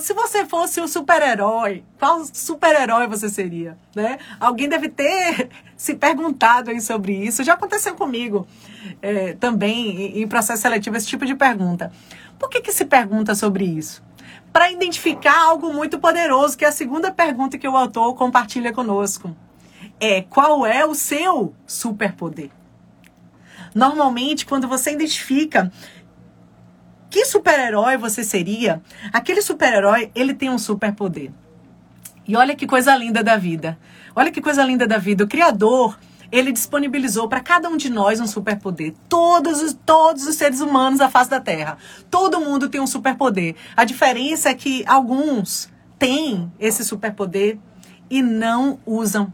se 0.00 0.14
você 0.14 0.46
fosse 0.46 0.80
um 0.80 0.86
super-herói, 0.86 1.82
qual 1.98 2.24
super-herói 2.32 3.08
você 3.08 3.28
seria? 3.28 3.76
Né? 3.94 4.18
Alguém 4.38 4.68
deve 4.68 4.88
ter 4.88 5.48
se 5.76 5.94
perguntado 5.94 6.70
aí 6.70 6.80
sobre 6.80 7.12
isso. 7.12 7.42
Já 7.42 7.54
aconteceu 7.54 7.96
comigo 7.96 8.46
é, 9.00 9.32
também 9.34 10.20
em 10.20 10.28
processo 10.28 10.62
seletivo 10.62 10.96
esse 10.96 11.08
tipo 11.08 11.26
de 11.26 11.34
pergunta. 11.34 11.90
Por 12.38 12.48
que, 12.48 12.60
que 12.60 12.72
se 12.72 12.84
pergunta 12.84 13.34
sobre 13.34 13.64
isso? 13.64 14.02
Para 14.52 14.70
identificar 14.70 15.38
algo 15.38 15.72
muito 15.72 15.98
poderoso, 15.98 16.56
que 16.56 16.64
é 16.64 16.68
a 16.68 16.72
segunda 16.72 17.10
pergunta 17.10 17.56
que 17.56 17.66
o 17.66 17.76
autor 17.76 18.14
compartilha 18.14 18.72
conosco. 18.72 19.34
É 19.98 20.22
qual 20.22 20.66
é 20.66 20.84
o 20.84 20.94
seu 20.94 21.54
superpoder? 21.66 22.50
Normalmente, 23.74 24.44
quando 24.44 24.68
você 24.68 24.92
identifica 24.92 25.72
que 27.08 27.24
super-herói 27.24 27.96
você 27.96 28.24
seria? 28.24 28.82
Aquele 29.12 29.42
super-herói, 29.42 30.10
ele 30.14 30.34
tem 30.34 30.50
um 30.50 30.58
superpoder. 30.58 31.30
E 32.26 32.36
olha 32.36 32.54
que 32.54 32.66
coisa 32.66 32.96
linda 32.96 33.22
da 33.22 33.36
vida. 33.36 33.78
Olha 34.14 34.30
que 34.30 34.40
coisa 34.40 34.64
linda 34.64 34.86
da 34.86 34.98
vida. 34.98 35.24
O 35.24 35.28
Criador, 35.28 35.98
ele 36.32 36.50
disponibilizou 36.50 37.28
para 37.28 37.40
cada 37.40 37.68
um 37.68 37.76
de 37.76 37.90
nós 37.90 38.18
um 38.18 38.26
superpoder. 38.26 38.94
Todos 39.06 39.60
os, 39.60 39.74
todos 39.74 40.26
os 40.26 40.34
seres 40.34 40.62
humanos 40.62 40.98
da 40.98 41.10
face 41.10 41.28
da 41.28 41.38
Terra. 41.38 41.76
Todo 42.10 42.40
mundo 42.40 42.70
tem 42.70 42.80
um 42.80 42.86
superpoder. 42.86 43.54
A 43.76 43.84
diferença 43.84 44.48
é 44.48 44.54
que 44.54 44.82
alguns 44.86 45.70
têm 45.98 46.50
esse 46.58 46.82
superpoder 46.82 47.58
e 48.08 48.22
não 48.22 48.78
usam. 48.86 49.30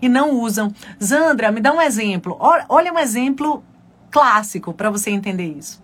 E 0.00 0.08
não 0.08 0.30
usam. 0.30 0.72
Zandra, 1.02 1.50
me 1.50 1.60
dá 1.60 1.72
um 1.72 1.82
exemplo. 1.82 2.36
Olha 2.38 2.92
um 2.92 2.98
exemplo 2.98 3.64
clássico 4.08 4.72
para 4.72 4.90
você 4.90 5.10
entender 5.10 5.52
isso. 5.58 5.82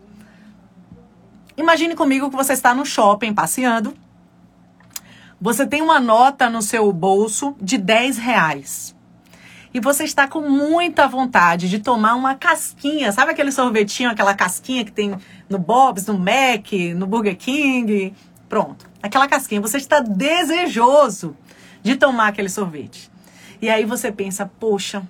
Imagine 1.56 1.96
comigo 1.96 2.30
que 2.30 2.36
você 2.36 2.52
está 2.52 2.72
no 2.72 2.86
shopping 2.86 3.34
passeando. 3.34 3.92
Você 5.40 5.66
tem 5.66 5.82
uma 5.82 5.98
nota 5.98 6.48
no 6.48 6.62
seu 6.62 6.92
bolso 6.92 7.56
de 7.60 7.76
10 7.76 8.18
reais. 8.18 8.94
E 9.74 9.80
você 9.80 10.04
está 10.04 10.28
com 10.28 10.40
muita 10.40 11.08
vontade 11.08 11.68
de 11.68 11.80
tomar 11.80 12.14
uma 12.14 12.36
casquinha. 12.36 13.10
Sabe 13.10 13.32
aquele 13.32 13.50
sorvetinho, 13.50 14.08
aquela 14.08 14.32
casquinha 14.32 14.84
que 14.84 14.92
tem 14.92 15.16
no 15.50 15.58
Bob's, 15.58 16.06
no 16.06 16.16
Mac, 16.16 16.70
no 16.94 17.08
Burger 17.08 17.36
King? 17.36 18.14
Pronto. 18.48 18.88
Aquela 19.02 19.26
casquinha. 19.26 19.60
Você 19.60 19.78
está 19.78 19.98
desejoso 19.98 21.36
de 21.82 21.96
tomar 21.96 22.28
aquele 22.28 22.48
sorvete. 22.48 23.10
E 23.60 23.68
aí 23.68 23.84
você 23.84 24.12
pensa, 24.12 24.48
poxa, 24.60 25.02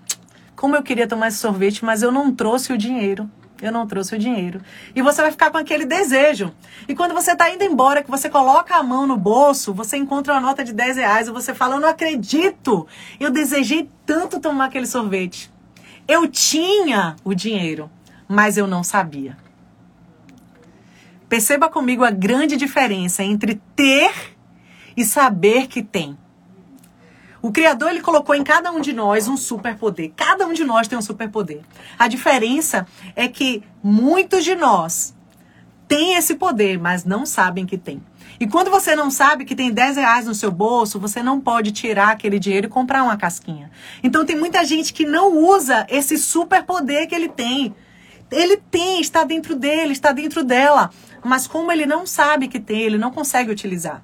como 0.56 0.74
eu 0.74 0.82
queria 0.82 1.06
tomar 1.06 1.28
esse 1.28 1.36
sorvete, 1.36 1.84
mas 1.84 2.02
eu 2.02 2.10
não 2.10 2.34
trouxe 2.34 2.72
o 2.72 2.78
dinheiro. 2.78 3.30
Eu 3.62 3.70
não 3.70 3.86
trouxe 3.86 4.14
o 4.14 4.18
dinheiro. 4.18 4.60
E 4.94 5.00
você 5.00 5.22
vai 5.22 5.30
ficar 5.30 5.50
com 5.50 5.56
aquele 5.56 5.86
desejo. 5.86 6.52
E 6.88 6.94
quando 6.94 7.14
você 7.14 7.32
está 7.32 7.50
indo 7.50 7.62
embora, 7.62 8.02
que 8.02 8.10
você 8.10 8.28
coloca 8.28 8.74
a 8.74 8.82
mão 8.82 9.06
no 9.06 9.16
bolso, 9.16 9.72
você 9.72 9.96
encontra 9.96 10.34
uma 10.34 10.40
nota 10.40 10.64
de 10.64 10.72
10 10.72 10.96
reais 10.96 11.28
e 11.28 11.32
você 11.32 11.54
fala: 11.54 11.76
Eu 11.76 11.80
não 11.80 11.88
acredito! 11.88 12.86
Eu 13.18 13.30
desejei 13.30 13.88
tanto 14.04 14.40
tomar 14.40 14.66
aquele 14.66 14.86
sorvete. 14.86 15.50
Eu 16.06 16.28
tinha 16.28 17.16
o 17.24 17.32
dinheiro, 17.32 17.90
mas 18.28 18.56
eu 18.56 18.66
não 18.66 18.82
sabia. 18.82 19.36
Perceba 21.28 21.68
comigo 21.68 22.04
a 22.04 22.10
grande 22.10 22.56
diferença 22.56 23.22
entre 23.22 23.60
ter 23.74 24.12
e 24.96 25.04
saber 25.04 25.66
que 25.66 25.82
tem. 25.82 26.18
O 27.44 27.52
Criador 27.52 27.90
ele 27.90 28.00
colocou 28.00 28.34
em 28.34 28.42
cada 28.42 28.72
um 28.72 28.80
de 28.80 28.94
nós 28.94 29.28
um 29.28 29.36
superpoder. 29.36 30.12
Cada 30.16 30.46
um 30.46 30.54
de 30.54 30.64
nós 30.64 30.88
tem 30.88 30.96
um 30.96 31.02
superpoder. 31.02 31.60
A 31.98 32.08
diferença 32.08 32.86
é 33.14 33.28
que 33.28 33.62
muitos 33.82 34.42
de 34.44 34.54
nós 34.54 35.14
têm 35.86 36.14
esse 36.14 36.36
poder, 36.36 36.78
mas 36.78 37.04
não 37.04 37.26
sabem 37.26 37.66
que 37.66 37.76
tem. 37.76 38.02
E 38.40 38.46
quando 38.46 38.70
você 38.70 38.96
não 38.96 39.10
sabe 39.10 39.44
que 39.44 39.54
tem 39.54 39.70
10 39.70 39.98
reais 39.98 40.24
no 40.24 40.34
seu 40.34 40.50
bolso, 40.50 40.98
você 40.98 41.22
não 41.22 41.38
pode 41.38 41.70
tirar 41.70 42.12
aquele 42.12 42.38
dinheiro 42.38 42.66
e 42.66 42.70
comprar 42.70 43.02
uma 43.02 43.18
casquinha. 43.18 43.70
Então 44.02 44.24
tem 44.24 44.36
muita 44.38 44.64
gente 44.64 44.94
que 44.94 45.04
não 45.04 45.36
usa 45.36 45.86
esse 45.90 46.16
superpoder 46.16 47.06
que 47.06 47.14
ele 47.14 47.28
tem. 47.28 47.74
Ele 48.32 48.56
tem, 48.56 49.02
está 49.02 49.22
dentro 49.22 49.54
dele, 49.54 49.92
está 49.92 50.12
dentro 50.12 50.42
dela. 50.42 50.88
Mas 51.22 51.46
como 51.46 51.70
ele 51.70 51.84
não 51.84 52.06
sabe 52.06 52.48
que 52.48 52.58
tem, 52.58 52.80
ele 52.80 52.96
não 52.96 53.10
consegue 53.10 53.50
utilizar. 53.50 54.02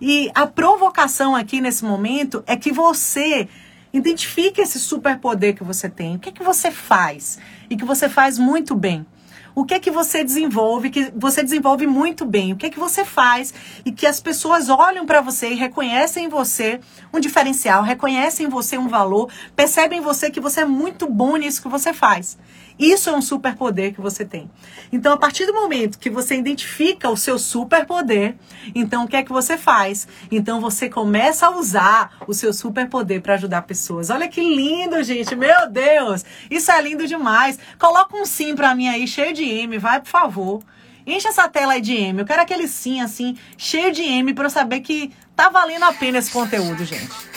E 0.00 0.30
a 0.34 0.46
provocação 0.46 1.34
aqui 1.34 1.60
nesse 1.60 1.84
momento 1.84 2.42
é 2.46 2.56
que 2.56 2.72
você 2.72 3.48
identifique 3.92 4.60
esse 4.60 4.78
superpoder 4.78 5.54
que 5.54 5.64
você 5.64 5.88
tem. 5.88 6.16
O 6.16 6.18
que 6.18 6.28
é 6.28 6.32
que 6.32 6.42
você 6.42 6.70
faz? 6.70 7.38
E 7.68 7.76
que 7.76 7.84
você 7.84 8.08
faz 8.08 8.38
muito 8.38 8.74
bem. 8.74 9.06
O 9.54 9.64
que 9.64 9.74
é 9.74 9.80
que 9.80 9.90
você 9.90 10.22
desenvolve, 10.22 10.90
que 10.90 11.12
você 11.14 11.42
desenvolve 11.42 11.86
muito 11.86 12.24
bem? 12.24 12.52
O 12.52 12.56
que 12.56 12.66
é 12.66 12.70
que 12.70 12.78
você 12.78 13.04
faz 13.04 13.52
e 13.84 13.90
que 13.90 14.06
as 14.06 14.20
pessoas 14.20 14.68
olham 14.68 15.04
para 15.04 15.20
você 15.20 15.50
e 15.50 15.54
reconhecem 15.54 16.26
em 16.26 16.28
você 16.28 16.80
um 17.12 17.18
diferencial, 17.18 17.82
reconhecem 17.82 18.46
em 18.46 18.48
você 18.48 18.78
um 18.78 18.88
valor, 18.88 19.28
percebem 19.56 19.98
em 19.98 20.02
você 20.02 20.30
que 20.30 20.40
você 20.40 20.60
é 20.60 20.64
muito 20.64 21.08
bom 21.08 21.36
nisso 21.36 21.60
que 21.60 21.68
você 21.68 21.92
faz. 21.92 22.38
Isso 22.80 23.10
é 23.10 23.12
um 23.12 23.20
superpoder 23.20 23.92
que 23.92 24.00
você 24.00 24.24
tem. 24.24 24.50
Então, 24.90 25.12
a 25.12 25.16
partir 25.18 25.44
do 25.44 25.52
momento 25.52 25.98
que 25.98 26.08
você 26.08 26.34
identifica 26.34 27.10
o 27.10 27.16
seu 27.16 27.38
superpoder, 27.38 28.36
então 28.74 29.04
o 29.04 29.08
que 29.08 29.16
é 29.16 29.22
que 29.22 29.30
você 29.30 29.58
faz? 29.58 30.08
Então 30.32 30.62
você 30.62 30.88
começa 30.88 31.46
a 31.46 31.50
usar 31.50 32.16
o 32.26 32.32
seu 32.32 32.54
superpoder 32.54 33.20
para 33.20 33.34
ajudar 33.34 33.62
pessoas. 33.62 34.08
Olha 34.08 34.28
que 34.28 34.40
lindo, 34.40 35.02
gente. 35.02 35.36
Meu 35.36 35.68
Deus! 35.70 36.24
Isso 36.50 36.72
é 36.72 36.80
lindo 36.80 37.06
demais. 37.06 37.58
Coloca 37.78 38.16
um 38.16 38.24
sim 38.24 38.56
para 38.56 38.74
mim 38.74 38.88
aí, 38.88 39.06
cheio 39.06 39.34
de 39.34 39.44
M, 39.44 39.76
vai, 39.76 40.00
por 40.00 40.08
favor. 40.08 40.62
Enche 41.06 41.28
essa 41.28 41.46
tela 41.48 41.78
de 41.78 41.94
M. 41.94 42.20
Eu 42.20 42.26
quero 42.26 42.40
aquele 42.40 42.66
sim 42.66 43.02
assim, 43.02 43.36
cheio 43.58 43.92
de 43.92 44.02
M 44.02 44.32
para 44.32 44.46
eu 44.46 44.50
saber 44.50 44.80
que 44.80 45.12
tá 45.36 45.50
valendo 45.50 45.84
a 45.84 45.92
pena 45.92 46.16
esse 46.16 46.30
conteúdo, 46.30 46.82
gente. 46.84 47.29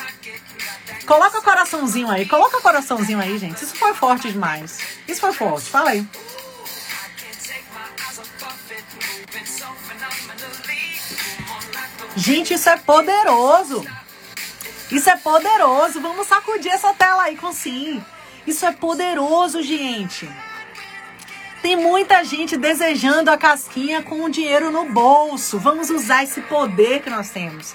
Coloca 1.06 1.42
coraçãozinho 1.42 2.10
aí, 2.10 2.26
coloca 2.26 2.62
coraçãozinho 2.62 3.20
aí, 3.20 3.38
gente. 3.38 3.64
Isso 3.64 3.76
foi 3.76 3.94
forte 3.94 4.32
demais. 4.32 4.80
Isso 5.08 5.20
foi 5.20 5.34
forte. 5.34 5.70
Fala 5.70 5.90
aí. 5.90 6.08
Gente, 12.16 12.54
isso 12.54 12.70
é 12.70 12.78
poderoso. 12.78 13.86
Isso 14.92 15.10
é 15.10 15.18
poderoso. 15.18 16.00
Vamos 16.00 16.28
sacudir 16.28 16.72
essa 16.72 16.94
tela 16.94 17.24
aí 17.24 17.36
com 17.36 17.52
sim. 17.52 18.04
Isso 18.46 18.66
é 18.66 18.72
poderoso, 18.72 19.62
gente. 19.62 20.30
Tem 21.64 21.78
muita 21.78 22.26
gente 22.26 22.58
desejando 22.58 23.32
a 23.32 23.38
casquinha 23.38 24.04
com 24.04 24.22
o 24.26 24.30
dinheiro 24.30 24.70
no 24.70 24.92
bolso. 24.92 25.58
Vamos 25.58 25.90
usar 25.90 26.22
esse 26.22 26.42
poder 26.42 27.02
que 27.02 27.10
nós 27.10 27.30
temos. 27.30 27.74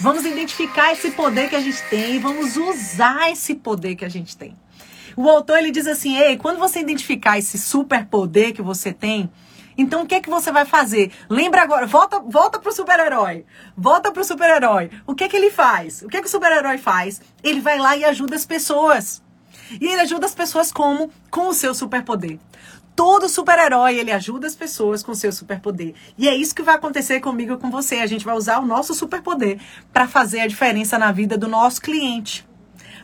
Vamos 0.00 0.24
identificar 0.24 0.94
esse 0.94 1.10
poder 1.10 1.50
que 1.50 1.54
a 1.54 1.60
gente 1.60 1.82
tem 1.90 2.14
e 2.14 2.18
vamos 2.18 2.56
usar 2.56 3.30
esse 3.30 3.54
poder 3.54 3.94
que 3.94 4.06
a 4.06 4.08
gente 4.08 4.34
tem. 4.34 4.56
O 5.14 5.28
autor 5.28 5.58
ele 5.58 5.70
diz 5.70 5.86
assim: 5.86 6.16
"Ei, 6.16 6.38
quando 6.38 6.58
você 6.58 6.80
identificar 6.80 7.38
esse 7.38 7.58
superpoder 7.58 8.54
que 8.54 8.62
você 8.62 8.90
tem, 8.90 9.30
então 9.76 10.04
o 10.04 10.06
que 10.06 10.14
é 10.14 10.20
que 10.22 10.30
você 10.30 10.50
vai 10.50 10.64
fazer? 10.64 11.12
Lembra 11.28 11.60
agora, 11.60 11.86
volta, 11.86 12.18
volta 12.20 12.58
pro 12.58 12.72
super-herói. 12.72 13.44
Volta 13.76 14.10
pro 14.10 14.24
super-herói. 14.24 14.90
O 15.06 15.14
que 15.14 15.24
é 15.24 15.28
que 15.28 15.36
ele 15.36 15.50
faz? 15.50 16.00
O 16.00 16.08
que 16.08 16.16
é 16.16 16.22
que 16.22 16.26
o 16.26 16.30
super-herói 16.30 16.78
faz? 16.78 17.20
Ele 17.42 17.60
vai 17.60 17.78
lá 17.78 17.94
e 17.98 18.02
ajuda 18.02 18.34
as 18.34 18.46
pessoas. 18.46 19.22
E 19.78 19.84
ele 19.84 20.00
ajuda 20.00 20.24
as 20.24 20.34
pessoas 20.34 20.72
como? 20.72 21.10
Com 21.30 21.48
o 21.48 21.54
seu 21.54 21.74
superpoder 21.74 22.38
todo 22.96 23.28
super-herói, 23.28 23.98
ele 23.98 24.10
ajuda 24.10 24.46
as 24.46 24.56
pessoas 24.56 25.02
com 25.02 25.14
seu 25.14 25.30
superpoder. 25.30 25.94
E 26.16 26.26
é 26.26 26.34
isso 26.34 26.54
que 26.54 26.62
vai 26.62 26.74
acontecer 26.74 27.20
comigo 27.20 27.52
e 27.52 27.58
com 27.58 27.70
você. 27.70 27.96
A 27.96 28.06
gente 28.06 28.24
vai 28.24 28.34
usar 28.34 28.58
o 28.58 28.66
nosso 28.66 28.94
superpoder 28.94 29.60
para 29.92 30.08
fazer 30.08 30.40
a 30.40 30.46
diferença 30.46 30.98
na 30.98 31.12
vida 31.12 31.36
do 31.36 31.46
nosso 31.46 31.82
cliente. 31.82 32.46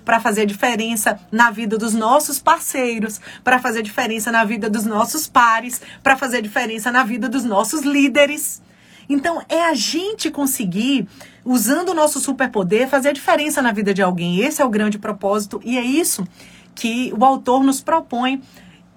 Para 0.03 0.19
fazer 0.19 0.43
a 0.43 0.47
diferença 0.47 1.21
na 1.31 1.51
vida 1.51 1.77
dos 1.77 1.93
nossos 1.93 2.41
parceiros, 2.41 3.21
para 3.45 3.61
fazer 3.61 3.81
a 3.81 3.83
diferença 3.83 4.33
na 4.33 4.43
vida 4.45 4.69
dos 4.69 4.85
nossos 4.85 5.29
pares, 5.29 5.81
para 6.03 6.17
fazer 6.17 6.39
a 6.39 6.41
diferença 6.41 6.91
na 6.91 7.05
vida 7.05 7.29
dos 7.29 7.45
nossos 7.45 7.83
líderes. 7.83 8.63
Então, 9.09 9.43
é 9.49 9.67
a 9.67 9.75
gente 9.75 10.31
conseguir, 10.31 11.07
usando 11.45 11.91
o 11.91 11.95
nosso 11.95 12.19
superpoder, 12.19 12.89
fazer 12.89 13.11
a 13.11 13.13
diferença 13.13 13.61
na 13.61 13.71
vida 13.71 13.93
de 13.93 14.03
alguém. 14.03 14.41
Esse 14.41 14.63
é 14.63 14.65
o 14.65 14.71
grande 14.71 14.99
propósito 14.99 15.61
e 15.63 15.77
é 15.77 15.83
isso 15.83 16.27
que 16.75 17.13
o 17.17 17.25
autor 17.25 17.63
nos 17.63 17.81
propõe 17.81 18.41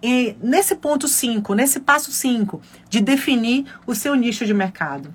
e 0.08 0.38
nesse 0.40 0.76
ponto 0.76 1.08
5, 1.08 1.56
nesse 1.56 1.80
passo 1.80 2.12
5, 2.12 2.62
de 2.88 3.02
definir 3.02 3.66
o 3.88 3.96
seu 3.96 4.14
nicho 4.14 4.46
de 4.46 4.54
mercado. 4.54 5.12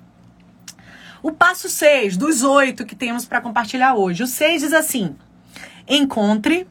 O 1.23 1.31
passo 1.31 1.69
6, 1.69 2.17
dos 2.17 2.43
oito 2.43 2.85
que 2.85 2.93
temos 2.93 3.25
para 3.25 3.39
compartilhar 3.39 3.95
hoje. 3.95 4.21
O 4.21 4.27
6 4.27 4.63
diz 4.63 4.73
assim: 4.73 5.15
encontre 5.87 6.67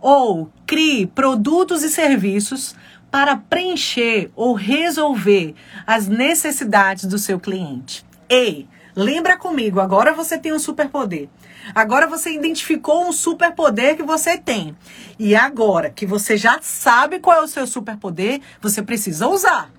ou 0.00 0.50
crie 0.66 1.06
produtos 1.06 1.84
e 1.84 1.88
serviços 1.88 2.74
para 3.12 3.36
preencher 3.36 4.32
ou 4.34 4.54
resolver 4.54 5.54
as 5.86 6.08
necessidades 6.08 7.04
do 7.04 7.16
seu 7.16 7.38
cliente. 7.38 8.04
Ei, 8.28 8.66
lembra 8.96 9.36
comigo, 9.36 9.78
agora 9.78 10.12
você 10.12 10.36
tem 10.36 10.52
um 10.52 10.58
superpoder. 10.58 11.28
Agora 11.74 12.06
você 12.06 12.32
identificou 12.32 13.06
um 13.08 13.12
superpoder 13.12 13.96
que 13.96 14.02
você 14.02 14.36
tem. 14.36 14.76
E 15.18 15.36
agora 15.36 15.90
que 15.90 16.04
você 16.04 16.36
já 16.36 16.58
sabe 16.60 17.20
qual 17.20 17.38
é 17.38 17.42
o 17.42 17.48
seu 17.48 17.66
superpoder, 17.66 18.40
você 18.60 18.82
precisa 18.82 19.28
usar. 19.28 19.70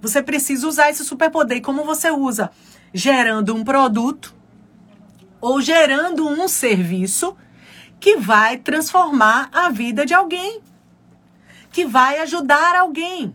Você 0.00 0.22
precisa 0.22 0.66
usar 0.66 0.90
esse 0.90 1.04
superpoder. 1.04 1.58
E 1.58 1.62
como 1.62 1.84
você 1.84 2.10
usa? 2.10 2.50
Gerando 2.92 3.54
um 3.54 3.64
produto 3.64 4.34
ou 5.40 5.60
gerando 5.60 6.26
um 6.26 6.48
serviço 6.48 7.36
que 8.00 8.16
vai 8.16 8.58
transformar 8.58 9.48
a 9.52 9.70
vida 9.70 10.04
de 10.04 10.12
alguém, 10.12 10.60
que 11.72 11.86
vai 11.86 12.18
ajudar 12.20 12.76
alguém. 12.76 13.34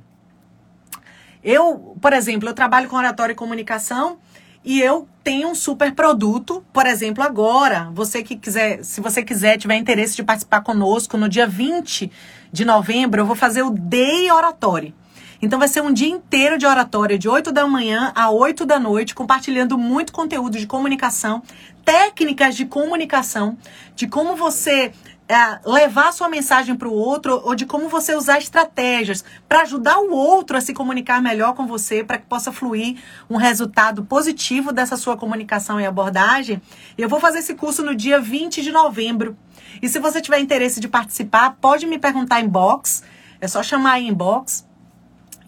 Eu, 1.44 1.98
por 2.02 2.14
exemplo, 2.14 2.50
eu 2.50 2.54
trabalho 2.54 2.90
com 2.90 2.96
oratória 2.96 3.34
e 3.34 3.36
comunicação 3.36 4.20
e 4.64 4.82
eu 4.82 5.08
tenho 5.24 5.50
um 5.50 5.56
super 5.56 5.94
produto, 5.94 6.64
por 6.74 6.86
exemplo, 6.86 7.24
agora, 7.24 7.90
você 7.94 8.22
que 8.24 8.36
quiser, 8.36 8.84
se 8.84 9.00
você 9.00 9.24
quiser, 9.24 9.58
tiver 9.58 9.76
interesse 9.76 10.16
de 10.16 10.24
participar 10.24 10.62
conosco, 10.62 11.18
no 11.18 11.30
dia 11.30 11.48
20 11.48 12.12
de 12.52 12.66
novembro, 12.66 13.22
eu 13.22 13.26
vou 13.26 13.36
fazer 13.36 13.62
o 13.64 13.70
Day 13.70 14.30
Oratório. 14.32 14.94
Então 15.42 15.58
vai 15.58 15.70
ser 15.70 15.82
um 15.82 15.94
dia 15.94 16.10
inteiro 16.10 16.58
de 16.58 16.66
oratória, 16.66 17.18
de 17.18 17.30
8 17.30 17.52
da 17.52 17.66
manhã 17.66 18.12
a 18.14 18.30
8 18.30 18.66
da 18.66 18.78
noite, 18.78 19.16
compartilhando 19.16 19.78
muito 19.78 20.12
conteúdo 20.12 20.58
de 20.58 20.68
comunicação, 20.68 21.42
técnicas 21.86 22.56
de 22.56 22.66
comunicação, 22.66 23.58
de 23.96 24.06
como 24.06 24.36
você 24.36 24.92
é, 25.30 25.60
levar 25.64 26.08
a 26.08 26.12
sua 26.12 26.28
mensagem 26.28 26.76
para 26.76 26.88
o 26.88 26.94
outro 26.94 27.40
ou 27.46 27.54
de 27.54 27.68
como 27.68 27.88
você 27.88 28.16
usar 28.16 28.40
estratégias 28.40 29.24
para 29.48 29.62
ajudar 29.62 30.00
o 30.00 30.12
outro 30.12 30.58
a 30.58 30.62
se 30.62 30.74
comunicar 30.74 31.22
melhor 31.22 31.54
com 31.54 31.68
você, 31.68 32.04
para 32.04 32.18
que 32.18 32.26
possa 32.26 32.52
fluir 32.52 32.98
um 33.30 33.38
resultado 33.38 34.04
positivo 34.04 34.74
dessa 34.74 34.98
sua 34.98 35.16
comunicação 35.16 35.80
e 35.80 35.86
abordagem. 35.86 36.60
Eu 36.98 37.08
vou 37.08 37.20
fazer 37.20 37.40
esse 37.40 37.54
curso 37.54 37.86
no 37.86 37.94
dia 37.94 38.20
20 38.20 38.64
de 38.64 38.72
novembro. 38.72 39.38
E 39.84 39.88
se 39.88 40.00
você 40.00 40.20
tiver 40.20 40.40
interesse 40.40 40.80
de 40.80 40.88
participar, 40.88 41.58
pode 41.62 41.86
me 41.86 42.00
perguntar 42.00 42.42
em 42.42 42.48
box. 42.48 43.04
É 43.40 43.48
só 43.48 43.62
chamar 43.62 43.94
aí 43.94 44.08
em 44.08 44.14
box. 44.14 44.68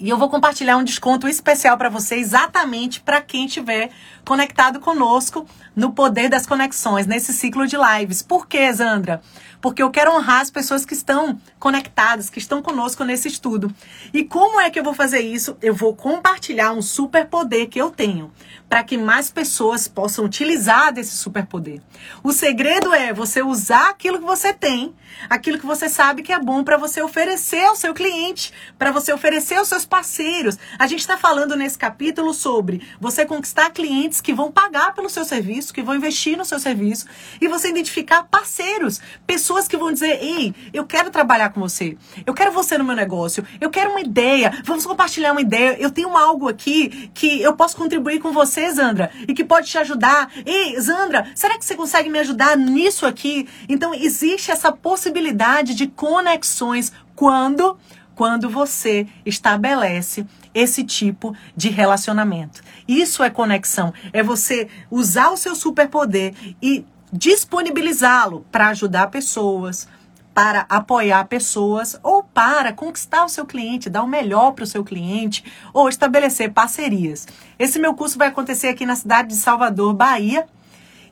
E 0.01 0.09
eu 0.09 0.17
vou 0.17 0.29
compartilhar 0.29 0.77
um 0.77 0.83
desconto 0.83 1.27
especial 1.27 1.77
para 1.77 1.87
você, 1.87 2.15
exatamente 2.15 3.01
para 3.01 3.21
quem 3.21 3.45
estiver 3.45 3.91
conectado 4.31 4.79
conosco 4.79 5.45
no 5.75 5.91
poder 5.91 6.29
das 6.29 6.45
conexões, 6.45 7.05
nesse 7.05 7.33
ciclo 7.33 7.67
de 7.67 7.75
lives. 7.75 8.21
Por 8.21 8.47
quê, 8.47 8.71
Zandra? 8.71 9.21
Porque 9.59 9.83
eu 9.83 9.91
quero 9.91 10.15
honrar 10.15 10.39
as 10.39 10.49
pessoas 10.49 10.85
que 10.85 10.93
estão 10.93 11.37
conectadas, 11.59 12.29
que 12.29 12.39
estão 12.39 12.61
conosco 12.61 13.03
nesse 13.03 13.27
estudo. 13.27 13.69
E 14.13 14.23
como 14.23 14.61
é 14.61 14.69
que 14.69 14.79
eu 14.79 14.85
vou 14.85 14.93
fazer 14.93 15.19
isso? 15.19 15.57
Eu 15.61 15.75
vou 15.75 15.93
compartilhar 15.93 16.71
um 16.71 16.81
superpoder 16.81 17.67
que 17.67 17.77
eu 17.77 17.91
tenho 17.91 18.31
para 18.69 18.85
que 18.85 18.97
mais 18.97 19.29
pessoas 19.29 19.85
possam 19.85 20.23
utilizar 20.23 20.93
desse 20.93 21.17
superpoder. 21.17 21.81
O 22.23 22.31
segredo 22.31 22.93
é 22.93 23.11
você 23.11 23.43
usar 23.43 23.89
aquilo 23.89 24.17
que 24.17 24.23
você 24.23 24.53
tem, 24.53 24.95
aquilo 25.29 25.59
que 25.59 25.65
você 25.65 25.89
sabe 25.89 26.23
que 26.23 26.31
é 26.31 26.39
bom 26.39 26.63
para 26.63 26.77
você 26.77 27.01
oferecer 27.01 27.65
ao 27.65 27.75
seu 27.75 27.93
cliente, 27.93 28.53
para 28.79 28.91
você 28.91 29.11
oferecer 29.11 29.55
aos 29.55 29.67
seus 29.67 29.85
parceiros. 29.85 30.57
A 30.79 30.87
gente 30.87 31.01
está 31.01 31.17
falando 31.17 31.57
nesse 31.57 31.77
capítulo 31.77 32.33
sobre 32.33 32.81
você 32.97 33.25
conquistar 33.25 33.71
clientes 33.71 34.20
que 34.21 34.33
vão 34.33 34.51
pagar 34.51 34.93
pelo 34.93 35.09
seu 35.09 35.25
serviço, 35.25 35.73
que 35.73 35.81
vão 35.81 35.95
investir 35.95 36.37
no 36.37 36.45
seu 36.45 36.59
serviço, 36.59 37.05
e 37.39 37.47
você 37.47 37.69
identificar 37.69 38.23
parceiros, 38.23 39.01
pessoas 39.25 39.67
que 39.67 39.77
vão 39.77 39.91
dizer: 39.91 40.19
ei, 40.21 40.53
eu 40.73 40.85
quero 40.85 41.09
trabalhar 41.09 41.49
com 41.49 41.59
você, 41.59 41.97
eu 42.25 42.33
quero 42.33 42.51
você 42.51 42.77
no 42.77 42.83
meu 42.83 42.95
negócio, 42.95 43.45
eu 43.59 43.69
quero 43.69 43.91
uma 43.91 44.01
ideia, 44.01 44.61
vamos 44.63 44.85
compartilhar 44.85 45.31
uma 45.31 45.41
ideia, 45.41 45.77
eu 45.79 45.91
tenho 45.91 46.15
algo 46.15 46.47
aqui 46.47 47.09
que 47.13 47.41
eu 47.41 47.53
posso 47.53 47.75
contribuir 47.75 48.19
com 48.19 48.31
você 48.31 48.71
Zandra, 48.71 49.11
e 49.27 49.33
que 49.33 49.43
pode 49.43 49.67
te 49.67 49.77
ajudar. 49.77 50.31
Ei, 50.45 50.79
Zandra, 50.79 51.31
será 51.35 51.57
que 51.57 51.65
você 51.65 51.75
consegue 51.75 52.09
me 52.09 52.19
ajudar 52.19 52.57
nisso 52.57 53.05
aqui? 53.05 53.47
Então, 53.67 53.93
existe 53.93 54.51
essa 54.51 54.71
possibilidade 54.71 55.73
de 55.73 55.87
conexões 55.87 56.91
quando 57.15 57.77
quando 58.15 58.49
você 58.49 59.07
estabelece 59.25 60.27
esse 60.53 60.83
tipo 60.83 61.35
de 61.55 61.69
relacionamento. 61.69 62.61
Isso 62.87 63.23
é 63.23 63.29
conexão, 63.29 63.93
é 64.11 64.21
você 64.21 64.67
usar 64.89 65.29
o 65.31 65.37
seu 65.37 65.55
superpoder 65.55 66.33
e 66.61 66.85
disponibilizá-lo 67.11 68.45
para 68.51 68.69
ajudar 68.69 69.07
pessoas, 69.07 69.87
para 70.33 70.65
apoiar 70.69 71.25
pessoas 71.25 71.99
ou 72.01 72.23
para 72.23 72.71
conquistar 72.71 73.25
o 73.25 73.29
seu 73.29 73.45
cliente, 73.45 73.89
dar 73.89 74.03
o 74.03 74.07
melhor 74.07 74.51
para 74.53 74.63
o 74.63 74.67
seu 74.67 74.83
cliente 74.83 75.43
ou 75.73 75.89
estabelecer 75.89 76.51
parcerias. 76.51 77.27
Esse 77.59 77.79
meu 77.79 77.93
curso 77.93 78.17
vai 78.17 78.29
acontecer 78.29 78.69
aqui 78.69 78.85
na 78.85 78.95
cidade 78.95 79.29
de 79.29 79.35
Salvador, 79.35 79.93
Bahia. 79.93 80.47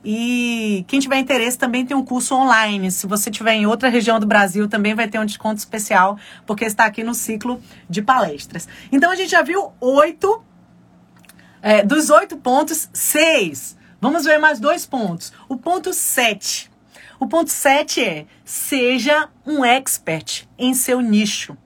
E 0.03 0.85
quem 0.87 0.99
tiver 0.99 1.17
interesse 1.17 1.57
também 1.57 1.85
tem 1.85 1.95
um 1.95 2.03
curso 2.03 2.33
online. 2.35 2.89
Se 2.91 3.05
você 3.05 3.29
estiver 3.29 3.53
em 3.53 3.65
outra 3.65 3.89
região 3.89 4.19
do 4.19 4.25
Brasil, 4.25 4.67
também 4.67 4.95
vai 4.95 5.07
ter 5.07 5.19
um 5.19 5.25
desconto 5.25 5.57
especial, 5.57 6.17
porque 6.45 6.65
está 6.65 6.85
aqui 6.85 7.03
no 7.03 7.13
ciclo 7.13 7.61
de 7.89 8.01
palestras. 8.01 8.67
Então 8.91 9.11
a 9.11 9.15
gente 9.15 9.31
já 9.31 9.41
viu 9.41 9.73
oito, 9.81 10.43
é, 11.61 11.83
dos 11.83 12.09
oito 12.09 12.37
pontos, 12.37 12.89
seis. 12.93 13.77
Vamos 13.99 14.23
ver 14.23 14.39
mais 14.39 14.59
dois 14.59 14.85
pontos. 14.85 15.33
O 15.49 15.57
ponto 15.57 15.91
sete 15.93 16.69
o 17.19 17.27
ponto 17.27 17.51
7 17.51 18.03
é: 18.03 18.25
seja 18.45 19.29
um 19.45 19.65
expert 19.65 20.47
em 20.57 20.73
seu 20.73 21.01
nicho. 21.01 21.57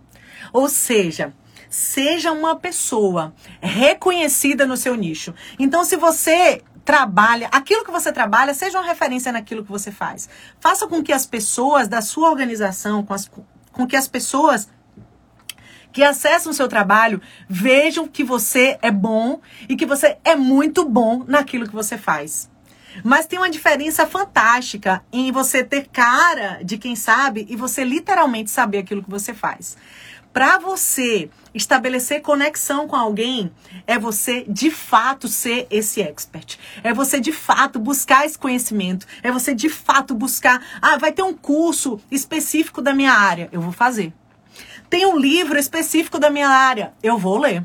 Ou 0.52 0.68
seja, 0.68 1.34
seja 1.70 2.32
uma 2.32 2.56
pessoa 2.56 3.34
reconhecida 3.62 4.66
no 4.66 4.76
seu 4.76 4.96
nicho. 4.96 5.34
Então, 5.60 5.86
se 5.86 5.96
você 5.96 6.62
trabalha, 6.86 7.48
aquilo 7.52 7.84
que 7.86 7.92
você 7.92 8.12
trabalha, 8.12 8.54
seja 8.54 8.80
uma 8.80 8.88
referência 8.88 9.32
naquilo 9.32 9.64
que 9.64 9.72
você 9.72 9.92
faz. 9.92 10.30
Faça 10.60 10.88
com 10.88 11.02
que 11.02 11.14
as 11.14 11.26
pessoas 11.26 11.88
da 11.88 12.02
sua 12.02 12.30
organização, 12.30 13.04
com, 13.04 13.14
as, 13.14 13.30
com 13.72 13.88
que 13.88 13.96
as 13.96 14.08
pessoas 14.08 14.70
que 15.92 16.04
acessam 16.04 16.52
o 16.52 16.56
seu 16.56 16.68
trabalho 16.68 17.22
vejam 17.48 18.08
que 18.08 18.24
você 18.24 18.78
é 18.82 18.92
bom 18.92 19.40
e 19.70 19.76
que 19.76 19.86
você 19.86 20.18
é 20.24 20.36
muito 20.36 20.90
bom 20.90 21.24
naquilo 21.28 21.68
que 21.68 21.76
você 21.76 21.98
faz. 21.98 22.50
Mas 23.04 23.26
tem 23.26 23.40
uma 23.40 23.50
diferença 23.50 24.06
fantástica 24.06 25.04
em 25.12 25.32
você 25.32 25.64
ter 25.64 25.88
cara 25.88 26.60
de 26.64 26.78
quem 26.78 26.96
sabe 26.96 27.46
e 27.50 27.56
você 27.56 27.84
literalmente 27.84 28.52
saber 28.52 28.80
aquilo 28.80 29.04
que 29.04 29.10
você 29.10 29.34
faz. 29.34 29.78
Para 30.34 30.58
você 30.58 31.30
estabelecer 31.54 32.24
conexão 32.24 32.88
com 32.88 32.96
alguém, 32.96 33.52
é 33.86 34.00
você 34.00 34.44
de 34.48 34.72
fato 34.72 35.28
ser 35.28 35.68
esse 35.70 36.02
expert. 36.02 36.58
É 36.84 36.92
você 36.92 37.20
de 37.20 37.32
fato 37.32 37.78
buscar 37.78 38.26
esse 38.26 38.38
conhecimento. 38.38 39.06
É 39.22 39.32
você 39.32 39.54
de 39.54 39.70
fato 39.70 40.16
buscar. 40.16 40.60
Ah, 40.82 40.98
vai 40.98 41.12
ter 41.12 41.22
um 41.22 41.36
curso 41.36 42.02
específico 42.10 42.82
da 42.82 42.96
minha 42.96 43.14
área. 43.14 43.48
Eu 43.52 43.62
vou 43.62 43.72
fazer. 43.72 44.12
Tem 44.90 45.06
um 45.06 45.18
livro 45.18 45.60
específico 45.60 46.18
da 46.18 46.32
minha 46.32 46.50
área. 46.50 46.94
Eu 47.04 47.20
vou 47.20 47.38
ler. 47.38 47.64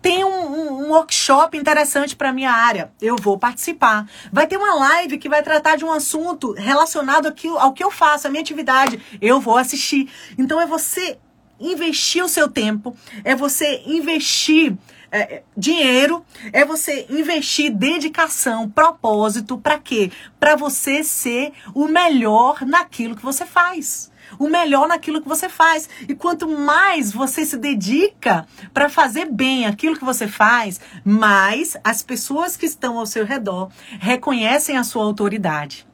Tem 0.00 0.24
um, 0.24 0.28
um, 0.28 0.86
um 0.86 0.90
workshop 0.92 1.58
interessante 1.58 2.16
para 2.16 2.32
minha 2.32 2.50
área. 2.50 2.90
Eu 3.02 3.16
vou 3.16 3.38
participar. 3.38 4.08
Vai 4.32 4.46
ter 4.46 4.56
uma 4.56 4.74
live 4.74 5.18
que 5.18 5.28
vai 5.28 5.42
tratar 5.42 5.76
de 5.76 5.84
um 5.84 5.92
assunto 5.92 6.52
relacionado 6.52 7.32
que, 7.34 7.48
ao 7.48 7.74
que 7.74 7.84
eu 7.84 7.90
faço, 7.90 8.26
a 8.26 8.30
minha 8.30 8.40
atividade. 8.40 8.98
Eu 9.20 9.40
vou 9.40 9.58
assistir. 9.58 10.10
Então 10.38 10.58
é 10.58 10.66
você 10.66 11.18
investir 11.60 12.24
o 12.24 12.28
seu 12.28 12.48
tempo, 12.48 12.96
é 13.24 13.34
você 13.34 13.82
investir 13.86 14.76
é, 15.10 15.42
dinheiro, 15.56 16.24
é 16.52 16.64
você 16.64 17.06
investir 17.08 17.72
dedicação, 17.72 18.68
propósito, 18.68 19.58
para 19.58 19.78
quê? 19.78 20.10
Para 20.38 20.56
você 20.56 21.02
ser 21.02 21.52
o 21.74 21.86
melhor 21.88 22.64
naquilo 22.66 23.16
que 23.16 23.22
você 23.22 23.46
faz 23.46 24.10
o 24.38 24.48
melhor 24.48 24.88
naquilo 24.88 25.22
que 25.22 25.28
você 25.28 25.48
faz. 25.48 25.88
E 26.08 26.14
quanto 26.14 26.48
mais 26.48 27.12
você 27.12 27.46
se 27.46 27.56
dedica 27.56 28.46
para 28.74 28.88
fazer 28.88 29.26
bem 29.26 29.64
aquilo 29.64 29.96
que 29.96 30.04
você 30.04 30.28
faz, 30.28 30.80
mais 31.04 31.76
as 31.82 32.02
pessoas 32.02 32.56
que 32.56 32.66
estão 32.66 32.98
ao 32.98 33.06
seu 33.06 33.24
redor 33.24 33.70
reconhecem 34.00 34.76
a 34.76 34.84
sua 34.84 35.04
autoridade. 35.04 35.87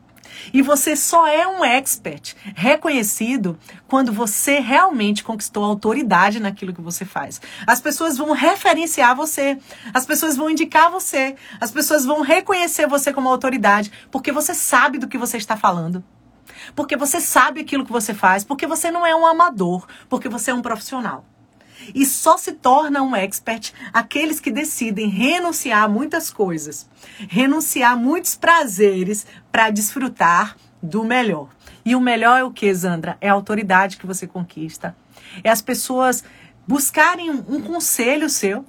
E 0.52 0.62
você 0.62 0.96
só 0.96 1.26
é 1.26 1.46
um 1.46 1.64
expert 1.64 2.34
reconhecido 2.54 3.58
quando 3.86 4.12
você 4.12 4.58
realmente 4.58 5.24
conquistou 5.24 5.64
autoridade 5.64 6.40
naquilo 6.40 6.72
que 6.72 6.80
você 6.80 7.04
faz. 7.04 7.40
As 7.66 7.80
pessoas 7.80 8.16
vão 8.16 8.32
referenciar 8.32 9.14
você, 9.14 9.58
as 9.92 10.04
pessoas 10.06 10.36
vão 10.36 10.50
indicar 10.50 10.90
você, 10.90 11.36
as 11.60 11.70
pessoas 11.70 12.04
vão 12.04 12.20
reconhecer 12.22 12.86
você 12.86 13.12
como 13.12 13.28
autoridade, 13.28 13.92
porque 14.10 14.32
você 14.32 14.54
sabe 14.54 14.98
do 14.98 15.08
que 15.08 15.18
você 15.18 15.36
está 15.36 15.56
falando 15.56 16.04
porque 16.74 16.96
você 16.96 17.20
sabe 17.20 17.60
aquilo 17.60 17.84
que 17.84 17.92
você 17.92 18.14
faz, 18.14 18.44
porque 18.44 18.66
você 18.66 18.90
não 18.90 19.06
é 19.06 19.14
um 19.14 19.26
amador, 19.26 19.86
porque 20.08 20.28
você 20.28 20.50
é 20.50 20.54
um 20.54 20.62
profissional. 20.62 21.24
E 21.94 22.04
só 22.06 22.36
se 22.36 22.52
torna 22.52 23.02
um 23.02 23.14
expert 23.14 23.72
aqueles 23.92 24.40
que 24.40 24.50
decidem 24.50 25.08
renunciar 25.08 25.84
a 25.84 25.88
muitas 25.88 26.30
coisas, 26.30 26.88
renunciar 27.28 27.92
a 27.92 27.96
muitos 27.96 28.36
prazeres 28.36 29.26
para 29.50 29.70
desfrutar 29.70 30.56
do 30.82 31.04
melhor. 31.04 31.48
E 31.84 31.94
o 31.94 32.00
melhor 32.00 32.38
é 32.38 32.44
o 32.44 32.50
que, 32.50 32.72
Zandra? 32.74 33.16
É 33.20 33.28
a 33.28 33.32
autoridade 33.32 33.96
que 33.96 34.06
você 34.06 34.26
conquista. 34.26 34.96
É 35.42 35.50
as 35.50 35.60
pessoas 35.60 36.24
buscarem 36.66 37.30
um 37.30 37.60
conselho 37.60 38.30
seu, 38.30 38.64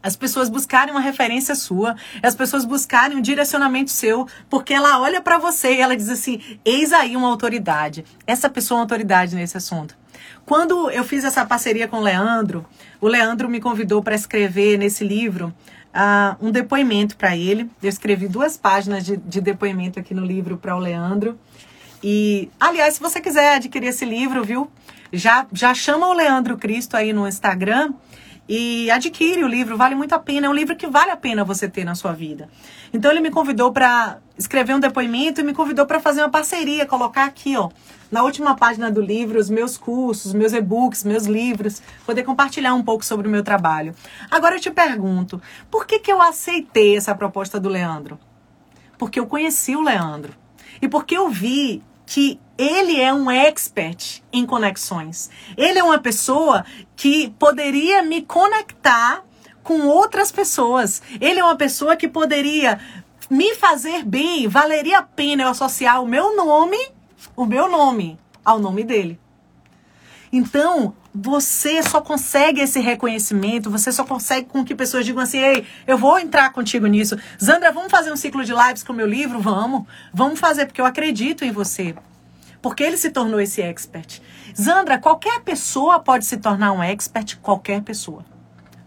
as 0.00 0.16
pessoas 0.16 0.48
buscarem 0.48 0.92
uma 0.94 1.00
referência 1.00 1.54
sua, 1.54 1.96
as 2.22 2.34
pessoas 2.34 2.64
buscarem 2.64 3.16
um 3.16 3.20
direcionamento 3.20 3.90
seu, 3.90 4.28
porque 4.48 4.72
ela 4.72 5.00
olha 5.00 5.20
para 5.20 5.38
você 5.38 5.74
e 5.74 5.80
ela 5.80 5.96
diz 5.96 6.08
assim: 6.08 6.40
eis 6.64 6.92
aí 6.92 7.16
uma 7.16 7.28
autoridade. 7.28 8.04
Essa 8.26 8.48
pessoa 8.48 8.76
é 8.76 8.78
uma 8.78 8.84
autoridade 8.84 9.34
nesse 9.34 9.56
assunto. 9.56 9.96
Quando 10.44 10.90
eu 10.90 11.04
fiz 11.04 11.24
essa 11.24 11.44
parceria 11.44 11.86
com 11.86 11.98
o 11.98 12.02
Leandro, 12.02 12.64
o 13.00 13.08
Leandro 13.08 13.48
me 13.48 13.60
convidou 13.60 14.02
para 14.02 14.14
escrever 14.14 14.78
nesse 14.78 15.04
livro 15.04 15.52
uh, 15.94 16.46
um 16.46 16.50
depoimento 16.50 17.16
para 17.16 17.36
ele. 17.36 17.70
Eu 17.82 17.88
escrevi 17.88 18.28
duas 18.28 18.56
páginas 18.56 19.04
de, 19.04 19.16
de 19.16 19.40
depoimento 19.40 19.98
aqui 19.98 20.14
no 20.14 20.24
livro 20.24 20.56
para 20.56 20.76
o 20.76 20.78
Leandro. 20.78 21.38
E, 22.02 22.50
aliás, 22.58 22.94
se 22.94 23.00
você 23.00 23.20
quiser 23.20 23.56
adquirir 23.56 23.88
esse 23.88 24.04
livro, 24.04 24.44
viu? 24.44 24.70
Já, 25.12 25.46
já 25.52 25.74
chama 25.74 26.06
o 26.08 26.12
Leandro 26.12 26.56
Cristo 26.56 26.96
aí 26.96 27.12
no 27.12 27.26
Instagram 27.26 27.92
e 28.48 28.90
adquire 28.90 29.44
o 29.44 29.48
livro, 29.48 29.76
vale 29.76 29.94
muito 29.94 30.14
a 30.14 30.18
pena. 30.18 30.46
É 30.46 30.50
um 30.50 30.54
livro 30.54 30.76
que 30.76 30.86
vale 30.86 31.10
a 31.10 31.16
pena 31.16 31.44
você 31.44 31.68
ter 31.68 31.84
na 31.84 31.94
sua 31.94 32.12
vida. 32.12 32.48
Então 32.92 33.10
ele 33.10 33.20
me 33.20 33.30
convidou 33.30 33.72
para 33.72 34.18
escrever 34.38 34.74
um 34.74 34.80
depoimento 34.80 35.40
e 35.40 35.44
me 35.44 35.52
convidou 35.52 35.84
para 35.84 35.98
fazer 35.98 36.20
uma 36.20 36.30
parceria, 36.30 36.86
colocar 36.86 37.24
aqui, 37.24 37.56
ó, 37.56 37.68
na 38.10 38.22
última 38.22 38.56
página 38.56 38.90
do 38.90 39.00
livro, 39.00 39.38
os 39.38 39.50
meus 39.50 39.76
cursos, 39.76 40.32
meus 40.32 40.52
e-books, 40.52 41.04
meus 41.04 41.26
livros, 41.26 41.82
poder 42.06 42.22
compartilhar 42.22 42.72
um 42.74 42.82
pouco 42.82 43.04
sobre 43.04 43.26
o 43.26 43.30
meu 43.30 43.42
trabalho. 43.42 43.94
Agora 44.30 44.56
eu 44.56 44.60
te 44.60 44.70
pergunto, 44.70 45.42
por 45.70 45.86
que, 45.86 45.98
que 45.98 46.10
eu 46.10 46.22
aceitei 46.22 46.96
essa 46.96 47.14
proposta 47.14 47.58
do 47.58 47.68
Leandro? 47.68 48.18
Porque 48.96 49.20
eu 49.20 49.26
conheci 49.26 49.76
o 49.76 49.82
Leandro. 49.82 50.32
E 50.80 50.88
porque 50.88 51.16
eu 51.16 51.28
vi 51.28 51.82
que 52.06 52.40
ele 52.56 52.98
é 53.00 53.12
um 53.12 53.30
expert 53.30 54.22
em 54.32 54.46
conexões. 54.46 55.28
Ele 55.56 55.78
é 55.78 55.84
uma 55.84 55.98
pessoa 55.98 56.64
que 56.96 57.28
poderia 57.38 58.02
me 58.02 58.22
conectar 58.22 59.22
com 59.62 59.86
outras 59.86 60.32
pessoas. 60.32 61.02
Ele 61.20 61.38
é 61.38 61.44
uma 61.44 61.56
pessoa 61.56 61.94
que 61.94 62.08
poderia 62.08 62.80
me 63.30 63.54
fazer 63.54 64.04
bem, 64.04 64.48
valeria 64.48 64.98
a 64.98 65.02
pena 65.02 65.42
eu 65.42 65.48
associar 65.48 66.02
o 66.02 66.06
meu 66.06 66.34
nome, 66.36 66.78
o 67.36 67.44
meu 67.44 67.68
nome, 67.70 68.18
ao 68.44 68.58
nome 68.58 68.84
dele. 68.84 69.18
Então, 70.32 70.94
você 71.14 71.82
só 71.82 72.00
consegue 72.00 72.60
esse 72.60 72.80
reconhecimento, 72.80 73.70
você 73.70 73.90
só 73.90 74.04
consegue 74.04 74.46
com 74.48 74.64
que 74.64 74.74
pessoas 74.74 75.04
digam 75.04 75.22
assim: 75.22 75.38
ei, 75.38 75.66
eu 75.86 75.98
vou 75.98 76.18
entrar 76.18 76.52
contigo 76.52 76.86
nisso. 76.86 77.16
Zandra, 77.42 77.72
vamos 77.72 77.90
fazer 77.90 78.12
um 78.12 78.16
ciclo 78.16 78.44
de 78.44 78.52
lives 78.52 78.82
com 78.82 78.92
o 78.92 78.96
meu 78.96 79.06
livro? 79.06 79.40
Vamos. 79.40 79.86
Vamos 80.12 80.38
fazer, 80.38 80.66
porque 80.66 80.80
eu 80.80 80.86
acredito 80.86 81.44
em 81.44 81.50
você. 81.50 81.94
Porque 82.60 82.82
ele 82.82 82.96
se 82.96 83.10
tornou 83.10 83.40
esse 83.40 83.62
expert. 83.62 84.20
Zandra, 84.60 84.98
qualquer 84.98 85.40
pessoa 85.40 86.00
pode 86.00 86.26
se 86.26 86.36
tornar 86.36 86.72
um 86.72 86.82
expert, 86.82 87.36
qualquer 87.38 87.82
pessoa. 87.82 88.24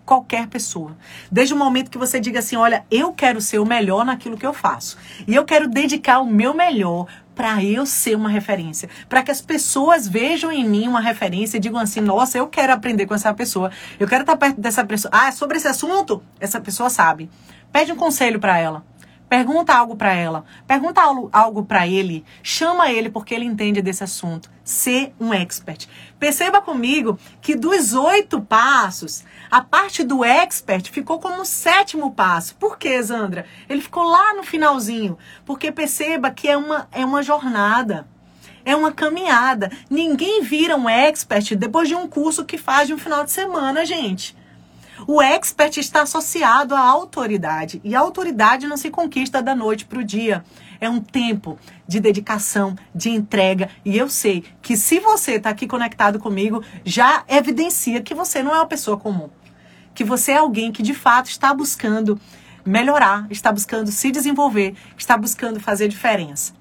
Qualquer 0.05 0.47
pessoa. 0.47 0.97
Desde 1.31 1.53
o 1.53 1.57
momento 1.57 1.91
que 1.91 1.97
você 1.97 2.19
diga 2.19 2.39
assim: 2.39 2.55
olha, 2.55 2.85
eu 2.89 3.13
quero 3.13 3.39
ser 3.39 3.59
o 3.59 3.65
melhor 3.65 4.05
naquilo 4.05 4.37
que 4.37 4.45
eu 4.45 4.53
faço. 4.53 4.97
E 5.27 5.35
eu 5.35 5.45
quero 5.45 5.67
dedicar 5.67 6.19
o 6.19 6.25
meu 6.25 6.53
melhor 6.53 7.07
para 7.35 7.63
eu 7.63 7.85
ser 7.85 8.15
uma 8.15 8.29
referência, 8.29 8.89
para 9.07 9.23
que 9.23 9.31
as 9.31 9.41
pessoas 9.41 10.07
vejam 10.07 10.51
em 10.51 10.67
mim 10.67 10.87
uma 10.87 11.01
referência 11.01 11.57
e 11.57 11.59
digam 11.59 11.79
assim: 11.79 12.01
nossa, 12.01 12.37
eu 12.37 12.47
quero 12.47 12.73
aprender 12.73 13.05
com 13.05 13.15
essa 13.15 13.33
pessoa, 13.33 13.71
eu 13.99 14.07
quero 14.07 14.21
estar 14.21 14.37
perto 14.37 14.59
dessa 14.59 14.83
pessoa. 14.85 15.11
Ah, 15.13 15.31
sobre 15.31 15.57
esse 15.57 15.67
assunto, 15.67 16.21
essa 16.39 16.59
pessoa 16.59 16.89
sabe. 16.89 17.29
Pede 17.71 17.91
um 17.91 17.95
conselho 17.95 18.39
para 18.39 18.57
ela. 18.57 18.83
Pergunta 19.31 19.73
algo 19.73 19.95
para 19.95 20.13
ela, 20.13 20.43
pergunta 20.67 21.01
algo 21.31 21.63
para 21.63 21.87
ele, 21.87 22.25
chama 22.43 22.91
ele 22.91 23.09
porque 23.09 23.33
ele 23.33 23.45
entende 23.45 23.81
desse 23.81 24.03
assunto. 24.03 24.51
Ser 24.61 25.13
um 25.17 25.33
expert. 25.33 25.87
Perceba 26.19 26.59
comigo 26.59 27.17
que 27.41 27.55
dos 27.55 27.93
oito 27.93 28.41
passos, 28.41 29.23
a 29.49 29.61
parte 29.61 30.03
do 30.03 30.25
expert 30.25 30.91
ficou 30.91 31.17
como 31.17 31.43
o 31.43 31.45
sétimo 31.45 32.11
passo. 32.11 32.55
Por 32.55 32.77
quê, 32.77 33.01
Zandra? 33.01 33.45
Ele 33.69 33.79
ficou 33.79 34.03
lá 34.03 34.33
no 34.33 34.43
finalzinho. 34.43 35.17
Porque 35.45 35.71
perceba 35.71 36.29
que 36.29 36.49
é 36.49 36.57
uma, 36.57 36.89
é 36.91 37.05
uma 37.05 37.23
jornada. 37.23 38.05
É 38.65 38.75
uma 38.75 38.91
caminhada. 38.91 39.71
Ninguém 39.89 40.41
vira 40.41 40.75
um 40.75 40.89
expert 40.89 41.55
depois 41.55 41.87
de 41.87 41.95
um 41.95 42.05
curso 42.05 42.43
que 42.43 42.57
faz 42.57 42.87
de 42.87 42.93
um 42.93 42.97
final 42.97 43.23
de 43.23 43.31
semana, 43.31 43.85
gente. 43.85 44.35
O 45.07 45.21
expert 45.21 45.77
está 45.77 46.01
associado 46.01 46.75
à 46.75 46.79
autoridade. 46.79 47.81
E 47.83 47.95
a 47.95 47.99
autoridade 47.99 48.67
não 48.67 48.77
se 48.77 48.89
conquista 48.89 49.41
da 49.41 49.55
noite 49.55 49.85
para 49.85 49.99
o 49.99 50.03
dia. 50.03 50.43
É 50.79 50.89
um 50.89 50.99
tempo 50.99 51.57
de 51.87 51.99
dedicação, 51.99 52.75
de 52.93 53.09
entrega. 53.09 53.69
E 53.83 53.97
eu 53.97 54.09
sei 54.09 54.43
que 54.61 54.77
se 54.77 54.99
você 54.99 55.33
está 55.33 55.49
aqui 55.49 55.67
conectado 55.67 56.19
comigo, 56.19 56.63
já 56.83 57.23
evidencia 57.27 58.01
que 58.01 58.13
você 58.13 58.43
não 58.43 58.51
é 58.51 58.55
uma 58.55 58.67
pessoa 58.67 58.97
comum. 58.97 59.29
Que 59.93 60.03
você 60.03 60.33
é 60.33 60.37
alguém 60.37 60.71
que 60.71 60.83
de 60.83 60.93
fato 60.93 61.29
está 61.29 61.53
buscando 61.53 62.19
melhorar, 62.65 63.25
está 63.29 63.51
buscando 63.51 63.91
se 63.91 64.11
desenvolver, 64.11 64.75
está 64.97 65.17
buscando 65.17 65.59
fazer 65.59 65.87
diferença. 65.87 66.53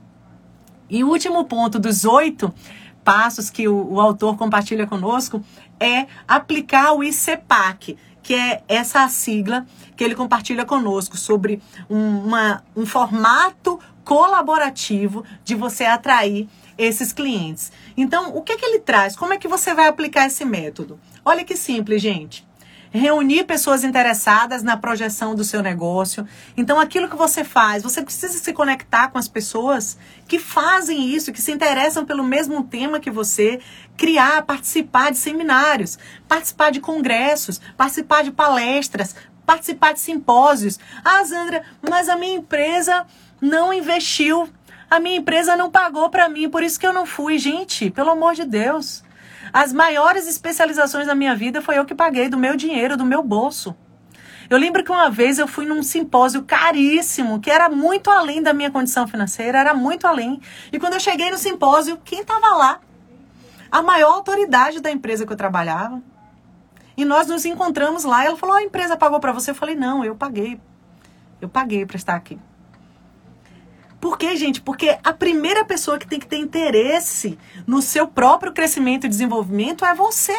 E 0.89 1.05
o 1.05 1.09
último 1.09 1.45
ponto 1.45 1.79
dos 1.79 2.05
oito 2.05 2.53
passos 3.05 3.49
que 3.49 3.69
o, 3.69 3.93
o 3.93 4.01
autor 4.01 4.37
compartilha 4.37 4.87
conosco 4.87 5.43
é 5.79 6.07
aplicar 6.29 6.93
o 6.93 7.03
ICEPAC 7.03 7.97
que 8.23 8.35
é 8.35 8.63
essa 8.69 9.09
sigla 9.09 9.67
que 9.97 10.05
ele 10.05 10.15
compartilha 10.15 10.65
conosco 10.65 11.17
sobre 11.17 11.63
um, 11.89 12.27
uma, 12.27 12.63
um 12.77 12.85
formato 12.87 13.79
colaborativo 14.05 15.25
de 15.45 15.55
você 15.55 15.85
atrair 15.85 16.49
esses 16.77 17.13
clientes. 17.13 17.71
Então, 17.97 18.35
o 18.35 18.43
que, 18.43 18.57
que 18.57 18.65
ele 18.65 18.81
traz? 18.81 19.15
Como 19.15 19.33
é 19.33 19.39
que 19.39 19.49
você 19.49 19.75
vai 19.75 19.87
aplicar 19.87 20.27
esse 20.27 20.45
método? 20.45 20.99
Olha 21.25 21.45
que 21.45 21.57
simples, 21.57 22.03
gente 22.03 22.50
reunir 22.91 23.45
pessoas 23.45 23.85
interessadas 23.85 24.63
na 24.63 24.77
projeção 24.77 25.35
do 25.35 25.45
seu 25.45 25.63
negócio. 25.63 26.27
Então, 26.57 26.81
aquilo 26.81 27.09
que 27.09 27.17
você 27.17 27.45
faz, 27.45 27.83
você 27.83 28.03
precisa 28.03 28.39
se 28.39 28.53
conectar 28.53 29.09
com 29.09 29.19
as 29.19 29.29
pessoas 29.29 29.97
que 30.27 30.39
fazem 30.39 31.09
isso, 31.09 31.33
que 31.33 31.41
se 31.41 31.53
interessam 31.53 32.05
pelo 32.05 32.25
mesmo 32.25 32.65
tema 32.65 33.01
que 33.01 33.11
você, 33.11 33.61
criar, 33.97 34.43
participar 34.43 35.13
de 35.13 35.19
seminários, 35.19 35.99
participar 36.27 36.71
de 36.71 36.81
congressos, 36.81 37.61
participar 37.77 38.25
de 38.25 38.33
palestras, 38.33 39.15
participar 39.47 39.93
de 39.95 40.01
simpósios. 40.01 40.79
Ah, 41.05 41.25
Sandra, 41.25 41.63
mas 41.89 42.09
a 42.09 42.17
minha 42.17 42.37
empresa 42.37 43.07
não 43.41 43.73
investiu. 43.73 44.49
A 44.91 44.99
minha 44.99 45.19
empresa 45.19 45.57
não 45.57 45.71
pagou 45.71 46.11
para 46.11 46.29
mim, 46.29 46.51
por 46.51 46.65
isso 46.65 46.79
que 46.79 46.87
eu 46.87 46.93
não 46.93 47.07
fui. 47.07 47.39
Gente, 47.39 47.91
pelo 47.91 48.11
amor 48.11 48.35
de 48.35 48.45
Deus. 48.45 49.05
As 49.53 49.73
maiores 49.73 50.27
especializações 50.29 51.07
da 51.07 51.15
minha 51.15 51.35
vida 51.35 51.61
foi 51.61 51.79
eu 51.79 51.85
que 51.85 51.95
paguei 51.95 52.29
do 52.29 52.37
meu 52.37 52.57
dinheiro, 52.57 52.97
do 52.97 53.05
meu 53.05 53.23
bolso. 53.23 53.75
Eu 54.49 54.59
lembro 54.59 54.83
que 54.83 54.91
uma 54.91 55.09
vez 55.09 55.39
eu 55.39 55.47
fui 55.47 55.65
num 55.65 55.83
simpósio 55.83 56.43
caríssimo, 56.43 57.41
que 57.41 57.51
era 57.51 57.69
muito 57.69 58.11
além 58.11 58.43
da 58.43 58.53
minha 58.53 58.71
condição 58.71 59.07
financeira, 59.07 59.59
era 59.59 59.75
muito 59.75 60.07
além. 60.07 60.41
E 60.73 60.79
quando 60.79 60.95
eu 60.95 61.01
cheguei 61.01 61.31
no 61.31 61.39
simpósio, 61.39 62.01
quem 62.05 62.23
estava 62.23 62.49
lá? 62.57 62.81
A 63.71 63.81
maior 63.81 64.15
autoridade 64.15 64.81
da 64.81 64.91
empresa 64.91 65.25
que 65.25 65.33
eu 65.33 65.37
trabalhava. 65.37 66.03
E 66.97 67.05
nós 67.05 67.29
nos 67.29 67.45
encontramos 67.45 68.03
lá. 68.03 68.25
Ela 68.25 68.37
falou: 68.37 68.57
a 68.57 68.63
empresa 68.63 68.97
pagou 68.97 69.21
para 69.21 69.31
você? 69.33 69.53
Eu 69.53 69.55
falei: 69.55 69.77
não, 69.77 70.05
eu 70.05 70.17
paguei. 70.17 70.61
Eu 71.41 71.49
paguei 71.49 71.87
para 71.87 71.97
estar 71.97 72.17
aqui. 72.17 72.37
Por 74.01 74.17
quê, 74.17 74.35
gente? 74.35 74.61
Porque 74.63 74.99
a 75.05 75.13
primeira 75.13 75.65
pessoa 75.65 75.99
que 75.99 76.07
tem 76.07 76.19
que 76.19 76.27
ter 76.27 76.39
interesse 76.39 77.39
no 77.67 77.83
seu 77.83 78.09
próprio 78.09 78.53
crescimento 78.53 79.05
e 79.05 79.09
desenvolvimento 79.09 79.85
é 79.85 79.95
você. 79.95 80.37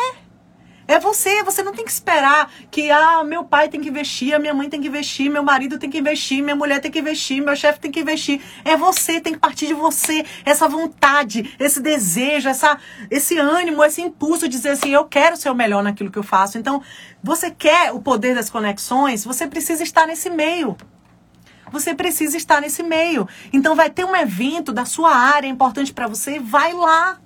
É 0.88 1.00
você, 1.00 1.42
você 1.44 1.64
não 1.64 1.72
tem 1.72 1.86
que 1.86 1.92
esperar 1.92 2.52
que 2.70 2.92
ah, 2.92 3.24
meu 3.24 3.46
pai 3.46 3.70
tem 3.70 3.80
que 3.80 3.88
investir, 3.88 4.34
a 4.34 4.40
minha 4.40 4.54
mãe 4.54 4.68
tem 4.68 4.82
que 4.82 4.88
investir, 4.88 5.32
meu 5.32 5.44
marido 5.44 5.80
tem 5.80 5.90
que 5.90 6.00
investir, 6.00 6.44
minha 6.44 6.56
mulher 6.56 6.82
tem 6.82 6.92
que 6.92 7.00
investir, 7.00 7.42
meu 7.42 7.56
chefe 7.56 7.80
tem 7.80 7.92
que 7.92 8.02
investir. 8.02 8.42
É 8.66 8.76
você, 8.76 9.22
tem 9.22 9.32
que 9.32 9.40
partir 9.40 9.68
de 9.68 9.74
você, 9.74 10.26
essa 10.44 10.68
vontade, 10.68 11.56
esse 11.60 11.80
desejo, 11.80 12.50
essa, 12.50 12.78
esse 13.10 13.38
ânimo, 13.38 13.84
esse 13.86 14.02
impulso 14.02 14.50
de 14.50 14.58
dizer 14.58 14.72
assim, 14.72 14.90
eu 14.90 15.06
quero 15.06 15.38
ser 15.38 15.50
o 15.50 15.56
melhor 15.56 15.82
naquilo 15.82 16.12
que 16.12 16.20
eu 16.20 16.24
faço. 16.24 16.58
Então, 16.58 16.82
você 17.24 17.52
quer 17.52 17.94
o 17.94 18.02
poder 18.02 18.36
das 18.36 18.50
conexões, 18.50 19.24
você 19.24 19.48
precisa 19.48 19.84
estar 19.84 20.06
nesse 20.08 20.30
meio 20.30 20.76
você 21.72 21.96
precisa 21.96 22.38
estar 22.38 22.62
nesse 22.62 22.84
meio. 22.84 23.28
Então 23.54 23.76
vai 23.76 23.90
ter 23.90 24.06
um 24.06 24.16
evento 24.16 24.72
da 24.74 24.86
sua 24.86 25.16
área 25.16 25.48
importante 25.48 25.94
para 25.94 26.08
você, 26.08 26.40
vai 26.40 26.74
lá. 26.74 27.20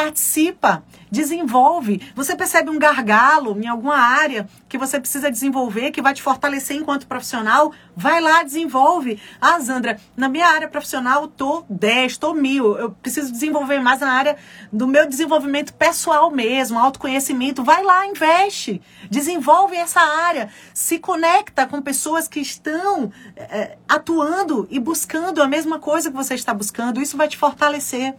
Participa, 0.00 0.82
desenvolve. 1.10 2.00
Você 2.16 2.34
percebe 2.34 2.70
um 2.70 2.78
gargalo 2.78 3.54
em 3.60 3.66
alguma 3.66 3.96
área 3.96 4.48
que 4.66 4.78
você 4.78 4.98
precisa 4.98 5.30
desenvolver, 5.30 5.90
que 5.90 6.00
vai 6.00 6.14
te 6.14 6.22
fortalecer 6.22 6.74
enquanto 6.74 7.06
profissional? 7.06 7.70
Vai 7.94 8.18
lá, 8.18 8.42
desenvolve. 8.42 9.20
Ah, 9.38 9.60
Zandra, 9.60 10.00
na 10.16 10.26
minha 10.26 10.46
área 10.46 10.68
profissional 10.68 11.24
eu 11.24 11.28
tô 11.28 11.66
10, 11.68 12.16
tô 12.16 12.32
mil. 12.32 12.78
Eu 12.78 12.92
preciso 12.92 13.30
desenvolver 13.30 13.78
mais 13.80 14.00
na 14.00 14.10
área 14.10 14.38
do 14.72 14.86
meu 14.86 15.06
desenvolvimento 15.06 15.74
pessoal 15.74 16.30
mesmo, 16.30 16.78
autoconhecimento. 16.78 17.62
Vai 17.62 17.82
lá, 17.82 18.06
investe. 18.06 18.80
Desenvolve 19.10 19.76
essa 19.76 20.00
área. 20.00 20.48
Se 20.72 20.98
conecta 20.98 21.66
com 21.66 21.82
pessoas 21.82 22.26
que 22.26 22.40
estão 22.40 23.12
é, 23.36 23.76
atuando 23.86 24.66
e 24.70 24.78
buscando 24.78 25.42
a 25.42 25.46
mesma 25.46 25.78
coisa 25.78 26.10
que 26.10 26.16
você 26.16 26.32
está 26.32 26.54
buscando. 26.54 27.02
Isso 27.02 27.18
vai 27.18 27.28
te 27.28 27.36
fortalecer 27.36 28.14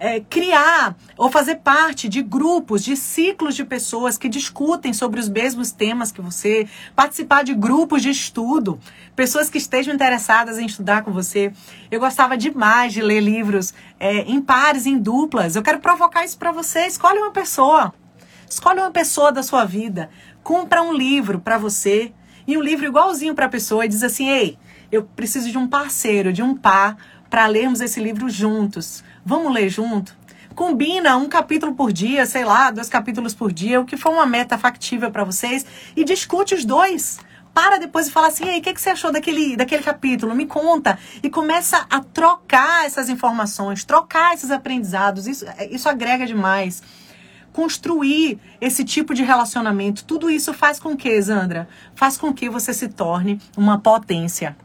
é, 0.00 0.18
criar 0.18 0.96
ou 1.14 1.30
fazer 1.30 1.56
parte 1.56 2.08
de 2.08 2.22
grupos, 2.22 2.82
de 2.82 2.96
ciclos 2.96 3.54
de 3.54 3.64
pessoas 3.64 4.16
que 4.16 4.30
discutem 4.30 4.94
sobre 4.94 5.20
os 5.20 5.28
mesmos 5.28 5.70
temas 5.70 6.10
que 6.10 6.22
você, 6.22 6.66
participar 6.96 7.44
de 7.44 7.52
grupos 7.54 8.00
de 8.00 8.08
estudo, 8.08 8.80
pessoas 9.14 9.50
que 9.50 9.58
estejam 9.58 9.94
interessadas 9.94 10.58
em 10.58 10.64
estudar 10.64 11.04
com 11.04 11.12
você. 11.12 11.52
Eu 11.90 12.00
gostava 12.00 12.34
demais 12.36 12.94
de 12.94 13.02
ler 13.02 13.20
livros 13.20 13.74
é, 14.00 14.22
em 14.22 14.40
pares, 14.40 14.86
em 14.86 14.98
duplas. 14.98 15.54
Eu 15.54 15.62
quero 15.62 15.80
provocar 15.80 16.24
isso 16.24 16.38
para 16.38 16.50
você. 16.50 16.86
Escolhe 16.86 17.18
uma 17.18 17.30
pessoa. 17.30 17.92
Escolhe 18.48 18.80
uma 18.80 18.90
pessoa 18.90 19.30
da 19.30 19.42
sua 19.42 19.66
vida. 19.66 20.08
Compra 20.42 20.82
um 20.82 20.94
livro 20.94 21.38
para 21.38 21.58
você 21.58 22.10
e 22.46 22.56
um 22.56 22.62
livro 22.62 22.86
igualzinho 22.86 23.34
para 23.34 23.46
a 23.46 23.50
pessoa 23.50 23.84
e 23.84 23.88
diz 23.88 24.02
assim: 24.02 24.30
ei, 24.30 24.58
eu 24.90 25.04
preciso 25.04 25.50
de 25.50 25.58
um 25.58 25.68
parceiro, 25.68 26.32
de 26.32 26.42
um 26.42 26.56
par 26.56 26.96
para 27.28 27.46
lermos 27.46 27.80
esse 27.80 28.00
livro 28.00 28.28
juntos. 28.28 29.04
Vamos 29.24 29.52
ler 29.52 29.68
junto? 29.68 30.14
Combina 30.54 31.16
um 31.16 31.28
capítulo 31.28 31.74
por 31.74 31.92
dia, 31.92 32.26
sei 32.26 32.44
lá, 32.44 32.70
dois 32.70 32.88
capítulos 32.88 33.34
por 33.34 33.52
dia, 33.52 33.80
o 33.80 33.84
que 33.84 33.96
for 33.96 34.12
uma 34.12 34.26
meta 34.26 34.58
factível 34.58 35.10
para 35.10 35.24
vocês 35.24 35.64
e 35.94 36.04
discute 36.04 36.54
os 36.54 36.64
dois. 36.64 37.18
Para 37.52 37.78
depois 37.78 38.08
e 38.08 38.10
fala 38.10 38.28
assim, 38.28 38.48
ei, 38.48 38.58
o 38.58 38.62
que, 38.62 38.72
que 38.72 38.80
você 38.80 38.90
achou 38.90 39.10
daquele, 39.10 39.56
daquele 39.56 39.82
capítulo? 39.82 40.34
Me 40.34 40.46
conta. 40.46 40.98
E 41.22 41.28
começa 41.28 41.86
a 41.90 42.00
trocar 42.00 42.86
essas 42.86 43.08
informações, 43.08 43.84
trocar 43.84 44.34
esses 44.34 44.50
aprendizados. 44.50 45.26
Isso, 45.26 45.44
isso 45.70 45.88
agrega 45.88 46.26
demais 46.26 46.82
construir 47.52 48.38
esse 48.60 48.84
tipo 48.84 49.12
de 49.12 49.22
relacionamento. 49.22 50.04
Tudo 50.04 50.30
isso 50.30 50.54
faz 50.54 50.78
com 50.78 50.96
que, 50.96 51.20
Zandra? 51.20 51.68
Faz 51.94 52.16
com 52.16 52.32
que 52.32 52.48
você 52.48 52.72
se 52.72 52.88
torne 52.88 53.40
uma 53.56 53.78
potência 53.78 54.56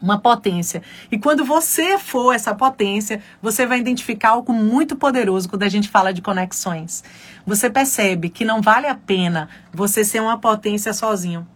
uma 0.00 0.18
potência. 0.18 0.82
E 1.10 1.18
quando 1.18 1.44
você 1.44 1.98
for 1.98 2.34
essa 2.34 2.54
potência, 2.54 3.22
você 3.40 3.66
vai 3.66 3.78
identificar 3.78 4.30
algo 4.30 4.52
muito 4.52 4.96
poderoso 4.96 5.48
quando 5.48 5.62
a 5.62 5.68
gente 5.68 5.88
fala 5.88 6.12
de 6.12 6.22
conexões. 6.22 7.02
Você 7.46 7.70
percebe 7.70 8.28
que 8.28 8.44
não 8.44 8.60
vale 8.60 8.86
a 8.86 8.94
pena 8.94 9.48
você 9.72 10.04
ser 10.04 10.20
uma 10.20 10.38
potência 10.38 10.92
sozinho. 10.92 11.46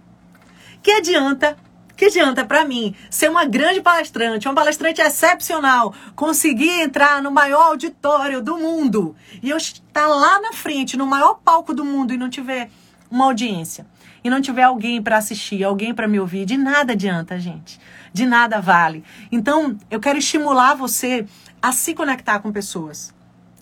Que 0.82 0.92
adianta 0.92 1.56
Que 1.96 2.06
adianta 2.06 2.46
para 2.46 2.64
mim 2.64 2.94
ser 3.10 3.28
uma 3.28 3.44
grande 3.44 3.82
palestrante, 3.82 4.48
uma 4.48 4.54
palestrante 4.54 5.02
excepcional, 5.02 5.94
conseguir 6.16 6.80
entrar 6.80 7.22
no 7.22 7.30
maior 7.30 7.66
auditório 7.66 8.40
do 8.40 8.56
mundo 8.56 9.14
e 9.42 9.50
eu 9.50 9.58
estar 9.58 10.06
lá 10.06 10.40
na 10.40 10.54
frente, 10.54 10.96
no 10.96 11.06
maior 11.06 11.34
palco 11.44 11.74
do 11.74 11.84
mundo 11.84 12.14
e 12.14 12.16
não 12.16 12.30
tiver 12.30 12.70
uma 13.10 13.26
audiência 13.26 13.86
e 14.22 14.30
não 14.30 14.40
tiver 14.40 14.62
alguém 14.62 15.02
para 15.02 15.18
assistir, 15.18 15.64
alguém 15.64 15.94
para 15.94 16.08
me 16.08 16.20
ouvir, 16.20 16.44
de 16.46 16.56
nada 16.56 16.92
adianta, 16.92 17.38
gente. 17.38 17.78
De 18.12 18.26
nada 18.26 18.60
vale. 18.60 19.04
Então, 19.30 19.76
eu 19.90 20.00
quero 20.00 20.18
estimular 20.18 20.74
você 20.74 21.26
a 21.62 21.72
se 21.72 21.94
conectar 21.94 22.40
com 22.40 22.52
pessoas, 22.52 23.14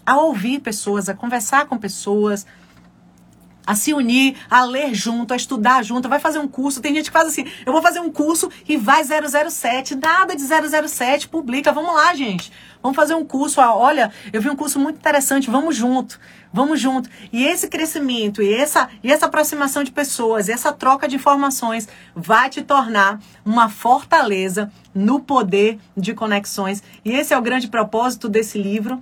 a 0.07 0.17
ouvir 0.17 0.61
pessoas, 0.61 1.09
a 1.09 1.15
conversar 1.15 1.67
com 1.67 1.77
pessoas, 1.77 2.47
a 3.69 3.75
se 3.75 3.93
unir, 3.93 4.35
a 4.49 4.65
ler 4.65 4.95
junto, 4.95 5.35
a 5.35 5.37
estudar 5.37 5.85
junto, 5.85 6.09
vai 6.09 6.19
fazer 6.19 6.39
um 6.39 6.49
curso. 6.49 6.81
Tem 6.81 6.95
gente 6.95 7.11
que 7.11 7.13
faz 7.13 7.29
assim, 7.29 7.45
eu 7.67 7.73
vou 7.73 7.83
fazer 7.83 8.01
um 8.01 8.11
curso 8.11 8.51
e 8.67 8.79
vai 8.79 9.05
007, 9.05 9.95
nada 9.95 10.35
de 10.35 10.43
007, 10.43 11.29
publica. 11.29 11.71
Vamos 11.71 11.95
lá, 11.95 12.15
gente. 12.15 12.51
Vamos 12.83 12.97
fazer 12.97 13.15
um 13.15 13.27
curso. 13.27 13.61
Olha, 13.61 14.11
eu 14.33 14.41
vi 14.41 14.49
um 14.49 14.57
curso 14.57 14.79
muito 14.79 14.97
interessante, 14.97 15.51
vamos 15.51 15.77
junto. 15.77 16.19
Vamos 16.51 16.81
junto. 16.81 17.11
E 17.31 17.45
esse 17.45 17.69
crescimento 17.69 18.43
e 18.43 18.55
essa, 18.55 18.89
e 19.05 19.13
essa 19.13 19.27
aproximação 19.27 19.85
de 19.85 19.93
pessoas, 19.93 20.49
essa 20.49 20.73
troca 20.73 21.07
de 21.07 21.17
informações 21.17 21.87
vai 22.17 22.49
te 22.49 22.63
tornar 22.63 23.21
uma 23.45 23.69
fortaleza 23.69 24.73
no 24.95 25.21
poder 25.21 25.79
de 25.95 26.15
conexões. 26.15 26.83
E 27.05 27.13
esse 27.13 27.35
é 27.35 27.39
o 27.39 27.43
grande 27.43 27.69
propósito 27.69 28.31
desse 28.31 28.57
livro. 28.57 28.99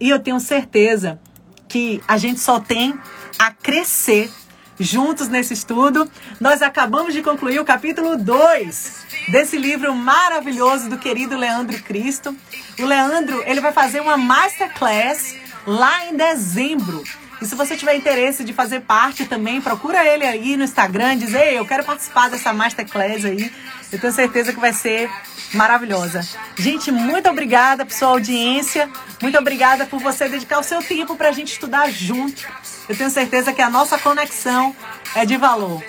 E 0.00 0.10
eu 0.10 0.18
tenho 0.18 0.40
certeza 0.40 1.20
que 1.68 2.02
a 2.08 2.16
gente 2.16 2.40
só 2.40 2.58
tem 2.58 2.98
a 3.38 3.50
crescer 3.50 4.30
juntos 4.78 5.28
nesse 5.28 5.54
estudo. 5.54 6.10
Nós 6.40 6.62
acabamos 6.62 7.12
de 7.12 7.22
concluir 7.22 7.60
o 7.60 7.64
capítulo 7.64 8.16
2 8.16 9.06
desse 9.28 9.56
livro 9.56 9.94
maravilhoso 9.94 10.88
do 10.88 10.98
querido 10.98 11.36
Leandro 11.36 11.80
Cristo. 11.82 12.34
O 12.78 12.84
Leandro, 12.84 13.42
ele 13.46 13.60
vai 13.60 13.72
fazer 13.72 14.00
uma 14.00 14.16
masterclass 14.16 15.34
lá 15.66 16.06
em 16.06 16.16
dezembro. 16.16 17.02
E 17.40 17.46
se 17.46 17.54
você 17.54 17.76
tiver 17.76 17.94
interesse 17.94 18.42
de 18.42 18.52
fazer 18.52 18.80
parte 18.80 19.24
também, 19.24 19.60
procura 19.60 20.04
ele 20.04 20.24
aí 20.24 20.56
no 20.56 20.64
Instagram, 20.64 21.16
diz, 21.16 21.34
ei, 21.34 21.58
eu 21.58 21.64
quero 21.64 21.84
participar 21.84 22.28
dessa 22.28 22.52
masterclass 22.52 23.24
aí. 23.24 23.52
Eu 23.92 23.98
tenho 23.98 24.12
certeza 24.12 24.52
que 24.52 24.60
vai 24.60 24.72
ser 24.72 25.10
maravilhosa. 25.54 26.26
Gente, 26.56 26.90
muito 26.90 27.28
obrigada 27.28 27.86
por 27.86 27.94
sua 27.94 28.08
audiência. 28.08 28.90
Muito 29.22 29.38
obrigada 29.38 29.86
por 29.86 30.00
você 30.00 30.28
dedicar 30.28 30.58
o 30.58 30.64
seu 30.64 30.82
tempo 30.82 31.16
para 31.16 31.28
a 31.28 31.32
gente 31.32 31.52
estudar 31.52 31.90
junto. 31.90 32.46
Eu 32.88 32.96
tenho 32.96 33.10
certeza 33.10 33.52
que 33.52 33.62
a 33.62 33.70
nossa 33.70 33.98
conexão 33.98 34.74
é 35.14 35.24
de 35.24 35.36
valor. 35.36 35.82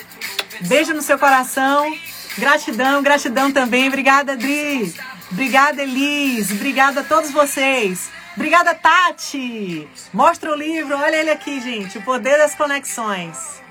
Beijo 0.61 0.93
no 0.93 1.01
seu 1.01 1.17
coração. 1.17 1.91
Gratidão, 2.37 3.01
gratidão 3.01 3.51
também. 3.51 3.87
Obrigada, 3.87 4.33
Adri. 4.33 4.93
Obrigada, 5.31 5.83
Elis. 5.83 6.51
Obrigada 6.51 7.01
a 7.01 7.03
todos 7.03 7.31
vocês. 7.31 8.09
Obrigada, 8.39 8.73
Tati. 8.73 9.85
Mostra 10.13 10.49
o 10.49 10.55
livro. 10.55 10.97
Olha 10.97 11.17
ele 11.17 11.29
aqui, 11.29 11.59
gente. 11.59 11.97
O 11.97 12.01
poder 12.01 12.37
das 12.37 12.55
conexões. 12.55 13.61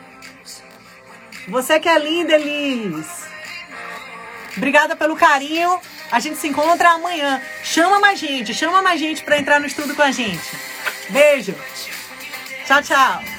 Você 1.48 1.80
que 1.80 1.88
é 1.88 1.98
linda, 1.98 2.34
Elis. 2.34 3.06
Obrigada 4.58 4.94
pelo 4.94 5.16
carinho. 5.16 5.80
A 6.12 6.20
gente 6.20 6.36
se 6.36 6.48
encontra 6.48 6.90
amanhã. 6.90 7.40
Chama 7.64 7.98
mais 7.98 8.18
gente, 8.18 8.52
chama 8.52 8.82
mais 8.82 9.00
gente 9.00 9.22
para 9.22 9.38
entrar 9.38 9.58
no 9.58 9.66
estudo 9.66 9.94
com 9.94 10.02
a 10.02 10.10
gente. 10.10 10.54
Beijo. 11.08 11.54
Tchau, 12.66 12.82
tchau. 12.82 13.37